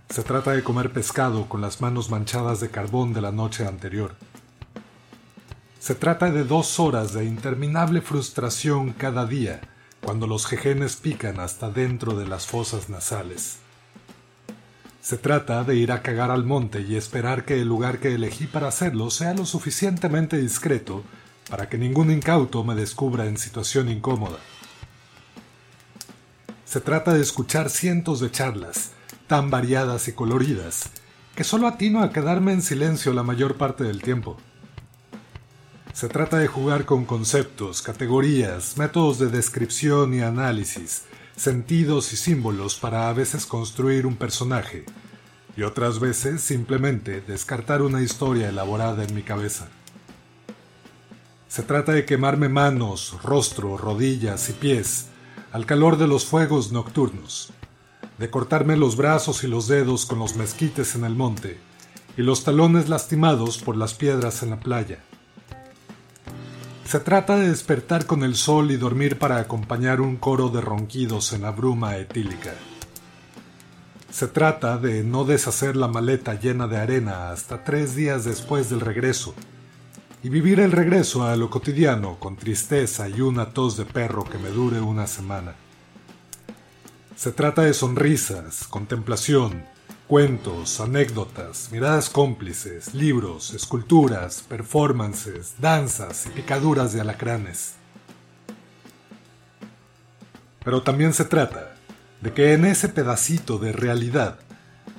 Se 0.10 0.24
trata 0.24 0.54
de 0.54 0.64
comer 0.64 0.92
pescado 0.92 1.48
con 1.48 1.62
las 1.62 1.80
manos 1.80 2.10
manchadas 2.10 2.60
de 2.60 2.72
carbón 2.72 3.14
de 3.14 3.22
la 3.22 3.32
noche 3.32 3.68
anterior. 3.68 4.16
Se 5.78 5.94
trata 5.94 6.32
de 6.32 6.46
dos 6.46 6.80
horas 6.80 7.14
de 7.14 7.26
interminable 7.26 8.02
frustración 8.02 8.94
cada 8.94 9.28
día, 9.28 9.62
cuando 10.02 10.26
los 10.26 10.48
jejenes 10.48 10.96
pican 10.96 11.40
hasta 11.40 11.70
dentro 11.70 12.18
de 12.18 12.28
las 12.28 12.48
fosas 12.48 12.90
nasales. 12.90 13.60
Se 15.08 15.18
trata 15.18 15.64
de 15.64 15.78
ir 15.78 15.94
a 15.94 16.02
cagar 16.02 16.32
al 16.32 16.44
monte 16.44 16.82
y 16.82 16.98
esperar 16.98 17.46
que 17.46 17.62
el 17.62 17.66
lugar 17.70 18.00
que 18.00 18.14
elegí 18.14 18.46
para 18.46 18.68
hacerlo 18.68 19.10
sea 19.10 19.34
lo 19.34 19.46
suficientemente 19.46 20.38
discreto 20.38 21.02
para 21.50 21.70
que 21.70 21.78
ningún 21.78 22.12
incauto 22.12 22.62
me 22.66 22.76
descubra 22.76 23.26
en 23.26 23.38
situación 23.38 23.88
incómoda. 23.88 24.36
Se 26.66 26.82
trata 26.82 27.14
de 27.14 27.22
escuchar 27.22 27.70
cientos 27.70 28.20
de 28.20 28.32
charlas, 28.32 28.92
tan 29.28 29.50
variadas 29.50 30.10
y 30.10 30.12
coloridas, 30.12 30.90
que 31.38 31.46
solo 31.46 31.68
atino 31.68 32.04
a 32.04 32.12
quedarme 32.12 32.52
en 32.52 32.62
silencio 32.62 33.14
la 33.14 33.24
mayor 33.24 33.56
parte 33.56 33.86
del 33.86 34.02
tiempo. 34.02 34.36
Se 35.94 36.10
trata 36.10 36.38
de 36.38 36.48
jugar 36.48 36.84
con 36.84 37.06
conceptos, 37.06 37.82
categorías, 37.82 38.78
métodos 38.78 39.20
de 39.20 39.28
descripción 39.28 40.14
y 40.14 40.20
análisis, 40.20 41.06
sentidos 41.38 42.14
y 42.14 42.18
símbolos 42.18 42.78
para 42.78 43.10
a 43.10 43.14
veces 43.14 43.46
construir 43.46 44.08
un 44.08 44.16
personaje 44.16 44.86
y 45.56 45.62
otras 45.62 46.00
veces 46.00 46.42
simplemente 46.42 47.22
descartar 47.22 47.84
una 47.84 48.02
historia 48.02 48.50
elaborada 48.50 49.04
en 49.04 49.14
mi 49.14 49.22
cabeza. 49.22 49.68
Se 51.48 51.62
trata 51.62 51.92
de 51.92 52.06
quemarme 52.06 52.50
manos, 52.50 53.18
rostro, 53.24 53.78
rodillas 53.78 54.50
y 54.50 54.54
pies 54.54 55.10
al 55.52 55.68
calor 55.68 55.98
de 55.98 56.08
los 56.08 56.26
fuegos 56.26 56.72
nocturnos, 56.72 57.54
de 58.18 58.30
cortarme 58.32 58.76
los 58.76 58.98
brazos 58.98 59.44
y 59.44 59.48
los 59.48 59.68
dedos 59.68 60.08
con 60.08 60.18
los 60.18 60.36
mezquites 60.36 60.96
en 60.96 61.06
el 61.06 61.16
monte 61.16 61.60
y 62.18 62.24
los 62.24 62.44
talones 62.44 62.90
lastimados 62.90 63.60
por 63.60 63.78
las 63.78 63.94
piedras 63.94 64.42
en 64.42 64.50
la 64.50 64.60
playa 64.60 65.04
se 66.88 67.02
trata 67.02 67.36
de 67.36 67.50
despertar 67.50 68.06
con 68.06 68.24
el 68.24 68.36
sol 68.38 68.72
y 68.72 68.78
dormir 68.78 69.20
para 69.20 69.40
acompañar 69.40 70.00
un 70.00 70.16
coro 70.16 70.48
de 70.48 70.62
ronquidos 70.62 71.34
en 71.34 71.42
la 71.42 71.52
bruma 71.52 71.98
etílica. 71.98 72.54
Se 74.10 74.28
trata 74.28 74.78
de 74.78 75.04
no 75.04 75.26
deshacer 75.26 75.76
la 75.76 75.90
maleta 75.90 76.40
llena 76.40 76.66
de 76.68 76.78
arena 76.78 77.32
hasta 77.32 77.66
tres 77.66 77.94
días 77.94 78.24
después 78.24 78.70
del 78.70 78.80
regreso, 78.80 79.36
y 80.24 80.30
vivir 80.30 80.62
el 80.62 80.72
regreso 80.72 81.28
a 81.28 81.36
lo 81.36 81.50
cotidiano 81.50 82.20
con 82.20 82.38
tristeza 82.38 83.10
y 83.10 83.20
una 83.20 83.50
tos 83.52 83.76
de 83.76 83.84
perro 83.84 84.24
que 84.24 84.38
me 84.38 84.50
dure 84.50 84.80
una 84.80 85.08
semana. 85.08 85.56
Se 87.18 87.34
trata 87.34 87.64
de 87.64 87.74
sonrisas, 87.74 88.66
contemplación, 88.66 89.66
Cuentos, 90.08 90.80
anécdotas, 90.80 91.68
miradas 91.70 92.10
cómplices, 92.10 92.94
libros, 92.94 93.54
esculturas, 93.54 94.42
performances, 94.42 95.56
danzas 95.60 96.28
y 96.28 96.30
picaduras 96.30 96.94
de 96.94 97.02
alacranes. 97.02 97.74
Pero 100.64 100.82
también 100.82 101.14
se 101.14 101.26
trata 101.26 101.76
de 102.22 102.32
que 102.32 102.54
en 102.54 102.64
ese 102.64 102.88
pedacito 102.88 103.58
de 103.58 103.74
realidad 103.74 104.40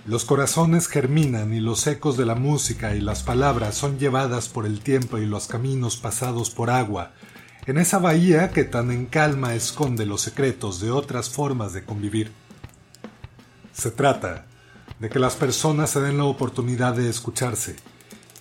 los 0.05 0.27
corazones 0.27 0.89
germinan 0.89 1.55
y 1.55 1.61
los 1.61 1.87
ecos 1.87 2.19
de 2.19 2.27
la 2.27 2.35
música 2.35 2.95
y 2.95 3.01
las 3.01 3.23
palabras 3.23 3.77
son 3.77 3.99
llevadas 3.99 4.51
por 4.51 4.67
el 4.67 4.81
tiempo 4.81 5.17
y 5.17 5.25
los 5.25 5.47
caminos 5.47 5.97
pasados 5.97 6.51
por 6.51 6.69
agua, 6.69 7.13
en 7.65 7.79
esa 7.79 7.99
bahía 7.99 8.51
que 8.51 8.65
tan 8.65 8.91
en 8.91 9.07
calma 9.07 9.55
esconde 9.55 10.05
los 10.05 10.21
secretos 10.21 10.81
de 10.81 10.91
otras 10.91 11.31
formas 11.31 11.73
de 11.73 11.83
convivir. 11.83 12.31
Se 13.73 13.91
trata 13.91 14.45
de 14.99 15.09
que 15.09 15.19
las 15.19 15.37
personas 15.37 15.91
se 15.91 16.01
den 16.01 16.19
la 16.19 16.25
oportunidad 16.25 16.95
de 16.95 17.09
escucharse 17.09 17.77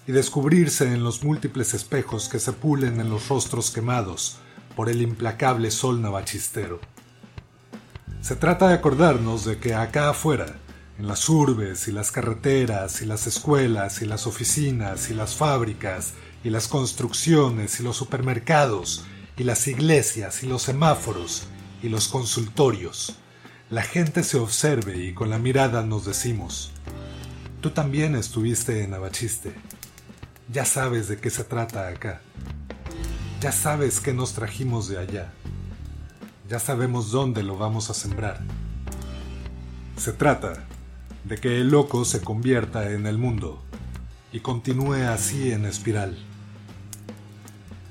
y 0.08 0.12
descubrirse 0.12 0.86
en 0.86 1.04
los 1.04 1.24
múltiples 1.24 1.74
espejos 1.74 2.30
que 2.30 2.40
se 2.40 2.54
pulen 2.54 3.00
en 3.00 3.10
los 3.10 3.28
rostros 3.28 3.72
quemados 3.72 4.38
por 4.76 4.90
el 4.90 5.02
implacable 5.02 5.70
sol 5.72 6.02
navachistero. 6.02 6.80
Se 8.22 8.36
trata 8.36 8.70
de 8.70 8.76
acordarnos 8.76 9.46
de 9.46 9.60
que 9.60 9.74
acá 9.74 10.10
afuera, 10.10 10.60
en 10.98 11.08
las 11.08 11.30
urbes 11.30 11.88
y 11.88 11.92
las 11.92 12.12
carreteras 12.12 13.02
y 13.02 13.06
las 13.06 13.28
escuelas 13.28 14.02
y 14.02 14.06
las 14.06 14.26
oficinas 14.26 15.10
y 15.10 15.14
las 15.14 15.36
fábricas 15.36 16.14
y 16.44 16.50
las 16.50 16.68
construcciones 16.68 17.80
y 17.80 17.84
los 17.84 17.98
supermercados 17.98 19.06
y 19.38 19.44
las 19.44 19.68
iglesias 19.68 20.42
y 20.44 20.48
los 20.48 20.64
semáforos 20.64 21.44
y 21.84 21.90
los 21.90 22.08
consultorios, 22.08 23.16
la 23.70 23.82
gente 23.82 24.24
se 24.24 24.38
observe 24.38 24.98
y 25.04 25.14
con 25.14 25.30
la 25.30 25.40
mirada 25.40 25.84
nos 25.84 26.06
decimos, 26.06 26.72
tú 27.60 27.72
también 27.72 28.16
estuviste 28.16 28.84
en 28.84 28.94
Abachiste, 28.94 29.54
ya 30.50 30.64
sabes 30.64 31.10
de 31.10 31.18
qué 31.18 31.30
se 31.30 31.44
trata 31.44 31.90
acá, 31.90 32.22
ya 33.42 33.52
sabes 33.52 34.00
qué 34.00 34.14
nos 34.14 34.34
trajimos 34.34 34.88
de 34.88 35.00
allá, 35.00 35.34
ya 36.48 36.60
sabemos 36.60 37.12
dónde 37.12 37.44
lo 37.44 37.58
vamos 37.58 37.90
a 37.90 37.94
sembrar. 37.94 38.40
Se 39.98 40.14
trata 40.14 40.64
de 41.26 41.38
que 41.38 41.58
el 41.58 41.70
loco 41.70 42.06
se 42.06 42.22
convierta 42.22 42.90
en 42.92 43.06
el 43.06 43.18
mundo 43.18 43.62
y 44.32 44.40
continúe 44.40 45.10
así 45.10 45.52
en 45.52 45.66
espiral. 45.66 46.18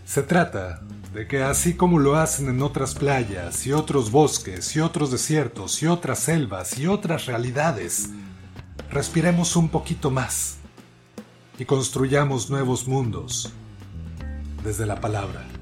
Se 0.07 0.23
trata 0.23 0.81
de 1.17 1.27
que 1.27 1.43
así 1.43 1.73
como 1.73 1.99
lo 1.99 2.17
hacen 2.17 2.51
en 2.51 2.61
otras 2.61 2.95
playas 2.95 3.67
y 3.67 3.73
otros 3.73 4.11
bosques 4.11 4.77
y 4.77 4.81
otros 4.81 5.11
desiertos 5.11 5.83
y 5.83 5.87
otras 5.87 6.19
selvas 6.19 6.79
y 6.79 6.89
otras 6.89 7.25
realidades, 7.25 8.11
respiremos 8.91 9.57
un 9.57 9.71
poquito 9.71 10.11
más 10.11 10.59
y 11.59 11.65
construyamos 11.65 12.51
nuevos 12.51 12.87
mundos 12.87 13.51
desde 14.63 14.85
la 14.85 15.01
palabra. 15.01 15.56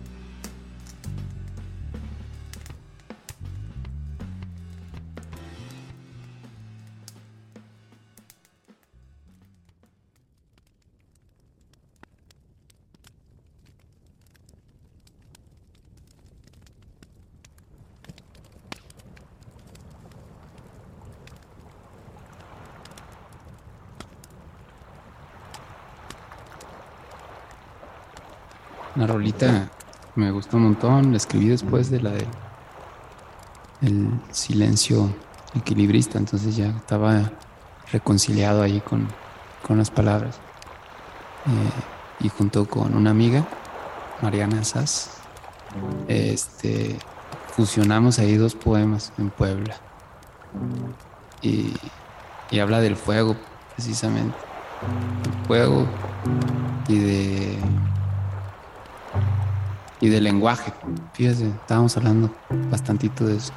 La 28.97 29.07
rolita 29.07 29.70
me 30.14 30.30
gustó 30.30 30.57
un 30.57 30.64
montón. 30.64 31.11
La 31.11 31.16
escribí 31.16 31.49
después 31.49 31.90
de 31.90 32.01
la 32.01 32.11
del 32.11 32.28
el 33.82 34.09
silencio 34.30 35.14
equilibrista, 35.55 36.18
entonces 36.18 36.57
ya 36.57 36.68
estaba 36.68 37.32
reconciliado 37.92 38.62
ahí 38.62 38.80
con, 38.80 39.09
con 39.66 39.78
las 39.78 39.90
palabras. 39.90 40.36
Eh, 41.47 42.24
y 42.24 42.28
junto 42.28 42.66
con 42.66 42.95
una 42.95 43.11
amiga, 43.11 43.45
Mariana 44.22 44.64
Sass, 44.64 45.11
este, 46.09 46.97
fusionamos 47.55 48.18
ahí 48.18 48.36
dos 48.36 48.55
poemas 48.55 49.12
en 49.18 49.30
Puebla. 49.30 49.76
Y, 51.42 51.74
y 52.51 52.59
habla 52.61 52.80
del 52.80 52.97
fuego, 52.97 53.36
precisamente. 53.74 54.36
El 55.24 55.47
fuego 55.47 55.86
y 56.88 56.99
de 56.99 57.59
y 60.05 60.11
de 60.11 60.20
lenguaje. 60.20 60.70
Fíjese, 61.14 61.46
estábamos 61.46 61.96
hablando 61.96 62.30
bastantito 62.70 63.24
de 63.26 63.36
eso. 63.36 63.55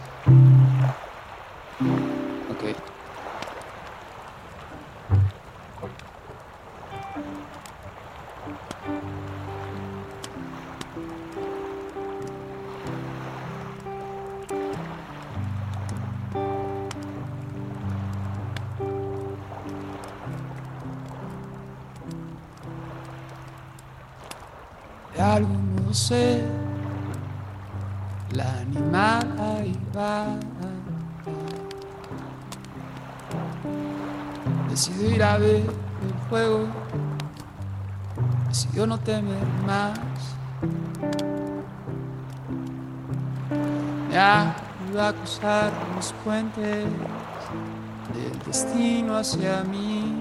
Hacia 49.28 49.61
mí. 49.65 50.13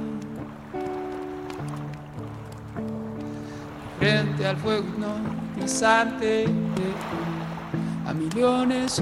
frente 4.01 4.47
al 4.47 4.57
fuego 4.59 4.85
hipnotizante 4.85 6.45
a 8.07 8.13
millones 8.13 9.01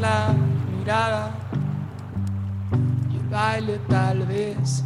la 0.00 0.34
mirada 0.72 1.30
y 3.12 3.16
el 3.16 3.28
baile 3.28 3.78
tal 3.86 4.26
vez. 4.26 4.82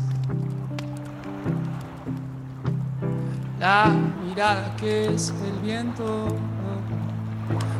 La 3.61 3.93
mirada 4.25 4.75
que 4.77 5.15
es 5.15 5.33
el 5.47 5.61
viento 5.61 6.27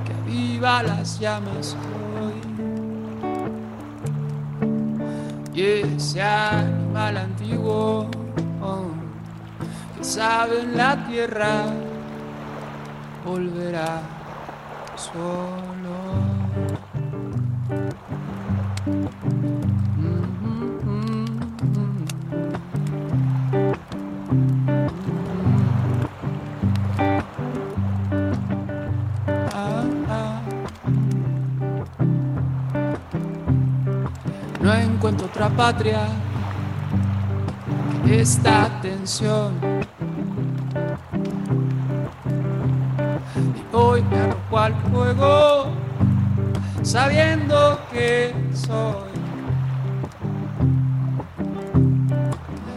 que 0.05 0.13
aviva 0.15 0.83
las 0.85 1.19
llamas 1.19 1.77
hoy. 2.21 2.41
Y 5.53 5.63
ese 5.63 6.23
animal 6.23 7.17
antiguo 7.17 8.09
que 9.97 10.05
sabe 10.05 10.61
en 10.61 10.77
la 10.77 11.05
tierra 11.09 11.67
volverá 13.25 14.03
solo. 14.95 15.68
Patria 35.59 36.07
esta 38.09 38.81
tensión. 38.81 39.55
Y 43.57 43.77
hoy 43.77 44.03
me 44.03 44.19
arrojo 44.19 44.59
al 44.59 44.75
fuego 44.89 45.67
sabiendo 46.83 47.81
que 47.91 48.33
soy 48.55 49.11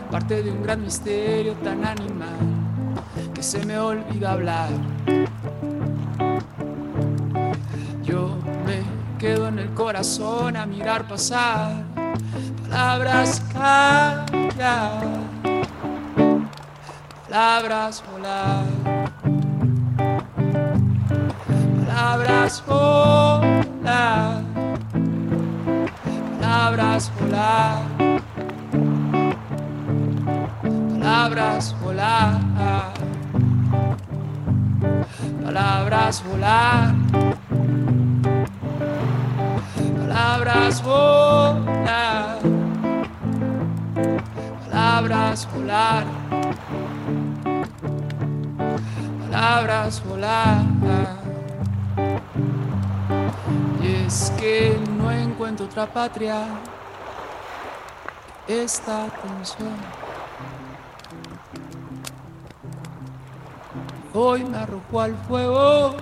parte 0.09 0.41
de 0.41 0.51
un 0.51 0.63
gran 0.63 0.81
misterio 0.81 1.53
tan 1.63 1.85
animal 1.85 2.39
que 3.35 3.43
se 3.43 3.63
me 3.63 3.77
olvida 3.77 4.31
hablar. 4.31 4.69
Yo 8.03 8.35
me 8.65 8.81
quedo 9.19 9.49
en 9.49 9.59
el 9.59 9.69
corazón 9.75 10.57
a 10.57 10.65
mirar 10.65 11.07
pasar 11.07 11.90
palabras 12.71 13.41
palabras 17.27 18.03
volar, 18.09 18.65
palabras 21.85 22.63
volar, 22.65 24.43
palabras 26.39 27.11
volar, 27.19 27.81
palabras 30.99 31.75
volar, 31.81 32.39
palabras 35.43 36.23
volar 36.23 36.95
palabras 40.11 40.81
volar, 40.81 41.50
palabras 45.11 45.47
volar, 45.53 46.05
palabras 49.29 50.03
volar. 50.05 50.63
Y 53.81 54.05
es 54.05 54.31
que 54.39 54.79
no 54.97 55.11
encuentro 55.11 55.65
otra 55.65 55.85
patria 55.85 56.45
esta 58.47 59.07
tensión. 59.21 59.75
Hoy 64.13 64.45
me 64.45 64.57
arrojó 64.59 65.01
al 65.01 65.15
fuego 65.27 65.95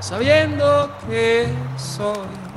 sabiendo 0.00 0.90
que 1.08 1.48
soy 1.76 2.47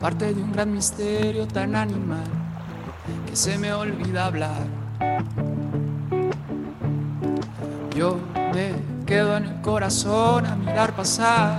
parte 0.00 0.32
de 0.32 0.42
un 0.42 0.50
gran 0.50 0.72
misterio 0.72 1.46
tan 1.46 1.76
animal 1.76 2.24
que 3.28 3.36
se 3.36 3.58
me 3.58 3.70
olvida 3.72 4.24
hablar. 4.24 4.64
Yo 7.94 8.18
me 8.54 8.72
quedo 9.04 9.36
en 9.36 9.44
el 9.44 9.60
corazón 9.60 10.46
a 10.46 10.56
mirar 10.56 10.96
pasar 10.96 11.58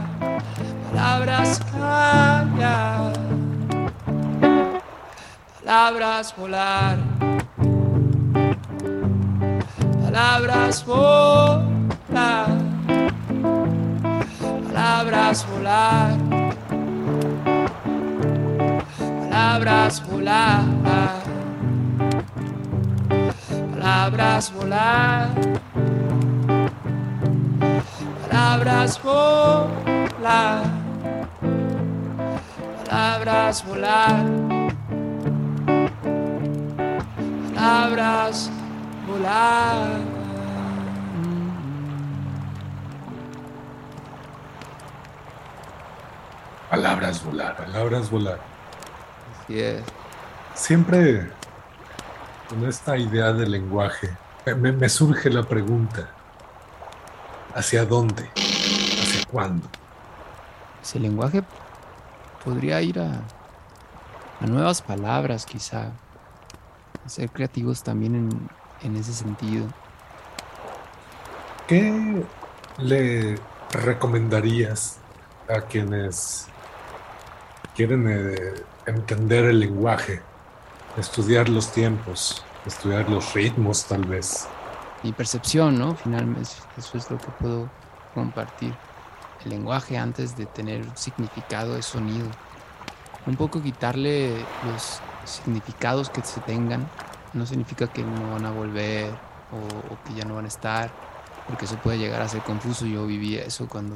palabras 0.89 1.59
callar, 1.71 3.13
palabras 5.59 6.35
volar, 6.35 6.97
palabras 10.03 10.85
volar, 10.85 12.47
palabras 14.67 15.47
volar, 15.47 16.20
palabras 19.31 20.03
volar, 20.07 20.65
palabras 23.79 24.51
volar. 24.51 25.29
Palabras 28.29 29.01
volar, 29.01 30.63
palabras 32.89 33.63
volar, 33.65 34.25
palabras 37.55 38.51
volar. 39.07 40.21
Palabras 46.69 47.23
volar. 47.23 47.55
Palabras 47.57 48.09
volar. 48.09 48.60
Así 49.43 49.59
es. 49.59 49.83
Siempre 50.55 51.31
con 52.49 52.65
esta 52.67 52.97
idea 52.97 53.31
del 53.33 53.51
lenguaje, 53.51 54.09
me, 54.57 54.71
me 54.71 54.89
surge 54.89 55.29
la 55.29 55.43
pregunta, 55.43 56.09
¿hacia 57.55 57.85
dónde? 57.85 58.29
¿Hacia 58.35 59.25
cuándo? 59.29 59.67
Ese 60.81 60.99
lenguaje 60.99 61.43
podría 62.43 62.81
ir 62.81 62.99
a, 62.99 63.21
a 64.39 64.45
nuevas 64.45 64.81
palabras, 64.81 65.45
quizá. 65.45 65.91
Ser 67.07 67.29
creativos 67.31 67.81
también 67.81 68.15
en, 68.15 68.49
en 68.83 68.95
ese 68.95 69.13
sentido. 69.13 69.67
¿Qué 71.67 72.23
le 72.77 73.39
recomendarías 73.71 74.99
a 75.49 75.61
quienes 75.61 76.47
quieren 77.75 78.07
eh, 78.07 78.53
entender 78.85 79.45
el 79.45 79.59
lenguaje, 79.59 80.21
estudiar 80.97 81.49
los 81.49 81.71
tiempos, 81.71 82.43
estudiar 82.65 83.09
los 83.09 83.33
ritmos 83.33 83.85
tal 83.85 84.05
vez? 84.05 84.47
Mi 85.03 85.11
percepción, 85.11 85.77
¿no? 85.77 85.95
Finalmente, 85.95 86.49
eso 86.77 86.97
es 86.97 87.09
lo 87.09 87.17
que 87.17 87.27
puedo 87.39 87.69
compartir. 88.13 88.73
El 89.43 89.51
lenguaje 89.51 89.97
antes 89.97 90.37
de 90.37 90.45
tener 90.45 90.85
significado 90.95 91.77
es 91.77 91.85
sonido. 91.85 92.27
Un 93.25 93.35
poco 93.35 93.61
quitarle 93.61 94.35
los 94.65 94.99
significados 95.25 96.09
que 96.09 96.21
se 96.21 96.39
tengan 96.41 96.87
no 97.33 97.45
significa 97.45 97.87
que 97.87 98.03
no 98.03 98.33
van 98.33 98.45
a 98.45 98.51
volver 98.51 99.11
o, 99.51 100.05
que 100.05 100.13
ya 100.13 100.25
no 100.25 100.35
van 100.35 100.45
a 100.45 100.47
estar, 100.47 100.91
porque 101.47 101.65
eso 101.65 101.75
puede 101.77 101.97
llegar 101.97 102.21
a 102.21 102.27
ser 102.27 102.41
confuso. 102.41 102.85
Yo 102.85 103.05
viví 103.05 103.35
eso 103.35 103.67
cuando, 103.67 103.95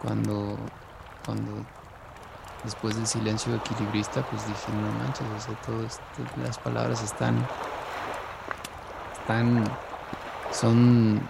cuando, 0.00 0.56
cuando 1.24 1.64
después 2.64 2.96
del 2.96 3.06
silencio 3.06 3.54
equilibrista, 3.54 4.22
pues 4.22 4.46
dije, 4.46 4.72
no 4.72 4.90
manches, 5.02 5.26
o 5.36 5.40
sea, 5.40 5.54
todo 5.62 5.82
esto, 5.84 6.02
las 6.42 6.58
palabras 6.58 7.02
están, 7.02 7.46
están, 9.20 9.64
son, 10.52 11.20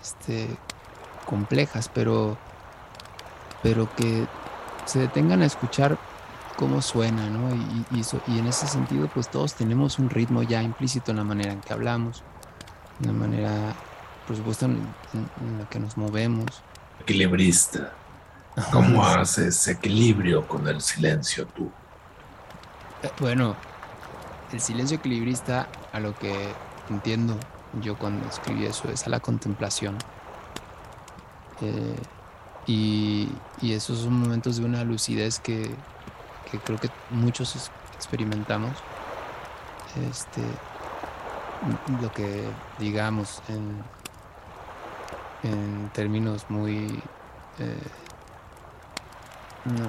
este, 0.00 0.56
complejas, 1.26 1.90
pero, 1.92 2.36
pero 3.62 3.88
que 3.96 4.26
se 4.84 5.00
detengan 5.00 5.42
a 5.42 5.46
escuchar 5.46 5.98
cómo 6.56 6.80
suena, 6.80 7.28
¿no? 7.30 7.54
Y, 7.54 7.98
y, 7.98 8.02
y 8.28 8.38
en 8.38 8.46
ese 8.46 8.66
sentido, 8.66 9.08
pues 9.08 9.28
todos 9.28 9.54
tenemos 9.54 9.98
un 9.98 10.10
ritmo 10.10 10.42
ya 10.42 10.62
implícito 10.62 11.10
en 11.10 11.16
la 11.16 11.24
manera 11.24 11.52
en 11.52 11.60
que 11.60 11.72
hablamos, 11.72 12.22
en 13.00 13.08
la 13.08 13.12
manera, 13.12 13.50
por 14.26 14.36
supuesto, 14.36 14.66
en 14.66 14.86
la 15.58 15.68
que 15.68 15.80
nos 15.80 15.96
movemos. 15.96 16.62
Equilibrista. 17.00 17.92
¿Cómo 18.72 19.04
haces 19.04 19.66
equilibrio 19.66 20.46
con 20.46 20.68
el 20.68 20.80
silencio 20.80 21.46
tú? 21.46 21.70
Eh, 23.02 23.10
Bueno, 23.20 23.56
el 24.52 24.60
silencio 24.60 24.98
equilibrista, 24.98 25.68
a 25.92 25.98
lo 25.98 26.14
que 26.14 26.52
entiendo 26.88 27.36
yo 27.80 27.98
cuando 27.98 28.28
escribí 28.28 28.66
eso, 28.66 28.88
es 28.90 29.06
a 29.06 29.10
la 29.10 29.20
contemplación. 29.20 29.98
Eh, 31.60 31.96
y, 32.66 33.28
esos 33.62 33.98
son 33.98 34.14
momentos 34.20 34.56
de 34.58 34.64
una 34.64 34.84
lucidez 34.84 35.40
que, 35.40 35.74
creo 36.64 36.78
que 36.78 36.90
muchos 37.10 37.70
experimentamos. 37.96 38.72
Este, 40.10 40.42
lo 42.00 42.12
que 42.12 42.44
digamos 42.78 43.42
en, 43.48 43.82
en 45.42 45.88
términos 45.90 46.46
muy 46.48 47.00
eh, 47.58 47.78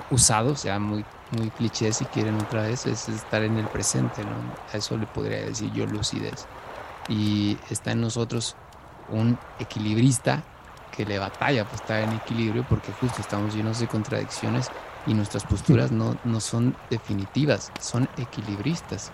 usados, 0.10 0.64
ya 0.64 0.80
muy 0.80 1.06
muy 1.31 1.52
cliché 1.52 1.91
si 1.93 2.07
quieren 2.07 2.39
otra 2.39 2.64
vez, 2.64 2.85
es 2.85 3.10
estar 3.10 3.43
en 3.43 3.57
el 3.57 3.69
presente, 3.69 4.26
¿no? 4.26 4.60
A 4.72 4.77
eso 4.77 4.97
le 4.97 5.07
podría 5.07 5.45
decir 5.45 5.72
yo 5.72 5.85
lucidez. 5.88 6.49
Y 7.07 7.64
está 7.69 7.91
en 7.91 8.02
nosotros 8.02 8.60
un 9.07 9.39
equilibrista 9.57 10.49
que 10.89 11.06
le 11.06 11.19
batalla 11.19 11.68
pues 11.68 11.81
estar 11.81 12.02
en 12.02 12.14
equilibrio 12.14 12.65
porque 12.68 12.91
justo 12.93 13.22
estamos 13.22 13.53
llenos 13.53 13.80
de 13.80 13.88
contradicciones 13.88 14.72
y 15.06 15.14
nuestras 15.14 15.45
posturas 15.45 15.91
no, 15.91 16.19
no 16.23 16.39
son 16.41 16.80
definitivas, 16.89 17.73
son 17.77 18.10
equilibristas. 18.15 19.14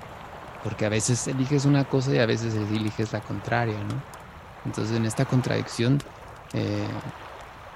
Porque 0.61 0.85
a 0.85 0.89
veces 0.89 1.27
eliges 1.27 1.65
una 1.65 1.85
cosa 1.85 2.13
y 2.13 2.19
a 2.19 2.25
veces 2.27 2.53
eliges 2.55 3.11
la 3.13 3.21
contraria, 3.23 3.83
¿no? 3.83 4.05
Entonces 4.63 4.95
en 4.95 5.05
esta 5.05 5.25
contradicción, 5.25 6.03
eh, 6.53 7.01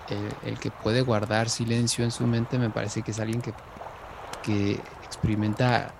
el, 0.07 0.59
que 0.59 0.71
puede 0.71 1.01
guardar 1.01 1.49
silencio 1.49 2.03
en 2.03 2.11
su 2.11 2.27
mente 2.27 2.59
me 2.59 2.69
parece 2.69 3.01
que 3.03 3.11
es 3.11 3.19
alguien 3.19 3.41
que 3.41 3.53
que 4.41 4.73
experimenta 5.03 5.95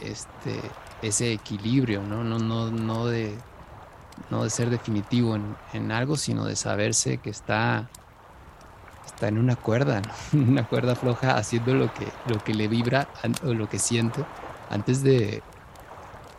este 0.00 0.60
ese 1.02 1.32
equilibrio, 1.32 2.02
¿no? 2.02 2.24
No, 2.24 2.38
no, 2.38 2.70
no 2.70 3.06
de 3.06 3.44
no 4.30 4.44
de 4.44 4.50
ser 4.50 4.70
definitivo 4.70 5.36
en, 5.36 5.58
en 5.72 5.92
algo, 5.92 6.16
sino 6.16 6.44
de 6.46 6.56
saberse 6.56 7.18
que 7.18 7.30
está 7.30 7.90
está 9.06 9.28
en 9.28 9.38
una 9.38 9.56
cuerda, 9.56 10.02
una 10.32 10.66
cuerda 10.66 10.96
floja 10.96 11.36
haciendo 11.36 11.74
lo 11.74 11.92
que 11.92 12.20
lo 12.24 12.42
que 12.42 12.54
le 12.54 12.68
vibra 12.68 13.10
o 13.42 13.54
lo 13.54 13.68
que 13.68 13.78
siente 13.78 14.26
antes 14.68 15.02
de 15.02 15.44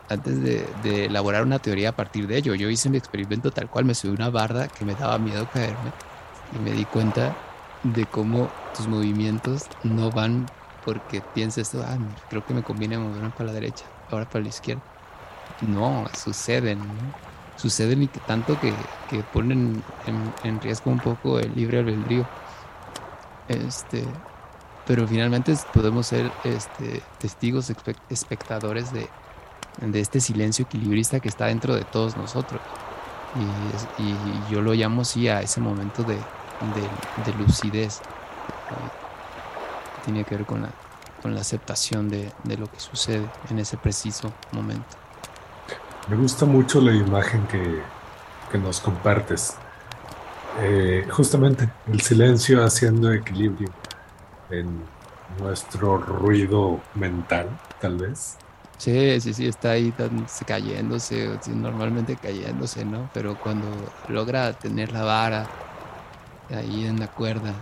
antes 0.08 0.40
de, 0.40 0.76
de 0.82 1.06
elaborar 1.06 1.42
una 1.44 1.58
teoría 1.60 1.90
a 1.90 1.96
partir 1.96 2.26
de 2.28 2.38
ello. 2.38 2.54
Yo 2.54 2.70
hice 2.70 2.90
mi 2.90 2.96
experimento 2.98 3.52
tal 3.52 3.68
cual, 3.70 3.84
me 3.84 3.94
subí 3.94 4.12
una 4.12 4.30
barda 4.30 4.68
que 4.68 4.84
me 4.84 4.94
daba 4.96 5.18
miedo 5.18 5.48
caerme 5.50 5.94
y 6.52 6.58
me 6.58 6.72
di 6.72 6.84
cuenta 6.86 7.34
de 7.82 8.06
cómo 8.06 8.48
tus 8.72 8.88
movimientos 8.88 9.70
no 9.82 10.10
van 10.10 10.46
porque 10.84 11.20
piensas, 11.20 11.74
ah, 11.74 11.98
creo 12.28 12.44
que 12.44 12.54
me 12.54 12.62
conviene 12.62 12.98
moverme 12.98 13.30
para 13.30 13.46
la 13.48 13.52
derecha, 13.52 13.84
ahora 14.10 14.28
para 14.28 14.42
la 14.42 14.48
izquierda. 14.50 14.82
No, 15.60 16.08
suceden. 16.14 17.16
Suceden 17.56 18.02
y 18.02 18.08
que 18.08 18.20
tanto 18.20 18.58
que, 18.60 18.72
que 19.08 19.24
ponen 19.24 19.82
en, 20.42 20.60
riesgo 20.60 20.90
un 20.90 21.00
poco 21.00 21.38
el 21.38 21.54
libre 21.54 21.78
albedrío. 21.78 22.30
Este, 23.48 24.04
pero 24.84 25.06
finalmente 25.08 25.54
podemos 25.72 26.06
ser 26.08 26.38
este, 26.44 27.02
testigos, 27.18 27.70
espe- 27.70 28.02
espectadores 28.08 28.92
de, 28.92 29.16
de 29.80 30.00
este 30.00 30.20
silencio 30.20 30.64
equilibrista 30.64 31.20
que 31.20 31.28
está 31.28 31.46
dentro 31.46 31.74
de 31.74 31.84
todos 31.84 32.16
nosotros. 32.16 32.62
Y, 33.34 34.02
y 34.02 34.44
yo 34.46 34.60
lo 34.62 34.72
llamo 34.74 35.02
así 35.02 35.28
a 35.28 35.40
ese 35.42 35.60
momento 35.60 36.04
de, 36.04 36.30
de- 36.60 37.02
de 37.16 37.32
lucidez. 37.34 38.04
que 39.92 40.00
tiene 40.00 40.24
que 40.24 40.36
ver 40.36 40.46
con 40.46 40.62
la, 40.62 40.78
con 41.20 41.34
la 41.34 41.40
aceptación 41.42 42.08
de, 42.08 42.34
de 42.42 42.56
lo 42.56 42.70
que 42.70 42.80
sucede 42.80 43.34
en 43.42 43.58
ese 43.58 43.78
preciso 43.78 44.40
momento. 44.50 44.96
Me 46.06 46.16
gusta 46.16 46.46
mucho 46.46 46.80
la 46.80 46.94
imagen 46.94 47.46
que, 47.46 47.92
que 48.48 48.58
nos 48.58 48.80
compartes. 48.80 49.62
Eh, 50.52 51.06
justamente 51.10 51.76
el 51.86 52.00
silencio 52.02 52.64
haciendo 52.64 53.12
equilibrio 53.12 53.76
en 54.48 54.94
nuestro 55.28 55.98
ruido 55.98 56.88
mental, 56.94 57.60
tal 57.78 57.98
vez. 57.98 58.42
Sí, 58.78 59.20
sí, 59.22 59.32
sí, 59.32 59.46
está 59.46 59.70
ahí 59.72 59.94
cayéndose, 60.46 61.38
normalmente 61.54 62.18
cayéndose, 62.18 62.84
¿no? 62.84 63.08
Pero 63.12 63.38
cuando 63.38 63.94
logra 64.06 64.58
tener 64.58 64.92
la 64.92 65.02
vara 65.02 65.54
ahí 66.50 66.86
en 66.86 67.00
la 67.00 67.08
cuerda 67.08 67.54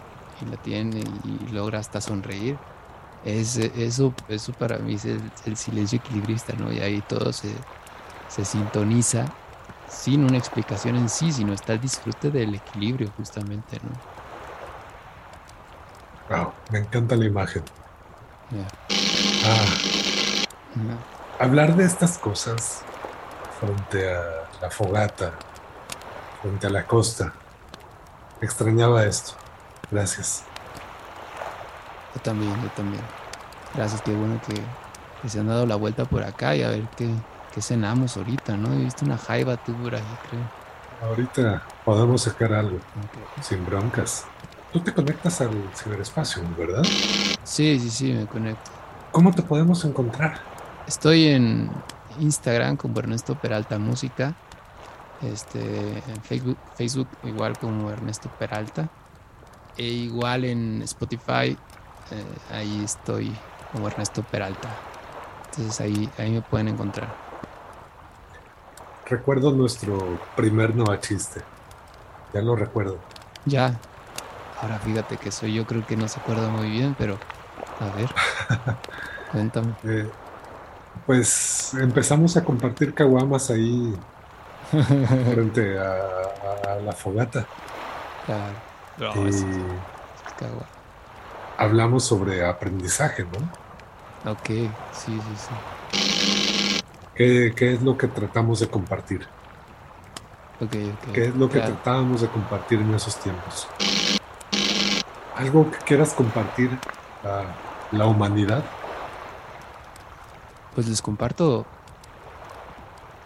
y 0.42 0.50
la 0.50 0.56
tiene 0.56 1.02
y 1.24 1.52
logra 1.52 1.78
hasta 1.78 2.00
sonreír, 2.00 2.58
es, 3.24 3.56
eso, 3.56 4.12
eso 4.28 4.52
para 4.52 4.78
mí 4.78 4.94
es 4.94 5.04
el, 5.04 5.56
silencio 5.56 5.98
equilibrista, 5.98 6.54
¿no? 6.58 6.72
Y 6.72 6.80
ahí 6.80 7.00
todo 7.02 7.32
se, 7.32 7.54
se 8.28 8.44
sintoniza 8.44 9.24
sin 9.88 10.24
una 10.24 10.36
explicación 10.36 10.96
en 10.96 11.08
sí, 11.08 11.32
sino 11.32 11.52
está 11.52 11.74
el 11.74 11.80
disfrute 11.80 12.30
del 12.30 12.54
equilibrio 12.54 13.10
justamente, 13.16 13.80
¿no? 13.82 13.90
Wow, 16.36 16.52
me 16.70 16.78
encanta 16.78 17.16
la 17.16 17.26
imagen. 17.26 17.62
Ah, 19.44 19.64
hablar 21.38 21.76
de 21.76 21.84
estas 21.84 22.18
cosas 22.18 22.82
frente 23.60 24.14
a 24.14 24.48
la 24.60 24.70
fogata, 24.70 25.32
frente 26.42 26.66
a 26.66 26.70
la 26.70 26.86
costa. 26.86 27.32
Extrañaba 28.40 29.04
esto. 29.04 29.32
Gracias. 29.90 30.44
Yo 32.14 32.20
también, 32.20 32.52
yo 32.62 32.68
también. 32.70 33.02
Gracias, 33.74 34.02
qué 34.02 34.14
bueno 34.14 34.40
que, 34.46 35.28
se 35.28 35.40
han 35.40 35.48
dado 35.48 35.66
la 35.66 35.76
vuelta 35.76 36.04
por 36.04 36.22
acá 36.22 36.54
y 36.54 36.62
a 36.62 36.68
ver 36.68 36.86
qué, 36.96 37.08
qué 37.54 37.62
cenamos 37.62 38.16
ahorita, 38.16 38.56
¿no? 38.56 38.72
He 38.72 38.84
visto 38.84 39.04
una 39.04 39.18
jaiba 39.18 39.56
tú 39.56 39.72
por 39.74 39.94
ahí, 39.94 40.02
creo. 40.28 41.08
Ahorita 41.08 41.62
podemos 41.84 42.22
sacar 42.22 42.52
algo, 42.52 42.78
sin 43.42 43.64
broncas. 43.66 44.26
Tú 44.72 44.80
te 44.80 44.92
conectas 44.92 45.40
al 45.40 45.50
ciberespacio, 45.74 46.42
¿verdad? 46.56 46.82
Sí, 47.44 47.78
sí, 47.78 47.90
sí, 47.90 48.12
me 48.12 48.26
conecto. 48.26 48.70
¿Cómo 49.12 49.32
te 49.32 49.42
podemos 49.42 49.84
encontrar? 49.84 50.40
Estoy 50.86 51.28
en 51.28 51.70
Instagram 52.18 52.76
como 52.76 52.98
Ernesto 52.98 53.34
Peralta 53.36 53.78
Música. 53.78 54.34
Este, 55.32 55.98
en 56.08 56.22
Facebook, 56.22 56.58
Facebook 56.74 57.08
igual 57.24 57.58
como 57.58 57.90
Ernesto 57.90 58.28
Peralta. 58.38 58.88
E 59.76 59.84
igual 59.84 60.44
en 60.44 60.82
Spotify, 60.82 61.56
eh, 62.10 62.24
ahí 62.52 62.82
estoy 62.84 63.34
como 63.72 63.88
Ernesto 63.88 64.22
Peralta. 64.22 64.68
Entonces 65.50 65.80
ahí, 65.80 66.08
ahí 66.18 66.30
me 66.30 66.42
pueden 66.42 66.68
encontrar. 66.68 67.14
Recuerdo 69.06 69.52
nuestro 69.52 70.18
primer 70.36 70.74
Nova 70.74 71.00
Chiste. 71.00 71.40
Ya 72.32 72.40
lo 72.40 72.56
recuerdo. 72.56 72.98
Ya. 73.44 73.78
Ahora 74.60 74.78
fíjate 74.78 75.16
que 75.16 75.30
soy 75.30 75.54
yo, 75.54 75.66
creo 75.66 75.86
que 75.86 75.96
no 75.96 76.08
se 76.08 76.20
acuerda 76.20 76.48
muy 76.48 76.70
bien, 76.70 76.94
pero 76.98 77.18
a 77.80 77.96
ver. 77.96 78.08
cuéntame. 79.32 79.74
Eh, 79.84 80.08
pues 81.06 81.74
empezamos 81.74 82.36
a 82.36 82.44
compartir 82.44 82.94
caguamas 82.94 83.50
ahí 83.50 83.94
frente 85.34 85.78
a, 85.78 86.76
la 86.84 86.92
fogata. 86.92 87.46
Claro. 88.26 89.28
y 89.28 89.64
hablamos 91.56 92.04
sobre 92.04 92.44
aprendizaje, 92.44 93.24
¿no? 93.24 94.30
Ok, 94.30 94.46
sí, 94.46 94.70
sí, 94.92 95.20
sí. 95.36 96.80
¿Qué, 97.14 97.72
es 97.72 97.82
lo 97.82 97.96
que 97.96 98.08
tratamos 98.08 98.60
de 98.60 98.68
compartir? 98.68 99.26
¿Qué 101.12 101.26
es 101.26 101.34
lo 101.36 101.48
que 101.48 101.60
tratábamos 101.60 102.22
de 102.22 102.28
compartir 102.28 102.80
en 102.80 102.94
esos 102.94 103.16
tiempos? 103.20 103.68
¿Algo 105.36 105.70
que 105.70 105.78
quieras 105.78 106.14
compartir 106.14 106.70
a 107.22 107.44
la 107.92 108.06
humanidad? 108.06 108.64
Pues 110.74 110.88
les 110.88 111.02
comparto 111.02 111.66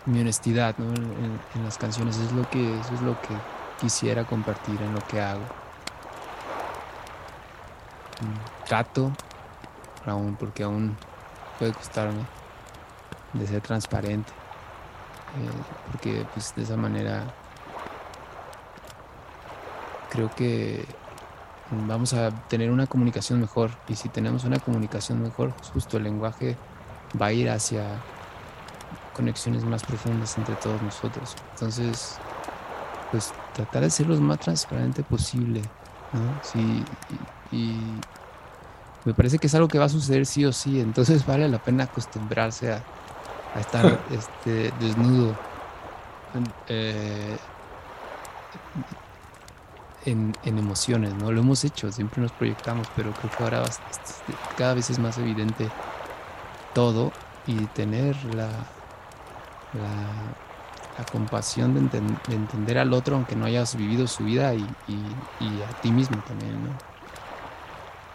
mi 0.09 0.21
honestidad 0.21 0.75
en, 0.79 1.65
las 1.65 1.77
canciones. 1.77 2.17
Es 2.17 2.33
lo 2.33 2.49
que, 2.49 2.79
es 2.81 3.03
lo 3.03 3.21
que 3.21 3.35
quisiera 3.79 4.25
compartir 4.25 4.81
en 4.81 4.95
lo 4.95 5.01
que 5.07 5.21
hago. 5.21 5.43
Trato, 8.67 9.13
aún, 10.07 10.35
porque 10.37 10.63
aún 10.65 10.97
puede 11.59 11.73
costarme 11.73 12.23
de 13.35 13.47
ser 13.47 13.61
transparente, 13.61 14.33
eh, 15.37 15.51
porque 15.93 16.27
pues 16.33 16.55
de 16.57 16.63
esa 16.63 16.77
manera 16.77 17.23
creo 20.11 20.31
que 20.35 20.85
vamos 21.71 22.15
a 22.15 22.31
tener 22.49 22.71
una 22.71 22.87
comunicación 22.87 23.41
mejor 23.41 23.71
y 23.89 23.95
si 23.95 24.09
tenemos 24.09 24.45
una 24.45 24.59
comunicación 24.59 25.23
mejor, 25.23 25.53
justo 25.73 25.99
el 25.99 26.05
lenguaje 26.05 26.57
va 27.21 27.27
a 27.27 27.33
ir 27.33 27.51
hacia 27.51 27.85
conexiones 29.19 29.65
más 29.65 29.83
profundas 29.83 30.39
entre 30.39 30.55
todos 30.55 30.81
nosotros. 30.81 31.35
Entonces, 31.55 32.19
pues 33.11 33.35
tratar 33.53 33.83
de 33.83 33.91
ser 33.91 34.07
lo 34.07 34.17
más 34.21 34.39
transparente 34.39 35.03
posible, 35.03 35.61
Sí, 36.43 36.83
y 37.53 37.77
me 39.05 39.13
parece 39.13 39.39
que 39.39 39.47
es 39.47 39.55
algo 39.55 39.69
que 39.69 39.79
va 39.79 39.85
a 39.85 39.91
suceder 39.91 40.25
sí 40.25 40.47
o 40.47 40.53
sí, 40.53 40.81
entonces 40.81 41.27
vale 41.33 41.49
la 41.49 41.59
pena 41.59 41.85
acostumbrarse 41.85 42.73
a, 42.73 42.83
a 43.55 43.61
estar 43.61 43.99
este, 44.11 44.73
desnudo 44.81 45.35
eh, 46.69 47.37
en, 50.07 50.35
emociones, 50.45 51.13
¿no? 51.15 51.31
Lo 51.31 51.41
hemos 51.41 51.65
hecho, 51.65 51.93
siempre 51.93 52.23
nos 52.23 52.33
proyectamos, 52.33 52.89
pero 52.97 53.13
creo 53.13 53.31
que 53.31 53.43
ahora 53.43 53.65
cada 54.57 54.75
vez 54.75 54.89
es 54.89 54.99
más 54.99 55.19
evidente 55.19 55.69
todo 56.73 57.13
y 57.47 57.55
tener 57.67 58.17
la, 58.35 58.49
la, 59.75 61.05
compasión 61.13 61.75
de, 61.75 61.99
entender 62.35 62.79
al 62.79 62.93
otro 62.93 63.15
aunque 63.15 63.37
no 63.37 63.47
hayas 63.47 63.77
vivido 63.77 64.09
su 64.09 64.25
vida 64.25 64.53
y, 64.55 64.67
y 64.89 65.63
a 65.63 65.81
ti 65.81 65.93
mismo 65.93 66.21
también, 66.27 66.65
¿no? 66.65 66.71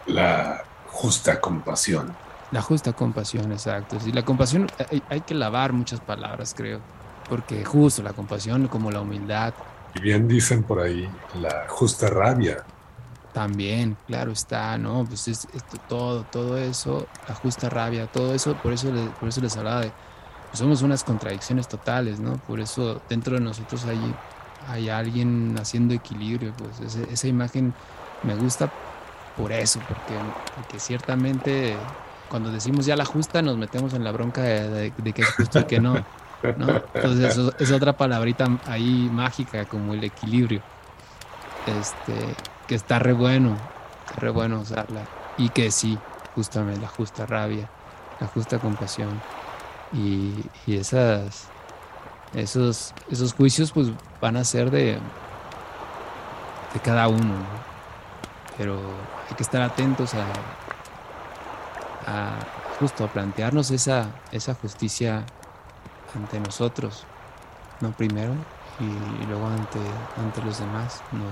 La 0.06 0.62
justa 0.86 1.40
compasión. 1.40 2.14
La 2.50 2.62
justa 2.62 2.92
compasión, 2.92 3.50
exacto. 3.52 3.98
Sí, 3.98 4.12
la 4.12 4.24
compasión 4.24 4.68
hay, 5.08 5.20
que 5.22 5.34
lavar 5.34 5.72
muchas 5.72 6.00
palabras, 6.00 6.54
creo. 6.56 6.80
Porque 7.28 7.64
justo 7.64 8.02
la 8.02 8.12
compasión, 8.12 8.68
como 8.68 8.90
la 8.90 9.00
humildad. 9.00 9.54
Y 9.94 10.00
bien 10.00 10.28
dicen 10.28 10.62
por 10.62 10.80
ahí, 10.80 11.08
la 11.40 11.66
justa 11.68 12.08
rabia. 12.08 12.62
También, 13.32 13.96
claro 14.06 14.30
está, 14.30 14.78
¿no? 14.78 15.04
Pues 15.04 15.26
es, 15.26 15.48
todo, 15.88 16.22
todo 16.24 16.56
eso, 16.56 17.08
la 17.28 17.34
justa 17.34 17.68
rabia, 17.68 18.06
todo 18.06 18.34
eso, 18.34 18.54
por 18.54 18.72
eso, 18.72 18.92
por 19.18 19.28
eso 19.28 19.40
les 19.40 19.56
hablaba 19.56 19.80
de, 19.80 19.92
pues 20.54 20.60
somos 20.60 20.82
unas 20.82 21.02
contradicciones 21.02 21.66
totales, 21.66 22.20
¿no? 22.20 22.34
Por 22.34 22.60
eso 22.60 23.02
dentro 23.08 23.34
de 23.34 23.40
nosotros 23.40 23.86
hay, 23.86 23.98
hay 24.68 24.88
alguien 24.88 25.56
haciendo 25.60 25.94
equilibrio, 25.94 26.52
pues 26.56 26.94
esa 26.94 27.26
imagen 27.26 27.74
me 28.22 28.36
gusta 28.36 28.70
por 29.36 29.50
eso, 29.50 29.80
porque, 29.80 30.14
porque 30.54 30.78
ciertamente 30.78 31.76
cuando 32.28 32.52
decimos 32.52 32.86
ya 32.86 32.94
la 32.94 33.04
justa 33.04 33.42
nos 33.42 33.56
metemos 33.56 33.94
en 33.94 34.04
la 34.04 34.12
bronca 34.12 34.42
de, 34.42 34.92
que 35.12 35.22
es 35.22 35.34
justo 35.34 35.58
y 35.58 35.64
que 35.64 35.80
no. 35.80 35.96
Entonces 36.40 37.32
eso 37.32 37.52
es 37.58 37.72
otra 37.72 37.94
palabrita 37.94 38.46
ahí 38.68 39.10
mágica 39.10 39.64
como 39.64 39.92
el 39.92 40.04
equilibrio. 40.04 40.62
Este, 41.66 42.14
que 42.68 42.76
está 42.76 43.00
re 43.00 43.12
bueno, 43.12 43.56
re 44.18 44.30
bueno 44.30 44.60
usarla. 44.60 45.00
Y 45.36 45.48
que 45.48 45.72
sí, 45.72 45.98
justamente 46.36 46.80
la 46.80 46.86
justa 46.86 47.26
rabia, 47.26 47.68
la 48.20 48.28
justa 48.28 48.60
compasión. 48.60 49.20
Y, 49.92 50.44
esas, 50.66 51.48
esos, 52.34 52.94
esos 53.10 53.32
juicios 53.32 53.70
pues 53.72 53.88
van 54.20 54.36
a 54.36 54.44
ser 54.44 54.70
de, 54.70 54.98
de 56.72 56.80
cada 56.82 57.08
uno. 57.08 57.34
Pero 58.56 58.78
hay 59.28 59.36
que 59.36 59.42
estar 59.42 59.62
atentos 59.62 60.14
a, 60.14 60.26
a 62.06 62.38
justo 62.78 63.04
a 63.04 63.08
plantearnos 63.08 63.70
esa, 63.70 64.08
esa 64.32 64.54
justicia 64.54 65.24
ante 66.14 66.40
nosotros, 66.40 67.04
no 67.80 67.90
primero 67.92 68.34
y, 68.80 69.26
luego 69.26 69.46
ante, 69.46 69.78
ante 70.16 70.42
los 70.42 70.58
demás. 70.58 71.02
No. 71.12 71.24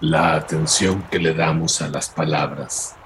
La 0.00 0.34
atención 0.34 1.02
que 1.10 1.18
le 1.18 1.34
damos 1.34 1.80
a 1.82 1.88
las 1.88 2.08
palabras. 2.08 2.96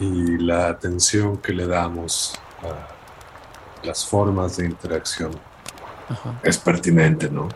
Y 0.00 0.38
la 0.38 0.68
atención 0.68 1.38
que 1.38 1.52
le 1.52 1.66
damos 1.66 2.34
a 2.62 2.93
las 3.84 4.06
formas 4.06 4.56
de 4.56 4.66
interacción. 4.66 5.32
Es 6.42 6.58
pertinente, 6.58 7.30
¿no? 7.30 7.48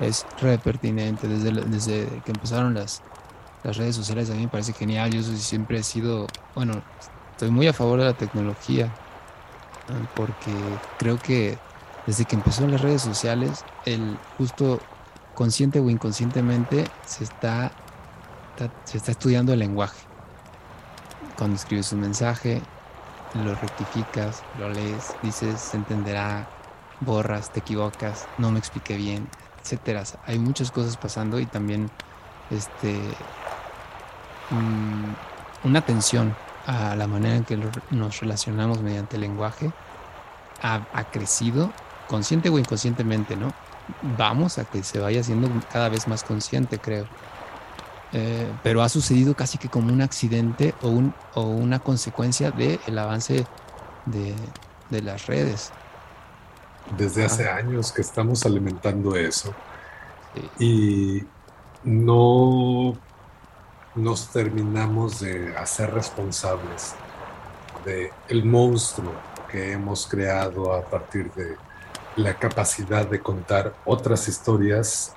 Es 0.00 0.26
re 0.40 0.58
pertinente. 0.58 1.26
Desde, 1.26 1.52
desde 1.64 2.22
que 2.24 2.32
empezaron 2.32 2.74
las, 2.74 3.02
las 3.64 3.76
redes 3.76 3.96
sociales 3.96 4.30
a 4.30 4.34
mí 4.34 4.42
me 4.42 4.48
parece 4.48 4.72
genial. 4.72 5.10
Yo 5.10 5.22
siempre 5.22 5.78
he 5.78 5.82
sido, 5.82 6.26
bueno, 6.54 6.82
estoy 7.32 7.50
muy 7.50 7.66
a 7.66 7.72
favor 7.72 7.98
de 7.98 8.06
la 8.06 8.14
tecnología, 8.14 8.92
porque 10.14 10.52
creo 10.98 11.18
que 11.18 11.58
desde 12.06 12.24
que 12.24 12.36
empezó 12.36 12.66
las 12.66 12.80
redes 12.80 13.02
sociales, 13.02 13.64
el 13.84 14.16
justo 14.38 14.80
consciente 15.34 15.80
o 15.80 15.90
inconscientemente 15.90 16.84
se 17.04 17.24
está, 17.24 17.72
se 18.84 18.96
está 18.96 19.12
estudiando 19.12 19.52
el 19.52 19.58
lenguaje. 19.58 20.00
Cuando 21.36 21.56
escribes 21.56 21.92
un 21.92 22.00
mensaje, 22.00 22.62
lo 23.34 23.54
rectificas, 23.54 24.42
lo 24.58 24.68
lees, 24.70 25.14
dices, 25.22 25.60
se 25.60 25.76
entenderá, 25.76 26.48
borras, 27.00 27.50
te 27.50 27.60
equivocas, 27.60 28.26
no 28.38 28.50
me 28.50 28.58
expliqué 28.58 28.96
bien, 28.96 29.28
etcétera. 29.62 30.04
Hay 30.26 30.38
muchas 30.38 30.70
cosas 30.70 30.96
pasando 30.96 31.38
y 31.38 31.46
también 31.46 31.90
este 32.50 32.94
mm, 34.50 35.66
una 35.66 35.78
atención 35.78 36.34
a 36.66 36.96
la 36.96 37.06
manera 37.06 37.36
en 37.36 37.44
que 37.44 37.58
nos 37.90 38.20
relacionamos 38.20 38.80
mediante 38.80 39.16
el 39.16 39.22
lenguaje 39.22 39.72
ha, 40.62 41.04
crecido 41.10 41.70
consciente 42.08 42.48
o 42.48 42.58
inconscientemente, 42.58 43.36
¿no? 43.36 43.52
Vamos 44.16 44.58
a 44.58 44.64
que 44.64 44.82
se 44.82 44.98
vaya 44.98 45.20
haciendo 45.20 45.48
cada 45.72 45.88
vez 45.88 46.08
más 46.08 46.24
consciente, 46.24 46.78
creo. 46.78 47.06
Eh, 48.12 48.50
pero 48.62 48.82
ha 48.82 48.88
sucedido 48.88 49.34
casi 49.34 49.58
que 49.58 49.68
como 49.68 49.92
un 49.92 50.00
accidente 50.00 50.74
o, 50.82 50.88
un, 50.88 51.14
o 51.34 51.42
una 51.42 51.80
consecuencia 51.80 52.50
del 52.50 52.98
avance 52.98 53.46
de, 54.06 54.34
de 54.90 55.02
las 55.02 55.26
redes. 55.26 55.72
Desde 56.96 57.24
hace 57.24 57.48
años 57.48 57.92
que 57.92 58.02
estamos 58.02 58.46
alimentando 58.46 59.16
eso. 59.16 59.54
Y 60.58 61.24
no 61.82 62.94
nos 63.94 64.28
terminamos 64.28 65.20
de 65.20 65.56
hacer 65.56 65.92
responsables 65.92 66.94
de 67.84 68.12
el 68.28 68.44
monstruo 68.44 69.12
que 69.50 69.72
hemos 69.72 70.06
creado 70.06 70.74
a 70.74 70.82
partir 70.82 71.32
de 71.32 71.56
la 72.16 72.34
capacidad 72.34 73.06
de 73.06 73.20
contar 73.20 73.74
otras 73.84 74.28
historias 74.28 75.14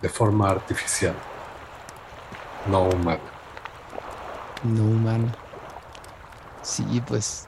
de 0.00 0.08
forma 0.08 0.50
artificial, 0.50 1.14
no 2.68 2.82
humana. 2.82 3.20
No 4.64 4.82
humana. 4.82 5.32
Sí, 6.62 7.02
pues 7.06 7.46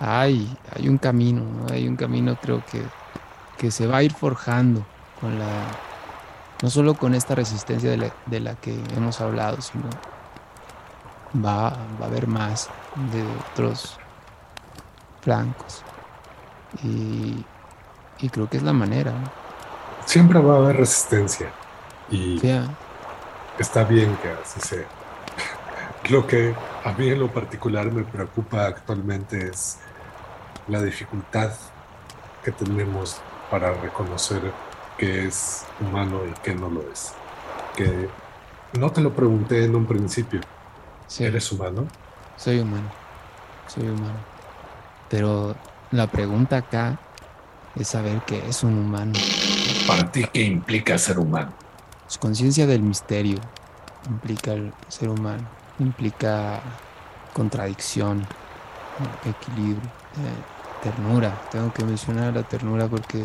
hay, 0.00 0.56
hay 0.74 0.88
un 0.88 0.98
camino, 0.98 1.66
hay 1.70 1.88
un 1.88 1.96
camino 1.96 2.36
creo 2.40 2.62
que, 2.70 2.82
que 3.56 3.70
se 3.70 3.86
va 3.86 3.98
a 3.98 4.02
ir 4.02 4.12
forjando 4.12 4.84
con 5.20 5.38
la, 5.38 5.66
no 6.62 6.70
solo 6.70 6.94
con 6.94 7.14
esta 7.14 7.34
resistencia 7.34 7.90
de 7.90 8.40
la, 8.40 8.54
que 8.56 8.78
hemos 8.96 9.20
hablado, 9.20 9.60
sino 9.60 9.84
va, 11.44 11.70
va, 12.00 12.04
a 12.04 12.06
haber 12.06 12.26
más 12.26 12.68
de 13.12 13.24
otros 13.52 13.98
flancos. 15.20 15.82
Y, 16.82 17.44
creo 18.30 18.48
que 18.48 18.56
es 18.56 18.62
la 18.62 18.72
manera. 18.72 19.12
Siempre 20.06 20.40
va 20.40 20.54
a 20.54 20.56
haber 20.56 20.78
resistencia. 20.78 21.50
Y 22.10 22.40
está 23.58 23.84
bien 23.84 24.16
que 24.16 24.28
así 24.30 24.60
sea. 24.60 24.86
Lo 26.10 26.26
que 26.26 26.54
a 26.84 26.92
mí 26.92 27.08
en 27.08 27.18
lo 27.18 27.32
particular 27.32 27.90
me 27.90 28.04
preocupa 28.04 28.66
actualmente 28.66 29.48
es 29.48 29.78
la 30.68 30.82
dificultad 30.82 31.50
que 32.42 32.52
tenemos 32.52 33.20
para 33.50 33.72
reconocer 33.72 34.52
que 34.98 35.26
es 35.26 35.64
humano 35.80 36.20
y 36.26 36.32
que 36.40 36.54
no 36.54 36.68
lo 36.68 36.82
es. 36.92 37.14
Que 37.74 38.08
no 38.78 38.90
te 38.90 39.00
lo 39.00 39.14
pregunté 39.14 39.64
en 39.64 39.74
un 39.74 39.86
principio. 39.86 40.40
¿Eres 41.18 41.50
humano? 41.52 41.86
Soy 42.36 42.60
humano. 42.60 42.90
Soy 43.66 43.88
humano. 43.88 44.18
Pero 45.08 45.54
la 45.90 46.06
pregunta 46.06 46.58
acá 46.58 46.98
es 47.76 47.88
saber 47.88 48.20
qué 48.26 48.46
es 48.46 48.62
un 48.62 48.78
humano. 48.78 49.12
Para 49.86 50.10
ti, 50.10 50.24
¿qué 50.32 50.42
implica 50.42 50.98
ser 50.98 51.18
humano? 51.18 51.63
Es 52.08 52.18
conciencia 52.18 52.66
del 52.66 52.82
misterio. 52.82 53.38
Implica 54.08 54.52
el 54.52 54.72
ser 54.88 55.08
humano. 55.08 55.48
Implica 55.78 56.60
contradicción, 57.32 58.26
equilibrio, 59.24 59.88
eh, 59.88 60.82
ternura. 60.82 61.40
Tengo 61.50 61.72
que 61.72 61.84
mencionar 61.84 62.34
la 62.34 62.42
ternura 62.42 62.86
porque 62.86 63.24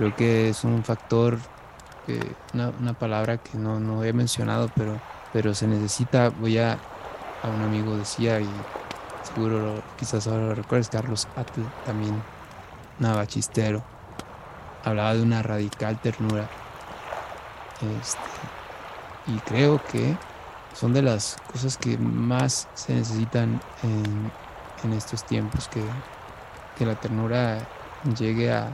Creo 0.00 0.16
que 0.16 0.48
es 0.48 0.64
un 0.64 0.82
factor, 0.82 1.38
una, 2.54 2.94
palabra 2.94 3.36
que 3.36 3.58
no, 3.58 4.02
he 4.02 4.14
mencionado, 4.14 4.70
pero, 4.74 4.98
pero 5.30 5.52
se 5.52 5.66
necesita, 5.66 6.30
voy 6.30 6.56
a, 6.56 6.78
a 7.42 7.48
un 7.48 7.60
amigo 7.60 7.96
decía, 7.98 8.40
y 8.40 8.48
seguro 9.22 9.82
quizás 9.98 10.26
ahora 10.26 10.46
lo 10.46 10.54
recuerdes, 10.54 10.88
Carlos 10.88 11.28
Atle, 11.36 11.64
también 11.84 12.22
navachistero, 12.98 13.82
hablaba 14.84 15.12
de 15.12 15.22
una 15.22 15.42
radical 15.42 16.00
ternura. 16.00 16.48
Este, 17.82 18.20
y 19.26 19.38
creo 19.40 19.82
que 19.84 20.16
son 20.74 20.92
de 20.92 21.02
las 21.02 21.36
cosas 21.52 21.76
que 21.76 21.96
más 21.98 22.68
se 22.74 22.94
necesitan 22.94 23.60
en, 23.82 24.30
estos 24.92 25.24
tiempos, 25.24 25.68
que, 25.68 25.82
que 26.76 26.86
la 26.86 26.94
ternura 26.94 27.58
llegue 28.16 28.52
a, 28.52 28.72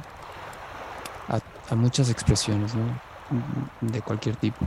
a 1.71 1.75
muchas 1.75 2.11
expresiones. 2.11 2.73
De 3.81 4.01
cualquier 4.03 4.37
tipo. 4.37 4.65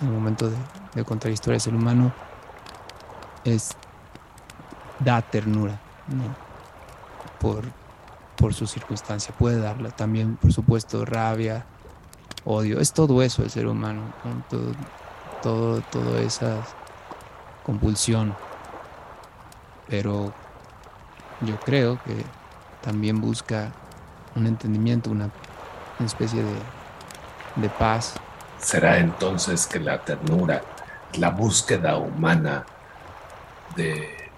En 0.00 0.08
el 0.08 0.14
momento 0.14 0.50
de, 0.94 1.04
contar 1.04 1.30
historias, 1.30 1.66
el 1.66 1.76
humano 1.76 2.12
es 3.44 3.76
da 4.98 5.22
ternura. 5.22 5.78
Por, 7.38 7.64
por 8.36 8.54
su 8.54 8.66
circunstancia, 8.66 9.32
puede 9.38 9.60
darla. 9.60 9.90
También, 9.90 10.36
por 10.36 10.52
supuesto, 10.52 11.04
rabia, 11.04 11.64
odio, 12.44 12.80
es 12.80 12.92
todo 12.92 13.22
eso 13.22 13.42
el 13.42 13.50
ser 13.50 13.66
humano, 13.66 14.02
todo, 14.48 14.72
todo, 15.42 15.80
todo 15.82 16.18
esa 16.18 16.62
compulsión. 17.64 18.34
Pero 19.88 20.32
yo 21.40 21.58
creo 21.60 22.00
que 22.04 22.24
también 22.82 23.20
busca 23.20 23.72
un 24.36 24.46
entendimiento, 24.46 25.10
una 25.10 25.30
una 26.00 26.06
especie 26.06 26.42
de, 27.56 27.68
paz. 27.68 28.14
¿Será 28.58 28.98
entonces 28.98 29.66
que 29.66 29.78
la 29.78 30.02
ternura, 30.02 30.62
la 31.14 31.30
búsqueda 31.30 31.98
humana 31.98 32.64
de 33.76 34.30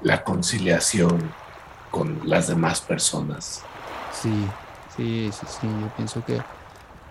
la 0.00 0.24
conciliación 0.24 1.30
con 1.90 2.20
las 2.24 2.48
demás 2.48 2.80
personas? 2.80 3.62
Sí, 4.10 4.48
sí, 4.96 5.30
sí, 5.30 5.46
sí. 5.60 5.66
Yo 5.66 5.88
pienso 5.94 6.24
que 6.24 6.40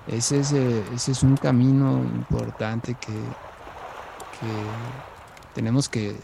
ese 0.07 0.39
es, 0.39 0.51
ese 0.51 1.11
es 1.11 1.23
un 1.23 1.37
camino 1.37 2.01
importante 2.15 2.95
que, 2.95 3.13
tenemos 5.53 5.87
que 5.87 6.15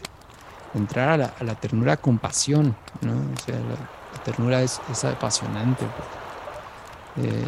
entrar 0.74 1.20
a 1.20 1.44
la, 1.44 1.54
ternura 1.54 1.96
con 1.96 2.18
pasión, 2.18 2.74
¿no? 3.00 3.12
O 3.12 3.40
sea, 3.44 3.54
la, 3.54 4.22
ternura 4.24 4.62
es, 4.62 4.80
es 4.90 5.04
apasionante. 5.04 5.84
Eh, 7.16 7.46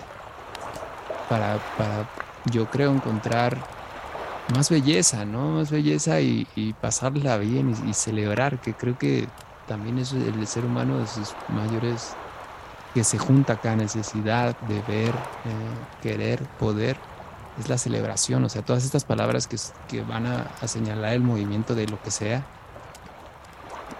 para, 1.28 1.58
para, 1.76 2.08
yo 2.52 2.70
creo, 2.70 2.92
encontrar 2.92 3.58
más 4.54 4.70
belleza, 4.70 5.24
¿no? 5.24 5.50
Más 5.50 5.70
belleza 5.70 6.20
y, 6.20 6.46
pasarla 6.80 7.36
bien 7.38 7.74
y, 7.86 7.94
celebrar, 7.94 8.60
que 8.60 8.74
creo 8.74 8.98
que 8.98 9.28
también 9.66 9.98
es 9.98 10.12
el 10.12 10.46
ser 10.46 10.64
humano 10.64 10.98
de 10.98 11.06
sus 11.06 11.34
mayores, 11.48 12.14
que 12.94 13.04
se 13.04 13.18
junta 13.18 13.54
acá, 13.54 13.76
necesidad 13.76 14.58
de 14.60 14.82
ver, 14.82 15.14
eh, 15.44 15.88
querer, 16.02 16.42
poder, 16.58 16.96
es 17.58 17.68
la 17.68 17.78
celebración, 17.78 18.44
o 18.44 18.48
sea, 18.48 18.62
todas 18.62 18.84
estas 18.84 19.04
palabras 19.04 19.46
que, 19.46 19.56
que 19.88 20.02
van 20.02 20.26
a, 20.26 20.50
señalar 20.66 21.12
el 21.12 21.22
movimiento 21.22 21.74
de 21.74 21.86
lo 21.86 22.00
que 22.02 22.10
sea, 22.10 22.44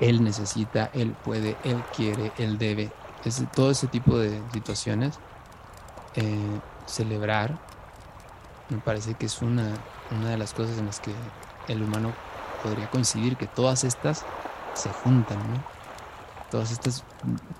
él 0.00 0.24
necesita, 0.24 0.90
él 0.94 1.14
puede, 1.24 1.56
él 1.64 1.82
quiere, 1.94 2.32
él 2.38 2.58
debe, 2.58 2.90
es, 3.24 3.44
todo 3.54 3.70
ese 3.70 3.86
tipo 3.86 4.18
de 4.18 4.42
situaciones 4.52 5.18
eh, 6.14 6.60
celebrar, 6.86 7.58
me 8.70 8.78
parece 8.78 9.14
que 9.14 9.26
es 9.26 9.42
una, 9.42 9.68
una 10.10 10.30
de 10.30 10.38
las 10.38 10.54
cosas 10.54 10.78
en 10.78 10.86
las 10.86 11.00
que 11.00 11.12
el 11.68 11.82
humano 11.82 12.12
podría 12.62 12.88
coincidir, 12.88 13.36
que 13.36 13.46
todas 13.46 13.84
estas 13.84 14.26
se 14.74 14.90
juntan, 14.90 15.38
Todas 16.50 16.72
estas 16.72 17.04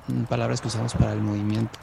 mm, 0.08 0.24
palabras 0.24 0.60
que 0.60 0.68
usamos 0.68 0.94
para 0.94 1.12
el 1.12 1.20
movimiento. 1.20 1.78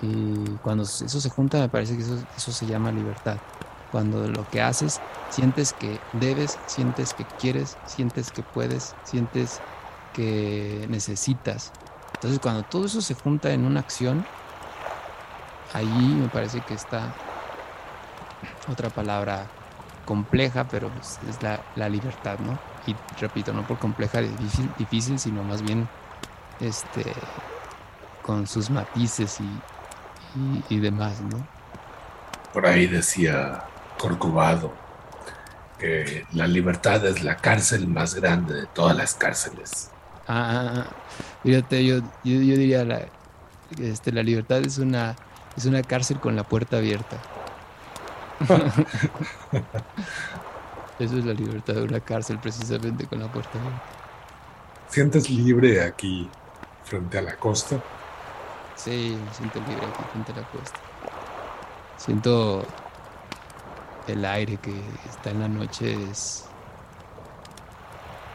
Y 0.00 0.56
cuando 0.62 0.82
eso 0.82 1.20
se 1.20 1.30
junta, 1.30 1.58
me 1.58 1.68
parece 1.68 1.96
que 1.96 2.02
eso, 2.02 2.18
eso 2.36 2.52
se 2.52 2.66
llama 2.66 2.90
libertad. 2.90 3.36
Cuando 3.92 4.26
lo 4.26 4.48
que 4.48 4.60
haces, 4.60 5.00
sientes 5.30 5.72
que 5.72 6.00
debes, 6.14 6.58
sientes 6.66 7.14
que 7.14 7.24
quieres, 7.38 7.76
sientes 7.86 8.30
que 8.30 8.42
puedes, 8.42 8.94
sientes 9.04 9.60
que 10.12 10.86
necesitas. 10.88 11.72
Entonces, 12.14 12.40
cuando 12.40 12.62
todo 12.62 12.86
eso 12.86 13.00
se 13.00 13.14
junta 13.14 13.52
en 13.52 13.64
una 13.64 13.80
acción, 13.80 14.24
ahí 15.72 16.16
me 16.20 16.28
parece 16.28 16.60
que 16.60 16.74
está 16.74 17.12
otra 18.70 18.90
palabra 18.90 19.46
compleja, 20.04 20.64
pero 20.64 20.88
pues, 20.90 21.18
es 21.28 21.38
la, 21.42 21.88
libertad, 21.88 22.38
¿no? 22.38 22.58
Y 22.86 22.96
repito, 23.20 23.52
no 23.52 23.66
por 23.66 23.78
compleja 23.78 24.20
difícil, 24.20 24.70
difícil, 24.78 25.18
sino 25.18 25.42
más 25.44 25.62
bien 25.62 25.88
este 26.60 27.04
con 28.22 28.46
sus 28.46 28.70
matices 28.70 29.40
y, 29.40 29.44
y, 30.38 30.64
y 30.76 30.80
demás, 30.80 31.20
¿no? 31.20 31.46
Por 32.52 32.66
ahí 32.66 32.86
decía 32.86 33.64
Corcovado 33.98 34.72
que 35.78 36.26
la 36.32 36.46
libertad 36.46 37.04
es 37.06 37.24
la 37.24 37.36
cárcel 37.36 37.88
más 37.88 38.14
grande 38.14 38.54
de 38.54 38.66
todas 38.66 38.96
las 38.96 39.14
cárceles. 39.14 39.90
Ah, 40.28 40.50
ah, 40.52 40.72
ah. 40.76 40.86
fíjate, 41.42 41.84
yo, 41.84 41.98
yo, 42.22 42.40
yo 42.40 42.56
diría 42.56 42.84
la, 42.84 43.08
este, 43.80 44.12
la 44.12 44.22
libertad 44.22 44.58
es 44.58 44.78
una, 44.78 45.16
es 45.56 45.64
una 45.64 45.82
cárcel 45.82 46.20
con 46.20 46.36
la 46.36 46.44
puerta 46.44 46.76
abierta. 46.76 47.16
Eso 51.02 51.18
es 51.18 51.24
la 51.24 51.34
libertad 51.34 51.74
de 51.74 51.82
una 51.82 51.98
cárcel, 51.98 52.38
precisamente 52.38 53.08
con 53.08 53.18
la 53.18 53.30
puerta 53.30 53.58
abierta. 53.58 53.82
¿Sientes 54.86 55.28
libre 55.28 55.82
aquí 55.82 56.30
frente 56.84 57.18
a 57.18 57.22
la 57.22 57.36
costa? 57.36 57.82
Sí, 58.76 59.18
me 59.24 59.34
siento 59.34 59.58
libre 59.66 59.84
aquí 59.84 60.04
frente 60.12 60.30
a 60.30 60.36
la 60.36 60.48
costa. 60.48 60.78
Siento 61.96 62.64
el 64.06 64.24
aire 64.24 64.58
que 64.58 64.80
está 65.10 65.30
en 65.30 65.40
la 65.40 65.48
noche 65.48 65.92
es 66.08 66.48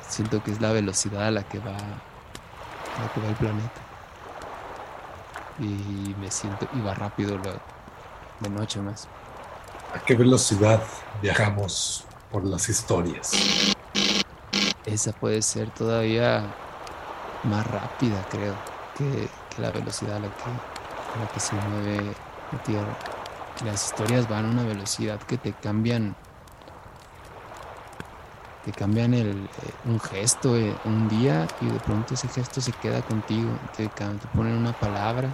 siento 0.01 0.43
que 0.43 0.51
es 0.51 0.59
la 0.59 0.73
velocidad 0.73 1.27
a 1.27 1.31
la 1.31 1.43
que 1.43 1.59
va 1.59 1.75
a 1.75 3.01
la 3.01 3.13
que 3.13 3.21
va 3.21 3.27
el 3.29 3.35
planeta 3.35 3.81
y 5.59 6.15
me 6.19 6.31
siento 6.31 6.67
y 6.73 6.81
va 6.81 6.93
rápido 6.93 7.37
de 8.39 8.49
noche 8.49 8.81
más 8.81 9.07
¿A 9.93 9.99
qué 9.99 10.15
velocidad 10.15 10.81
viajamos 11.21 12.06
por 12.31 12.45
las 12.45 12.69
historias? 12.69 13.31
esa 14.87 15.11
puede 15.11 15.41
ser 15.41 15.69
todavía 15.71 16.43
más 17.43 17.67
rápida 17.67 18.25
creo 18.29 18.55
que, 18.97 19.29
la 19.61 19.71
velocidad 19.71 20.17
a 20.17 20.19
la 20.19 20.29
que, 21.33 21.39
se 21.39 21.55
mueve 21.55 22.15
la 22.51 22.63
tierra 22.63 22.97
las 23.65 23.85
historias 23.85 24.29
van 24.29 24.45
a 24.45 24.49
una 24.49 24.63
velocidad 24.63 25.19
que 25.21 25.37
te 25.37 25.51
cambian 25.53 26.15
te 28.65 28.71
cambian 28.71 29.13
el, 29.13 29.45
eh, 29.45 29.73
un 29.85 29.99
gesto 29.99 30.55
eh, 30.55 30.75
un 30.85 31.09
día 31.09 31.47
y 31.61 31.67
de 31.67 31.79
pronto 31.79 32.13
ese 32.13 32.27
gesto 32.27 32.61
se 32.61 32.71
queda 32.71 33.01
contigo 33.01 33.49
te, 33.75 33.87
te 33.87 34.27
ponen 34.35 34.53
una 34.53 34.73
palabra 34.73 35.29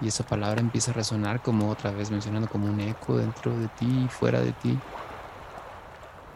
y 0.00 0.08
esa 0.08 0.24
palabra 0.24 0.60
empieza 0.60 0.90
a 0.90 0.94
resonar 0.94 1.42
como 1.42 1.68
otra 1.68 1.90
vez 1.90 2.10
mencionando 2.10 2.48
como 2.48 2.66
un 2.66 2.80
eco 2.80 3.18
dentro 3.18 3.56
de 3.56 3.68
ti 3.68 4.04
y 4.06 4.08
fuera 4.08 4.40
de 4.40 4.52
ti 4.52 4.78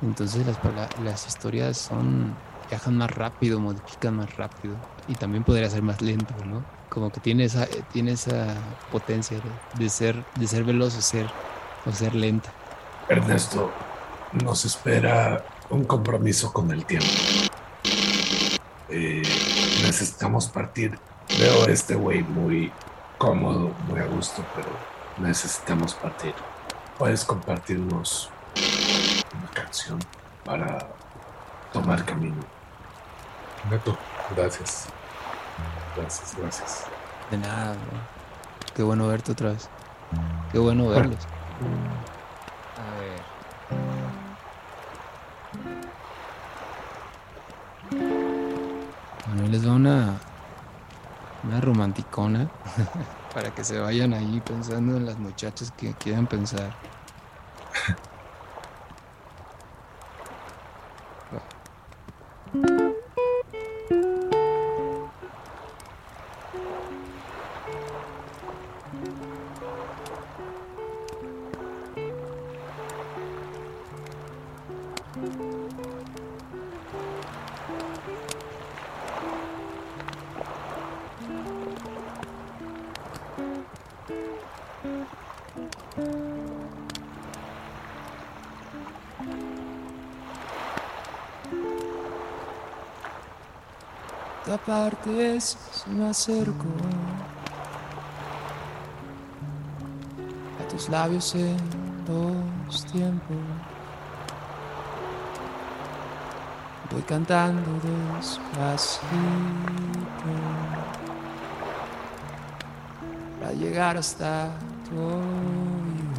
entonces 0.02 0.46
las, 0.46 0.58
las 1.02 1.26
historias 1.26 1.78
son 1.78 2.34
viajan 2.68 2.96
más 2.96 3.10
rápido 3.10 3.60
modifican 3.60 4.16
más 4.16 4.36
rápido 4.36 4.76
y 5.08 5.14
también 5.14 5.44
podría 5.44 5.68
ser 5.68 5.82
más 5.82 6.00
lento 6.00 6.34
no 6.46 6.64
como 6.88 7.10
que 7.10 7.20
tiene 7.20 7.44
esa 7.44 7.64
eh, 7.64 7.84
tiene 7.92 8.12
esa 8.12 8.54
potencia 8.90 9.38
de, 9.78 9.88
ser 9.88 10.24
de 10.36 10.46
ser 10.46 10.64
veloz 10.64 10.96
o 10.96 11.02
ser 11.02 11.26
o 11.86 11.92
ser 11.92 12.14
lenta 12.14 12.52
Ernesto, 13.08 13.70
nos 14.42 14.64
espera 14.64 15.44
un 15.68 15.84
compromiso 15.84 16.52
con 16.52 16.70
el 16.70 16.86
tiempo. 16.86 17.06
Eh, 18.88 19.22
necesitamos 19.82 20.48
partir. 20.48 20.98
Veo 21.38 21.64
a 21.66 21.70
este 21.70 21.94
güey 21.94 22.22
muy 22.22 22.72
cómodo, 23.18 23.72
muy 23.88 24.00
a 24.00 24.06
gusto, 24.06 24.42
pero 24.54 24.68
necesitamos 25.18 25.94
partir. 25.94 26.34
¿Puedes 26.98 27.24
compartirnos 27.24 28.30
canción 29.54 29.98
para 30.44 30.86
tomar 31.72 32.04
camino? 32.04 32.42
Neto, 33.70 33.96
gracias. 34.36 34.88
Gracias, 35.96 36.36
gracias. 36.36 36.84
de 37.30 37.38
nada 37.38 37.72
bro. 37.72 37.98
qué 38.74 38.82
bueno 38.82 39.06
verte 39.06 39.32
otra 39.32 39.50
vez 39.52 39.68
qué 40.52 40.58
bueno 40.58 40.88
verlos 40.88 41.26
a 42.76 43.00
ver 43.00 43.22
bueno 49.28 49.48
les 49.48 49.66
va 49.66 49.72
una 49.72 50.18
una 51.44 51.60
romanticona 51.60 52.50
para 53.34 53.54
que 53.54 53.64
se 53.64 53.78
vayan 53.78 54.12
ahí 54.12 54.42
pensando 54.44 54.96
en 54.96 55.06
las 55.06 55.18
muchachas 55.18 55.70
que 55.70 55.94
quieran 55.94 56.26
pensar 56.26 56.74
Te 62.54 62.83
apartes 94.66 95.58
si 95.72 95.90
me 95.90 96.08
acerco 96.08 96.64
a 100.58 100.68
tus 100.68 100.88
labios 100.88 101.34
en 101.34 101.56
dos 102.06 102.86
tiempos. 102.86 103.36
Voy 106.90 107.02
cantando 107.02 107.70
despacito 108.16 109.04
para 113.40 113.52
llegar 113.52 113.98
hasta 113.98 114.48
tu 114.88 114.98
oído. 114.98 116.14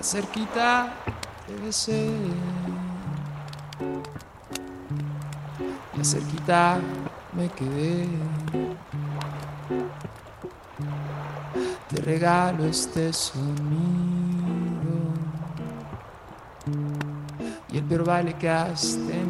Cerquita 0.00 0.94
te 1.46 1.54
besé 1.56 2.10
y 6.02 6.04
cerquita 6.04 6.80
me 7.32 7.48
quedé. 7.48 8.08
Te 11.88 12.00
regalo 12.00 12.64
este 12.64 13.12
sonido 13.12 13.52
y 17.70 17.78
el 17.78 17.84
peor 17.84 18.04
baile 18.04 18.34
que 18.34 18.48
has 18.48 18.98
tenido. 19.06 19.21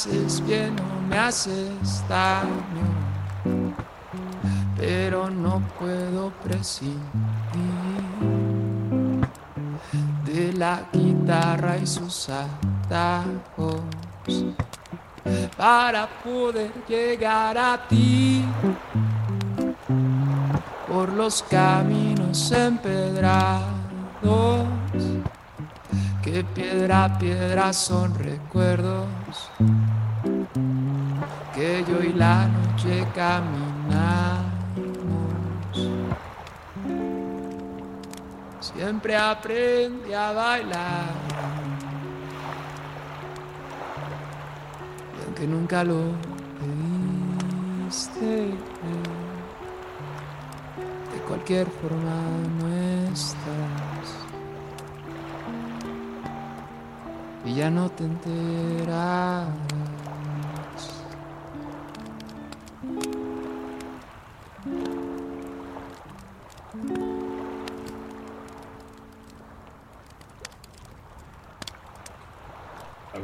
Haces 0.00 0.42
bien 0.46 0.74
o 0.80 1.08
me 1.10 1.18
haces 1.18 2.02
daño, 2.08 2.88
pero 4.74 5.28
no 5.28 5.60
puedo 5.78 6.30
prescindir 6.42 7.00
de 10.24 10.54
la 10.54 10.88
guitarra 10.90 11.76
y 11.76 11.86
sus 11.86 12.30
atajos 12.30 13.82
para 15.58 16.08
poder 16.24 16.72
llegar 16.88 17.58
a 17.58 17.86
ti. 17.86 18.42
Por 20.88 21.12
los 21.12 21.42
caminos 21.42 22.50
empedrados 22.52 23.70
que 26.22 26.44
piedra 26.44 27.04
a 27.04 27.18
piedra 27.18 27.72
son 27.72 28.14
recuerdos 28.14 29.06
y 31.88 32.12
la 32.12 32.46
noche 32.46 33.06
caminamos. 33.14 34.44
Siempre 38.60 39.16
aprendí 39.16 40.12
a 40.12 40.32
bailar. 40.32 41.14
Y 45.16 45.24
aunque 45.24 45.46
nunca 45.46 45.82
lo 45.82 46.12
pediste 46.58 48.50
de 51.12 51.18
cualquier 51.26 51.66
forma 51.66 52.20
no 52.58 52.68
estás. 53.10 54.06
Y 57.46 57.54
ya 57.54 57.70
no 57.70 57.88
te 57.90 58.04
enterarás. 58.04 59.48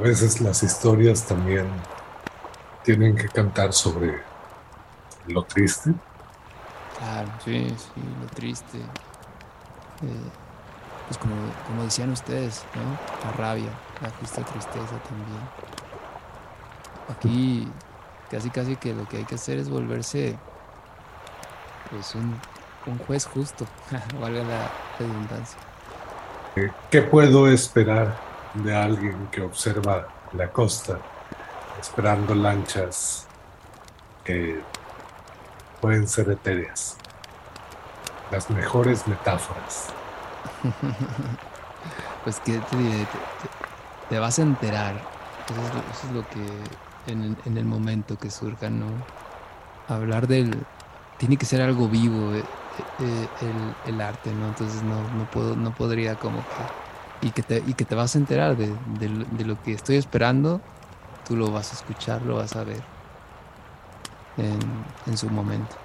Veces 0.07 0.39
las 0.39 0.63
historias 0.63 1.25
también 1.25 1.67
tienen 2.83 3.15
que 3.15 3.27
cantar 3.27 3.73
sobre 3.73 4.21
lo 5.27 5.43
triste. 5.43 5.93
Claro, 6.97 7.29
sí, 7.43 7.75
sí, 7.77 8.01
lo 8.21 8.27
triste. 8.27 8.77
Eh, 8.77 10.29
pues 11.07 11.17
como, 11.17 11.35
como 11.67 11.83
decían 11.83 12.11
ustedes, 12.11 12.63
¿no? 12.73 12.97
La 13.25 13.35
rabia, 13.35 13.69
la 14.01 14.09
justa 14.11 14.43
tristeza 14.43 14.97
también. 15.07 15.39
Aquí 17.09 17.67
casi 18.31 18.49
casi 18.49 18.75
que 18.77 18.93
lo 18.93 19.07
que 19.07 19.17
hay 19.17 19.25
que 19.25 19.35
hacer 19.35 19.57
es 19.57 19.69
volverse 19.69 20.37
pues 21.89 22.15
un, 22.15 22.39
un 22.85 22.97
juez 22.99 23.25
justo, 23.25 23.65
valga 24.21 24.43
la 24.43 24.71
redundancia. 24.99 25.59
¿Qué 26.89 27.01
puedo 27.01 27.47
esperar 27.47 28.26
de 28.63 28.75
alguien 28.75 29.29
que 29.29 29.41
observa 29.41 30.13
la 30.31 30.51
costa, 30.51 31.07
esperando 31.75 32.35
lanchas 32.35 33.31
que 34.23 34.69
pueden 35.79 36.07
ser 36.07 36.29
etéreas? 36.31 37.03
Las 38.29 38.49
mejores 38.49 39.07
metáforas. 39.07 39.97
Pues 42.23 42.39
que 42.41 42.61
te? 42.61 43.07
Te- 43.07 43.27
te- 44.07 44.19
vas 44.19 44.39
a 44.39 44.41
enterar. 44.43 45.11
Eso 45.47 45.63
es 45.65 46.11
lo, 46.11 46.27
que 46.27 46.79
en, 47.05 47.39
en 47.45 47.57
el 47.57 47.65
momento 47.65 48.19
que 48.19 48.29
surja, 48.31 48.69
¿no? 48.69 49.09
Hablar 49.87 50.27
del... 50.27 50.69
Tiene 51.17 51.37
que 51.37 51.45
ser 51.45 51.61
algo 51.61 51.89
vivo 51.89 52.33
eh, 52.35 52.51
eh, 52.97 53.33
el, 53.39 53.79
el 53.83 54.01
arte, 54.01 54.33
¿no? 54.33 54.47
Entonces 54.49 54.83
no, 54.83 55.09
no, 55.09 55.29
puedo, 55.29 55.55
no 55.55 55.73
podría 55.73 56.17
como 56.19 56.47
que... 56.47 56.71
Y 57.21 57.31
que 57.31 57.41
te, 57.43 57.63
y 57.65 57.73
que 57.73 57.85
te 57.85 57.95
vas 57.95 58.15
a 58.15 58.19
enterar 58.19 58.55
de, 58.55 58.73
de 58.99 59.09
lo- 59.09 59.25
de 59.25 59.45
lo 59.45 59.61
que 59.63 59.73
estoy 59.73 59.95
esperando, 59.95 60.61
tú 61.27 61.35
lo 61.35 61.51
vas 61.51 61.71
a 61.71 61.75
escuchar, 61.75 62.21
lo 62.21 62.35
vas 62.37 62.55
a 62.55 62.63
ver 62.63 62.81
en, 64.37 64.59
en 65.07 65.17
su 65.17 65.29
momento. 65.29 65.75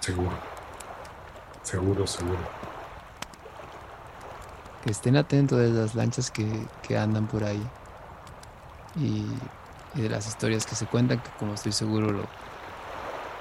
Seguro. 0.00 0.32
Seguro, 1.62 2.06
seguro. 2.06 2.38
que 4.84 4.90
estén 4.92 5.16
atentos 5.16 5.58
de 5.58 5.70
las 5.70 5.94
lanchas 5.96 6.30
que, 6.30 6.46
que 6.86 6.96
andan 6.96 7.26
por 7.26 7.42
ahí 7.44 7.60
y, 8.96 9.26
y 9.94 10.00
de 10.02 10.08
las 10.08 10.26
historias 10.28 10.64
que 10.64 10.76
se 10.76 10.86
cuentan, 10.86 11.18
que 11.18 11.30
como 11.38 11.54
estoy 11.54 11.72
seguro 11.72 12.12
lo, 12.12 12.22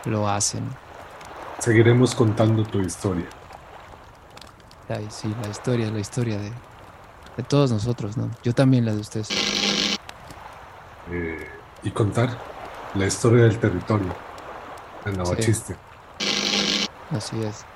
lo 0.06 0.28
hacen. 0.28 0.64
Seguiremos 1.60 2.16
contando 2.16 2.64
tu 2.64 2.80
historia. 2.82 3.28
Ay, 4.90 5.08
sí, 5.12 5.36
la 5.36 5.50
historia, 5.50 5.92
la 5.92 6.00
historia 6.00 6.40
de, 6.40 6.64
de 7.36 7.44
todos 7.44 7.72
nosotros, 7.72 8.18
¿no? 8.18 8.38
Yo 8.44 8.54
también 8.56 8.86
la 8.86 8.94
de 8.94 9.02
ustedes. 9.02 9.38
eh, 11.06 11.64
y 11.82 11.92
contar 11.92 12.46
la 12.94 13.06
historia 13.08 13.44
del 13.44 13.60
territorio 13.60 14.24
de 15.04 15.14
Navachiste. 15.14 15.82
Así 17.10 17.44
es. 17.44 17.68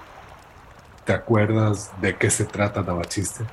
¿Te 1.06 1.14
acuerdas 1.14 2.00
de 2.02 2.18
qué 2.18 2.30
se 2.30 2.46
trata 2.48 2.84
Navachiste? 2.84 3.52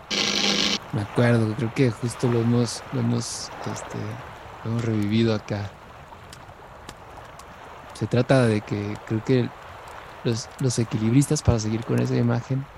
Me 0.92 1.02
acuerdo, 1.02 1.54
creo 1.56 1.72
que 1.74 1.90
justo 1.90 2.28
lo 2.28 2.40
hemos, 2.40 2.84
lo 2.92 3.00
hemos, 3.00 3.52
este, 3.64 4.22
lo 4.62 4.70
hemos 4.70 4.84
revivido 4.84 5.34
acá. 5.34 5.76
Se 7.94 8.06
trata 8.06 8.46
de 8.46 8.62
que 8.62 9.00
creo 9.04 9.22
que 9.24 9.52
los, 10.22 10.50
los 10.58 10.78
equilibristas, 10.78 11.42
para 11.42 11.58
seguir 11.58 11.84
con 11.84 12.00
esa 12.00 12.16
imagen, 12.16 12.68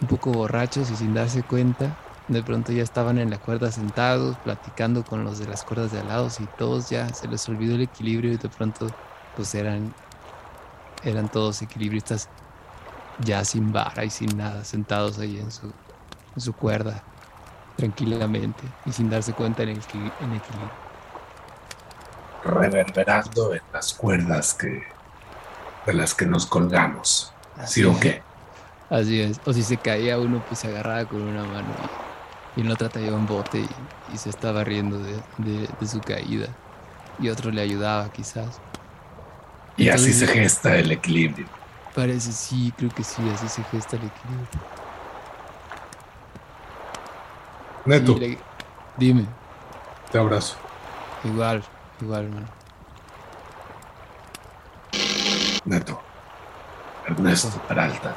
un 0.00 0.08
poco 0.08 0.32
borrachos 0.32 0.90
y 0.90 0.96
sin 0.96 1.14
darse 1.14 1.44
cuenta, 1.44 1.98
de 2.26 2.42
pronto 2.44 2.72
ya 2.72 2.82
estaban 2.82 3.18
en 3.18 3.30
la 3.30 3.38
cuerda 3.40 3.72
sentados, 3.72 4.38
platicando 4.40 5.04
con 5.04 5.24
los 5.24 5.38
de 5.38 5.46
las 5.46 5.64
cuerdas 5.64 5.90
de 5.92 6.00
al 6.00 6.08
lado 6.08 6.28
y 6.38 6.48
todos 6.48 6.88
ya 6.88 7.12
se 7.14 7.28
les 7.28 7.48
olvidó 7.48 7.76
el 7.76 7.82
equilibrio 7.82 8.32
y 8.32 8.38
de 8.38 8.50
pronto 8.50 8.94
pues 9.34 9.54
eran, 9.54 9.96
eran 11.00 11.30
todos 11.30 11.62
equilibristas 11.62 12.30
ya 13.18 13.44
sin 13.44 13.72
vara 13.72 14.04
y 14.04 14.10
sin 14.10 14.36
nada, 14.36 14.64
sentados 14.64 15.18
ahí 15.18 15.38
en 15.38 15.50
su, 15.52 15.68
en 16.36 16.42
su 16.42 16.54
cuerda, 16.56 17.08
tranquilamente 17.76 18.76
y 18.84 18.92
sin 18.92 19.10
darse 19.10 19.34
cuenta 19.34 19.64
en 19.64 19.70
el, 19.70 19.84
en 20.18 20.34
equilibrio. 20.34 20.78
reverberando 22.42 23.52
en 23.54 23.60
las 23.72 23.92
cuerdas 23.92 24.54
que 24.54 24.82
de 25.84 25.94
las 25.94 26.14
que 26.14 26.26
nos 26.26 26.46
colgamos. 26.46 27.38
¿Sí 27.62 27.82
Así 27.82 27.84
o 27.84 27.98
es. 27.98 27.98
qué? 27.98 28.26
Así 28.88 29.20
es. 29.20 29.40
O 29.44 29.52
si 29.52 29.62
se 29.64 29.80
caía 29.80 30.18
uno, 30.20 30.44
pues 30.44 30.60
se 30.60 30.68
agarraba 30.68 31.06
con 31.06 31.22
una 31.22 31.44
mano 31.44 31.74
y, 31.78 31.90
y 32.54 32.60
en 32.62 32.68
la 32.68 32.74
otra 32.74 32.88
traía 32.90 33.14
un 33.14 33.26
bote 33.26 33.60
y, 33.62 33.90
y 34.14 34.18
se 34.18 34.30
estaba 34.30 34.64
riendo 34.64 35.00
de, 35.02 35.22
de- 35.36 35.68
de 35.78 35.86
su 35.88 36.02
caída. 36.02 36.58
Y 37.18 37.28
otro 37.30 37.50
le 37.50 37.62
ayudaba, 37.62 38.10
quizás. 38.12 38.62
Y 39.76 39.88
así 39.88 40.12
se 40.12 40.26
gesta 40.26 40.76
el 40.78 40.90
equilibrio. 40.92 41.46
Parece, 41.92 42.32
sí, 42.32 42.72
creo 42.76 42.90
que 42.90 43.02
sí, 43.02 43.28
así 43.30 43.48
se 43.48 43.64
gesta 43.64 43.96
el 43.96 44.04
equilibrio. 44.04 44.48
Neto, 47.86 48.14
le- 48.18 48.38
dime, 48.96 49.26
te 50.10 50.18
abrazo. 50.18 50.56
igual, 51.22 51.62
igual, 52.00 52.24
hermano. 52.24 52.48
Neto, 55.64 56.02
Ernesto 57.04 57.60
Peralta, 57.66 58.10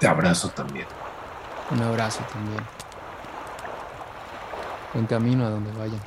te 0.00 0.08
abrazo 0.08 0.48
también. 0.48 0.86
Un 1.70 1.82
abrazo 1.82 2.24
también. 2.32 2.64
Buen 4.92 5.06
camino 5.06 5.46
a 5.46 5.50
donde 5.50 5.70
vayan. 5.72 6.00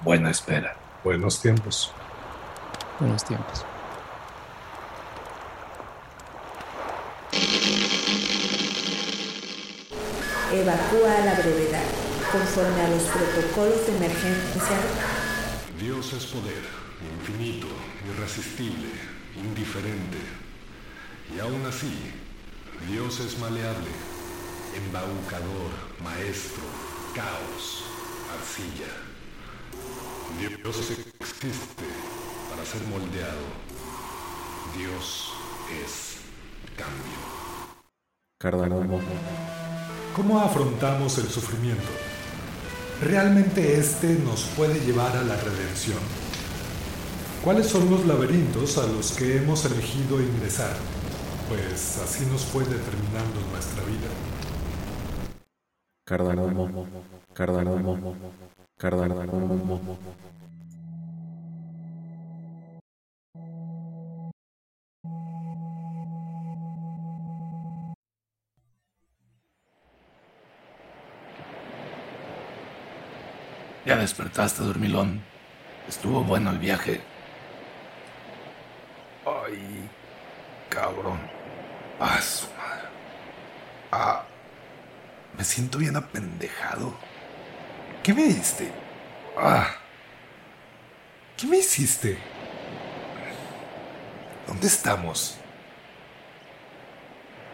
Buena 0.00 0.30
espera. 0.30 0.76
Buenos 1.02 1.40
tiempos. 1.42 1.92
Buenos 2.98 3.24
tiempos. 3.24 3.66
evacúa 10.52 11.16
a 11.16 11.24
la 11.24 11.34
brevedad, 11.34 11.82
conforme 12.30 12.80
a 12.80 12.88
los 12.88 13.02
protocolos 13.02 13.86
de 13.86 13.96
emergencia. 13.96 14.78
Dios 15.80 16.12
es 16.12 16.26
poder, 16.26 16.62
infinito, 17.18 17.66
irresistible, 18.06 18.88
indiferente. 19.34 20.43
Y 21.32 21.38
aún 21.40 21.64
así, 21.66 21.92
Dios 22.90 23.20
es 23.20 23.38
maleable, 23.38 23.90
embaucador, 24.76 25.70
maestro, 26.02 26.62
caos, 27.14 27.84
arcilla. 28.36 28.92
Dios 30.38 30.90
existe 31.20 31.86
para 32.50 32.64
ser 32.64 32.82
moldeado. 32.88 33.64
Dios 34.76 35.32
es 35.82 36.16
cambio. 36.76 37.34
Cardanomo. 38.38 39.00
¿Cómo 40.14 40.40
afrontamos 40.40 41.18
el 41.18 41.28
sufrimiento? 41.28 41.88
¿Realmente 43.00 43.78
este 43.78 44.14
nos 44.14 44.44
puede 44.56 44.80
llevar 44.80 45.16
a 45.16 45.22
la 45.22 45.36
redención? 45.36 45.98
¿Cuáles 47.42 47.66
son 47.66 47.90
los 47.90 48.06
laberintos 48.06 48.78
a 48.78 48.86
los 48.86 49.12
que 49.12 49.36
hemos 49.36 49.64
elegido 49.64 50.20
ingresar? 50.20 50.76
Pues 51.48 51.98
así 52.02 52.24
nos 52.26 52.44
fue 52.44 52.64
determinando 52.64 53.40
nuestra 53.52 53.84
vida. 53.84 54.08
Cardanomo. 56.04 56.86
Cardanomo. 57.34 58.16
Cardanomo. 58.78 59.98
Ya 73.84 73.96
despertaste, 73.96 74.62
dormilón. 74.62 75.20
Estuvo 75.86 76.24
bueno 76.24 76.50
el 76.50 76.58
viaje. 76.58 77.02
Ay, 79.26 79.90
cabrón. 80.74 81.18
Ah, 82.00 82.20
su 82.20 82.46
madre. 82.48 82.88
Ah, 83.92 84.24
me 85.38 85.44
siento 85.44 85.78
bien 85.78 85.96
apendejado. 85.96 86.94
¿Qué 88.02 88.12
me 88.12 88.24
diste? 88.24 88.70
Ah. 89.36 89.76
¿Qué 91.36 91.46
me 91.46 91.58
hiciste? 91.58 92.18
¿Dónde 94.46 94.66
estamos? 94.66 95.38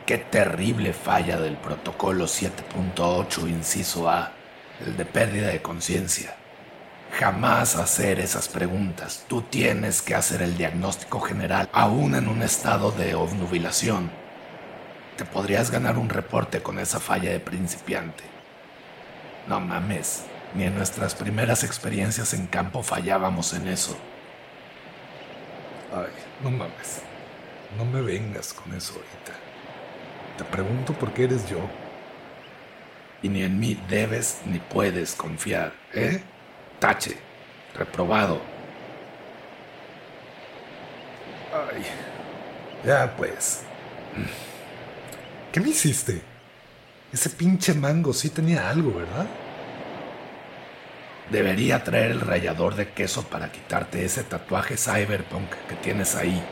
Qué 0.07 0.19
terrible 0.19 0.93
falla 0.93 1.39
del 1.39 1.57
protocolo 1.57 2.25
7.8, 2.25 3.49
inciso 3.49 4.11
A, 4.11 4.33
el 4.85 4.97
de 4.97 5.05
pérdida 5.05 5.49
de 5.49 5.63
conciencia. 5.63 6.40
Jamás 7.19 7.77
hacer 7.77 8.21
esas 8.21 8.49
preguntas. 8.49 9.25
Tú 9.29 9.43
tienes 9.43 10.01
que 10.01 10.15
hacer 10.15 10.43
el 10.43 10.57
diagnóstico 10.57 11.21
general, 11.21 11.69
aún 11.73 12.15
en 12.15 12.29
un 12.29 12.43
estado 12.43 12.93
de 12.93 13.15
obnubilación. 13.15 14.11
Te 15.17 15.25
podrías 15.25 15.71
ganar 15.71 15.99
un 15.99 16.09
reporte 16.09 16.63
con 16.63 16.79
esa 16.79 17.01
falla 17.01 17.31
de 17.31 17.41
principiante. 17.41 18.25
No 19.49 19.61
mames, 19.61 20.25
ni 20.55 20.65
en 20.65 20.77
nuestras 20.77 21.15
primeras 21.15 21.65
experiencias 21.65 22.33
en 22.33 22.47
campo 22.47 22.83
fallábamos 22.83 23.53
en 23.53 23.69
eso. 23.69 23.97
Ay, 25.93 26.13
no 26.43 26.51
mames. 26.51 27.03
No 27.77 27.85
me 27.85 28.01
vengas 28.01 28.53
con 28.53 28.75
eso 28.75 28.95
ahorita. 28.95 29.33
Te 30.39 30.45
pregunto 30.45 30.93
por 30.95 31.13
qué 31.13 31.25
eres 31.25 31.49
yo. 31.49 31.59
Y 33.23 33.29
ni 33.29 33.43
en 33.43 33.61
mí 33.61 33.79
debes 33.89 34.41
ni 34.47 34.59
puedes 34.59 35.15
confiar, 35.15 35.75
¿eh? 35.93 36.23
Tache. 36.81 37.17
Reprobado. 37.77 38.41
Ay. 41.53 41.85
Ya 42.85 43.15
pues. 43.17 43.63
¿Qué 45.53 45.61
me 45.61 45.69
hiciste? 45.69 46.23
Ese 47.13 47.31
pinche 47.31 47.75
mango 47.75 48.13
sí 48.13 48.31
tenía 48.31 48.71
algo, 48.71 48.95
¿verdad? 48.95 49.27
Debería 51.31 51.85
traer 51.85 52.13
el 52.13 52.21
rallador 52.21 52.75
de 52.75 52.89
queso 52.89 53.23
para 53.25 53.53
quitarte 53.53 54.05
ese 54.05 54.25
tatuaje 54.25 54.77
cyberpunk 54.77 55.51
que 55.69 55.75
tienes 55.77 56.17
ahí. 56.17 56.43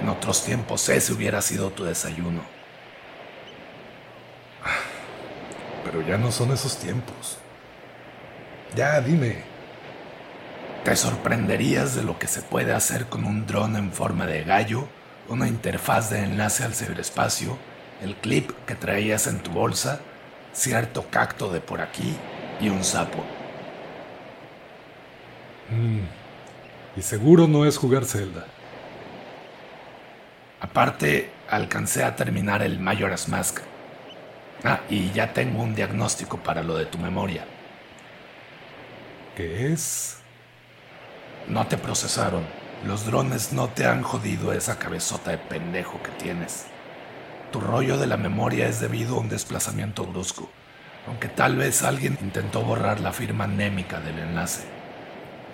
En 0.00 0.08
otros 0.08 0.44
tiempos 0.44 0.88
ese 0.88 1.12
hubiera 1.12 1.42
sido 1.42 1.70
tu 1.70 1.84
desayuno. 1.84 2.42
Pero 5.84 6.00
ya 6.02 6.16
no 6.16 6.30
son 6.30 6.52
esos 6.52 6.78
tiempos. 6.78 7.38
Ya, 8.74 9.00
dime. 9.00 9.53
Te 10.84 10.96
sorprenderías 10.96 11.94
de 11.94 12.02
lo 12.02 12.18
que 12.18 12.26
se 12.26 12.42
puede 12.42 12.74
hacer 12.74 13.06
con 13.06 13.24
un 13.24 13.46
dron 13.46 13.74
en 13.76 13.90
forma 13.90 14.26
de 14.26 14.44
gallo, 14.44 14.86
una 15.30 15.48
interfaz 15.48 16.10
de 16.10 16.22
enlace 16.22 16.62
al 16.62 16.74
ciberespacio, 16.74 17.56
el 18.02 18.14
clip 18.16 18.50
que 18.66 18.74
traías 18.74 19.26
en 19.26 19.38
tu 19.38 19.50
bolsa, 19.50 20.00
cierto 20.52 21.06
cacto 21.10 21.50
de 21.50 21.62
por 21.62 21.80
aquí 21.80 22.14
y 22.60 22.68
un 22.68 22.84
sapo. 22.84 23.24
Y 26.94 27.00
seguro 27.00 27.48
no 27.48 27.64
es 27.64 27.78
jugar 27.78 28.04
Zelda. 28.04 28.44
Aparte, 30.60 31.30
alcancé 31.48 32.04
a 32.04 32.14
terminar 32.14 32.60
el 32.60 32.78
Majora's 32.78 33.28
Mask. 33.30 33.60
Ah, 34.62 34.80
y 34.90 35.10
ya 35.12 35.32
tengo 35.32 35.62
un 35.62 35.74
diagnóstico 35.74 36.36
para 36.36 36.62
lo 36.62 36.76
de 36.76 36.84
tu 36.84 36.98
memoria. 36.98 37.46
¿Qué 39.34 39.72
es? 39.72 40.23
No 41.48 41.66
te 41.66 41.76
procesaron. 41.76 42.44
Los 42.86 43.06
drones 43.06 43.52
no 43.52 43.68
te 43.68 43.86
han 43.86 44.02
jodido 44.02 44.52
esa 44.52 44.78
cabezota 44.78 45.30
de 45.30 45.38
pendejo 45.38 46.02
que 46.02 46.10
tienes. 46.22 46.66
Tu 47.52 47.60
rollo 47.60 47.98
de 47.98 48.06
la 48.06 48.16
memoria 48.16 48.66
es 48.66 48.80
debido 48.80 49.16
a 49.16 49.20
un 49.20 49.28
desplazamiento 49.28 50.04
brusco, 50.04 50.50
aunque 51.06 51.28
tal 51.28 51.56
vez 51.56 51.82
alguien 51.82 52.18
intentó 52.20 52.62
borrar 52.62 53.00
la 53.00 53.12
firma 53.12 53.44
anémica 53.44 54.00
del 54.00 54.18
enlace, 54.18 54.64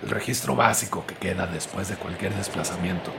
el 0.01 0.09
registro 0.09 0.55
básico 0.55 1.05
que 1.05 1.15
queda 1.15 1.45
después 1.45 1.89
de 1.89 1.95
cualquier 1.95 2.33
desplazamiento. 2.33 3.11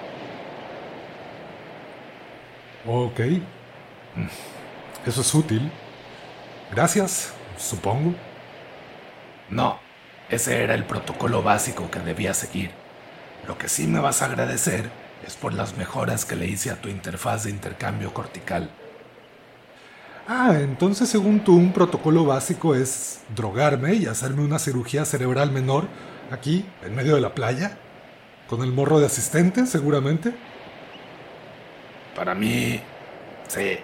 Ok. 2.86 3.20
Eso 5.06 5.20
es 5.20 5.34
útil. 5.34 5.70
Gracias, 6.70 7.32
supongo. 7.56 8.14
No, 9.48 9.78
ese 10.32 10.62
era 10.62 10.74
el 10.74 10.84
protocolo 10.84 11.42
básico 11.42 11.90
que 11.90 12.00
debía 12.00 12.32
seguir. 12.32 12.70
Lo 13.46 13.58
que 13.58 13.68
sí 13.68 13.86
me 13.86 14.00
vas 14.00 14.22
a 14.22 14.24
agradecer 14.24 14.88
es 15.26 15.36
por 15.36 15.52
las 15.52 15.76
mejoras 15.76 16.24
que 16.24 16.36
le 16.36 16.46
hice 16.46 16.70
a 16.70 16.80
tu 16.80 16.88
interfaz 16.88 17.44
de 17.44 17.50
intercambio 17.50 18.14
cortical. 18.14 18.70
Ah, 20.26 20.54
entonces 20.58 21.10
según 21.10 21.40
tú 21.40 21.54
un 21.54 21.74
protocolo 21.74 22.24
básico 22.24 22.74
es 22.74 23.20
drogarme 23.36 23.92
y 23.92 24.06
hacerme 24.06 24.42
una 24.42 24.58
cirugía 24.58 25.04
cerebral 25.04 25.52
menor 25.52 25.86
aquí, 26.30 26.64
en 26.82 26.94
medio 26.94 27.14
de 27.14 27.20
la 27.20 27.34
playa, 27.34 27.76
con 28.48 28.62
el 28.62 28.72
morro 28.72 29.00
de 29.00 29.06
asistente, 29.06 29.66
seguramente. 29.66 30.32
Para 32.16 32.34
mí, 32.34 32.80
sí, 33.48 33.76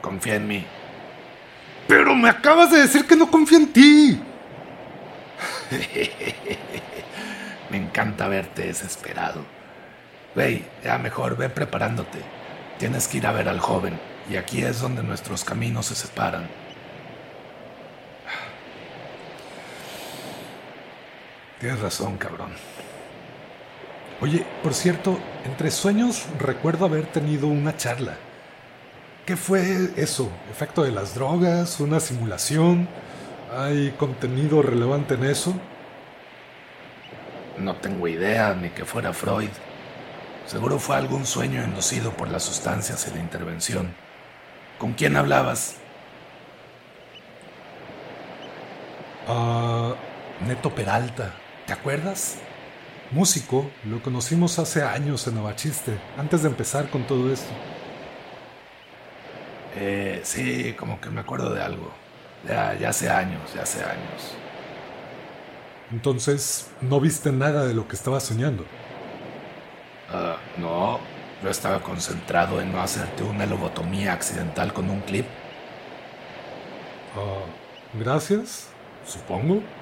confía 0.00 0.34
en 0.34 0.48
mí. 0.48 0.66
Pero 1.86 2.16
me 2.16 2.30
acabas 2.30 2.72
de 2.72 2.80
decir 2.80 3.06
que 3.06 3.14
no 3.14 3.30
confío 3.30 3.58
en 3.58 3.72
ti. 3.72 4.22
me 7.70 7.76
encanta 7.76 8.28
verte 8.28 8.66
desesperado. 8.66 9.44
Güey, 10.34 10.64
ya 10.82 10.98
mejor 10.98 11.36
ve 11.36 11.48
preparándote. 11.48 12.18
Tienes 12.78 13.08
que 13.08 13.18
ir 13.18 13.26
a 13.26 13.32
ver 13.32 13.48
al 13.48 13.60
joven, 13.60 13.98
y 14.30 14.36
aquí 14.36 14.62
es 14.62 14.80
donde 14.80 15.02
nuestros 15.02 15.44
caminos 15.44 15.86
se 15.86 15.94
separan. 15.94 16.48
Tienes 21.60 21.80
razón, 21.80 22.16
cabrón. 22.16 22.50
Oye, 24.20 24.44
por 24.62 24.74
cierto, 24.74 25.18
entre 25.44 25.70
sueños 25.70 26.26
recuerdo 26.38 26.86
haber 26.86 27.06
tenido 27.06 27.46
una 27.46 27.76
charla. 27.76 28.16
¿Qué 29.26 29.36
fue 29.36 29.90
eso? 29.96 30.30
¿Efecto 30.50 30.82
de 30.82 30.90
las 30.90 31.14
drogas? 31.14 31.78
¿Una 31.78 32.00
simulación? 32.00 32.88
¿Hay 33.54 33.90
contenido 33.98 34.62
relevante 34.62 35.12
en 35.14 35.24
eso? 35.24 35.54
No 37.58 37.76
tengo 37.76 38.08
idea 38.08 38.54
ni 38.54 38.70
que 38.70 38.86
fuera 38.86 39.12
Freud. 39.12 39.50
Seguro 40.46 40.78
fue 40.78 40.96
algún 40.96 41.26
sueño 41.26 41.62
inducido 41.62 42.12
por 42.16 42.30
las 42.30 42.44
sustancias 42.44 43.06
y 43.08 43.14
la 43.14 43.20
intervención. 43.20 43.94
¿Con 44.78 44.94
quién 44.94 45.16
hablabas? 45.16 45.76
Ah, 49.28 49.94
Neto 50.46 50.74
Peralta, 50.74 51.34
¿te 51.66 51.74
acuerdas? 51.74 52.38
Músico, 53.10 53.70
lo 53.84 54.02
conocimos 54.02 54.58
hace 54.58 54.82
años 54.82 55.26
en 55.26 55.34
Navachiste, 55.34 55.98
antes 56.16 56.42
de 56.42 56.48
empezar 56.48 56.88
con 56.88 57.06
todo 57.06 57.30
esto. 57.30 57.52
Eh, 59.74 60.20
sí, 60.24 60.74
como 60.78 61.00
que 61.00 61.10
me 61.10 61.20
acuerdo 61.20 61.52
de 61.52 61.62
algo. 61.62 62.01
Ya, 62.42 62.74
ya 62.74 62.90
hace 62.90 63.08
años, 63.10 63.52
ya 63.52 63.62
hace 63.62 63.82
años. 63.84 64.42
Entonces, 65.90 66.76
no 66.80 67.00
viste 67.00 67.30
nada 67.32 67.64
de 67.66 67.74
lo 67.74 67.86
que 67.86 67.96
estabas 67.96 68.24
soñando. 68.24 68.76
Ah, 70.08 70.50
no, 70.54 71.10
yo 71.40 71.48
estaba 71.50 71.82
concentrado 71.82 72.60
en 72.60 72.70
no 72.72 72.80
hacerte 72.82 73.22
una 73.24 73.46
lobotomía 73.46 74.12
accidental 74.12 74.72
con 74.72 74.90
un 74.90 75.02
clip. 75.02 75.38
Ah, 77.14 77.54
gracias, 77.92 78.76
supongo. 79.02 79.72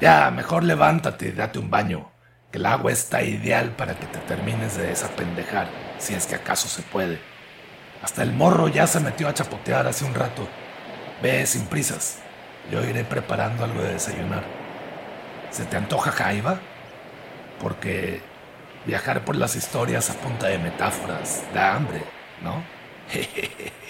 Ya, 0.00 0.30
mejor 0.30 0.64
levántate 0.64 1.28
y 1.28 1.32
date 1.32 1.58
un 1.58 1.70
baño. 1.70 2.14
Que 2.50 2.58
el 2.58 2.66
agua 2.66 2.92
está 2.92 3.22
ideal 3.22 3.74
para 3.76 3.98
que 3.98 4.06
te 4.06 4.20
termines 4.20 4.76
de 4.76 4.84
desapendejar, 4.86 5.80
si 5.98 6.14
es 6.14 6.26
que 6.26 6.36
acaso 6.36 6.68
se 6.68 6.82
puede. 6.84 7.33
Hasta 8.04 8.22
el 8.22 8.34
morro 8.34 8.68
ya 8.68 8.86
se 8.86 9.00
metió 9.00 9.28
a 9.28 9.32
chapotear 9.32 9.86
hace 9.86 10.04
un 10.04 10.14
rato. 10.14 10.46
Ve 11.22 11.46
sin 11.46 11.64
prisas. 11.64 12.18
Yo 12.70 12.84
iré 12.84 13.02
preparando 13.02 13.64
algo 13.64 13.80
de 13.80 13.94
desayunar. 13.94 14.44
¿Se 15.50 15.64
te 15.64 15.78
antoja 15.78 16.12
jaiba? 16.12 16.58
Porque 17.62 18.20
viajar 18.84 19.24
por 19.24 19.36
las 19.36 19.56
historias 19.56 20.10
a 20.10 20.14
punta 20.14 20.48
de 20.48 20.58
metáforas 20.58 21.44
da 21.54 21.76
hambre, 21.76 22.02
¿no? 22.42 22.62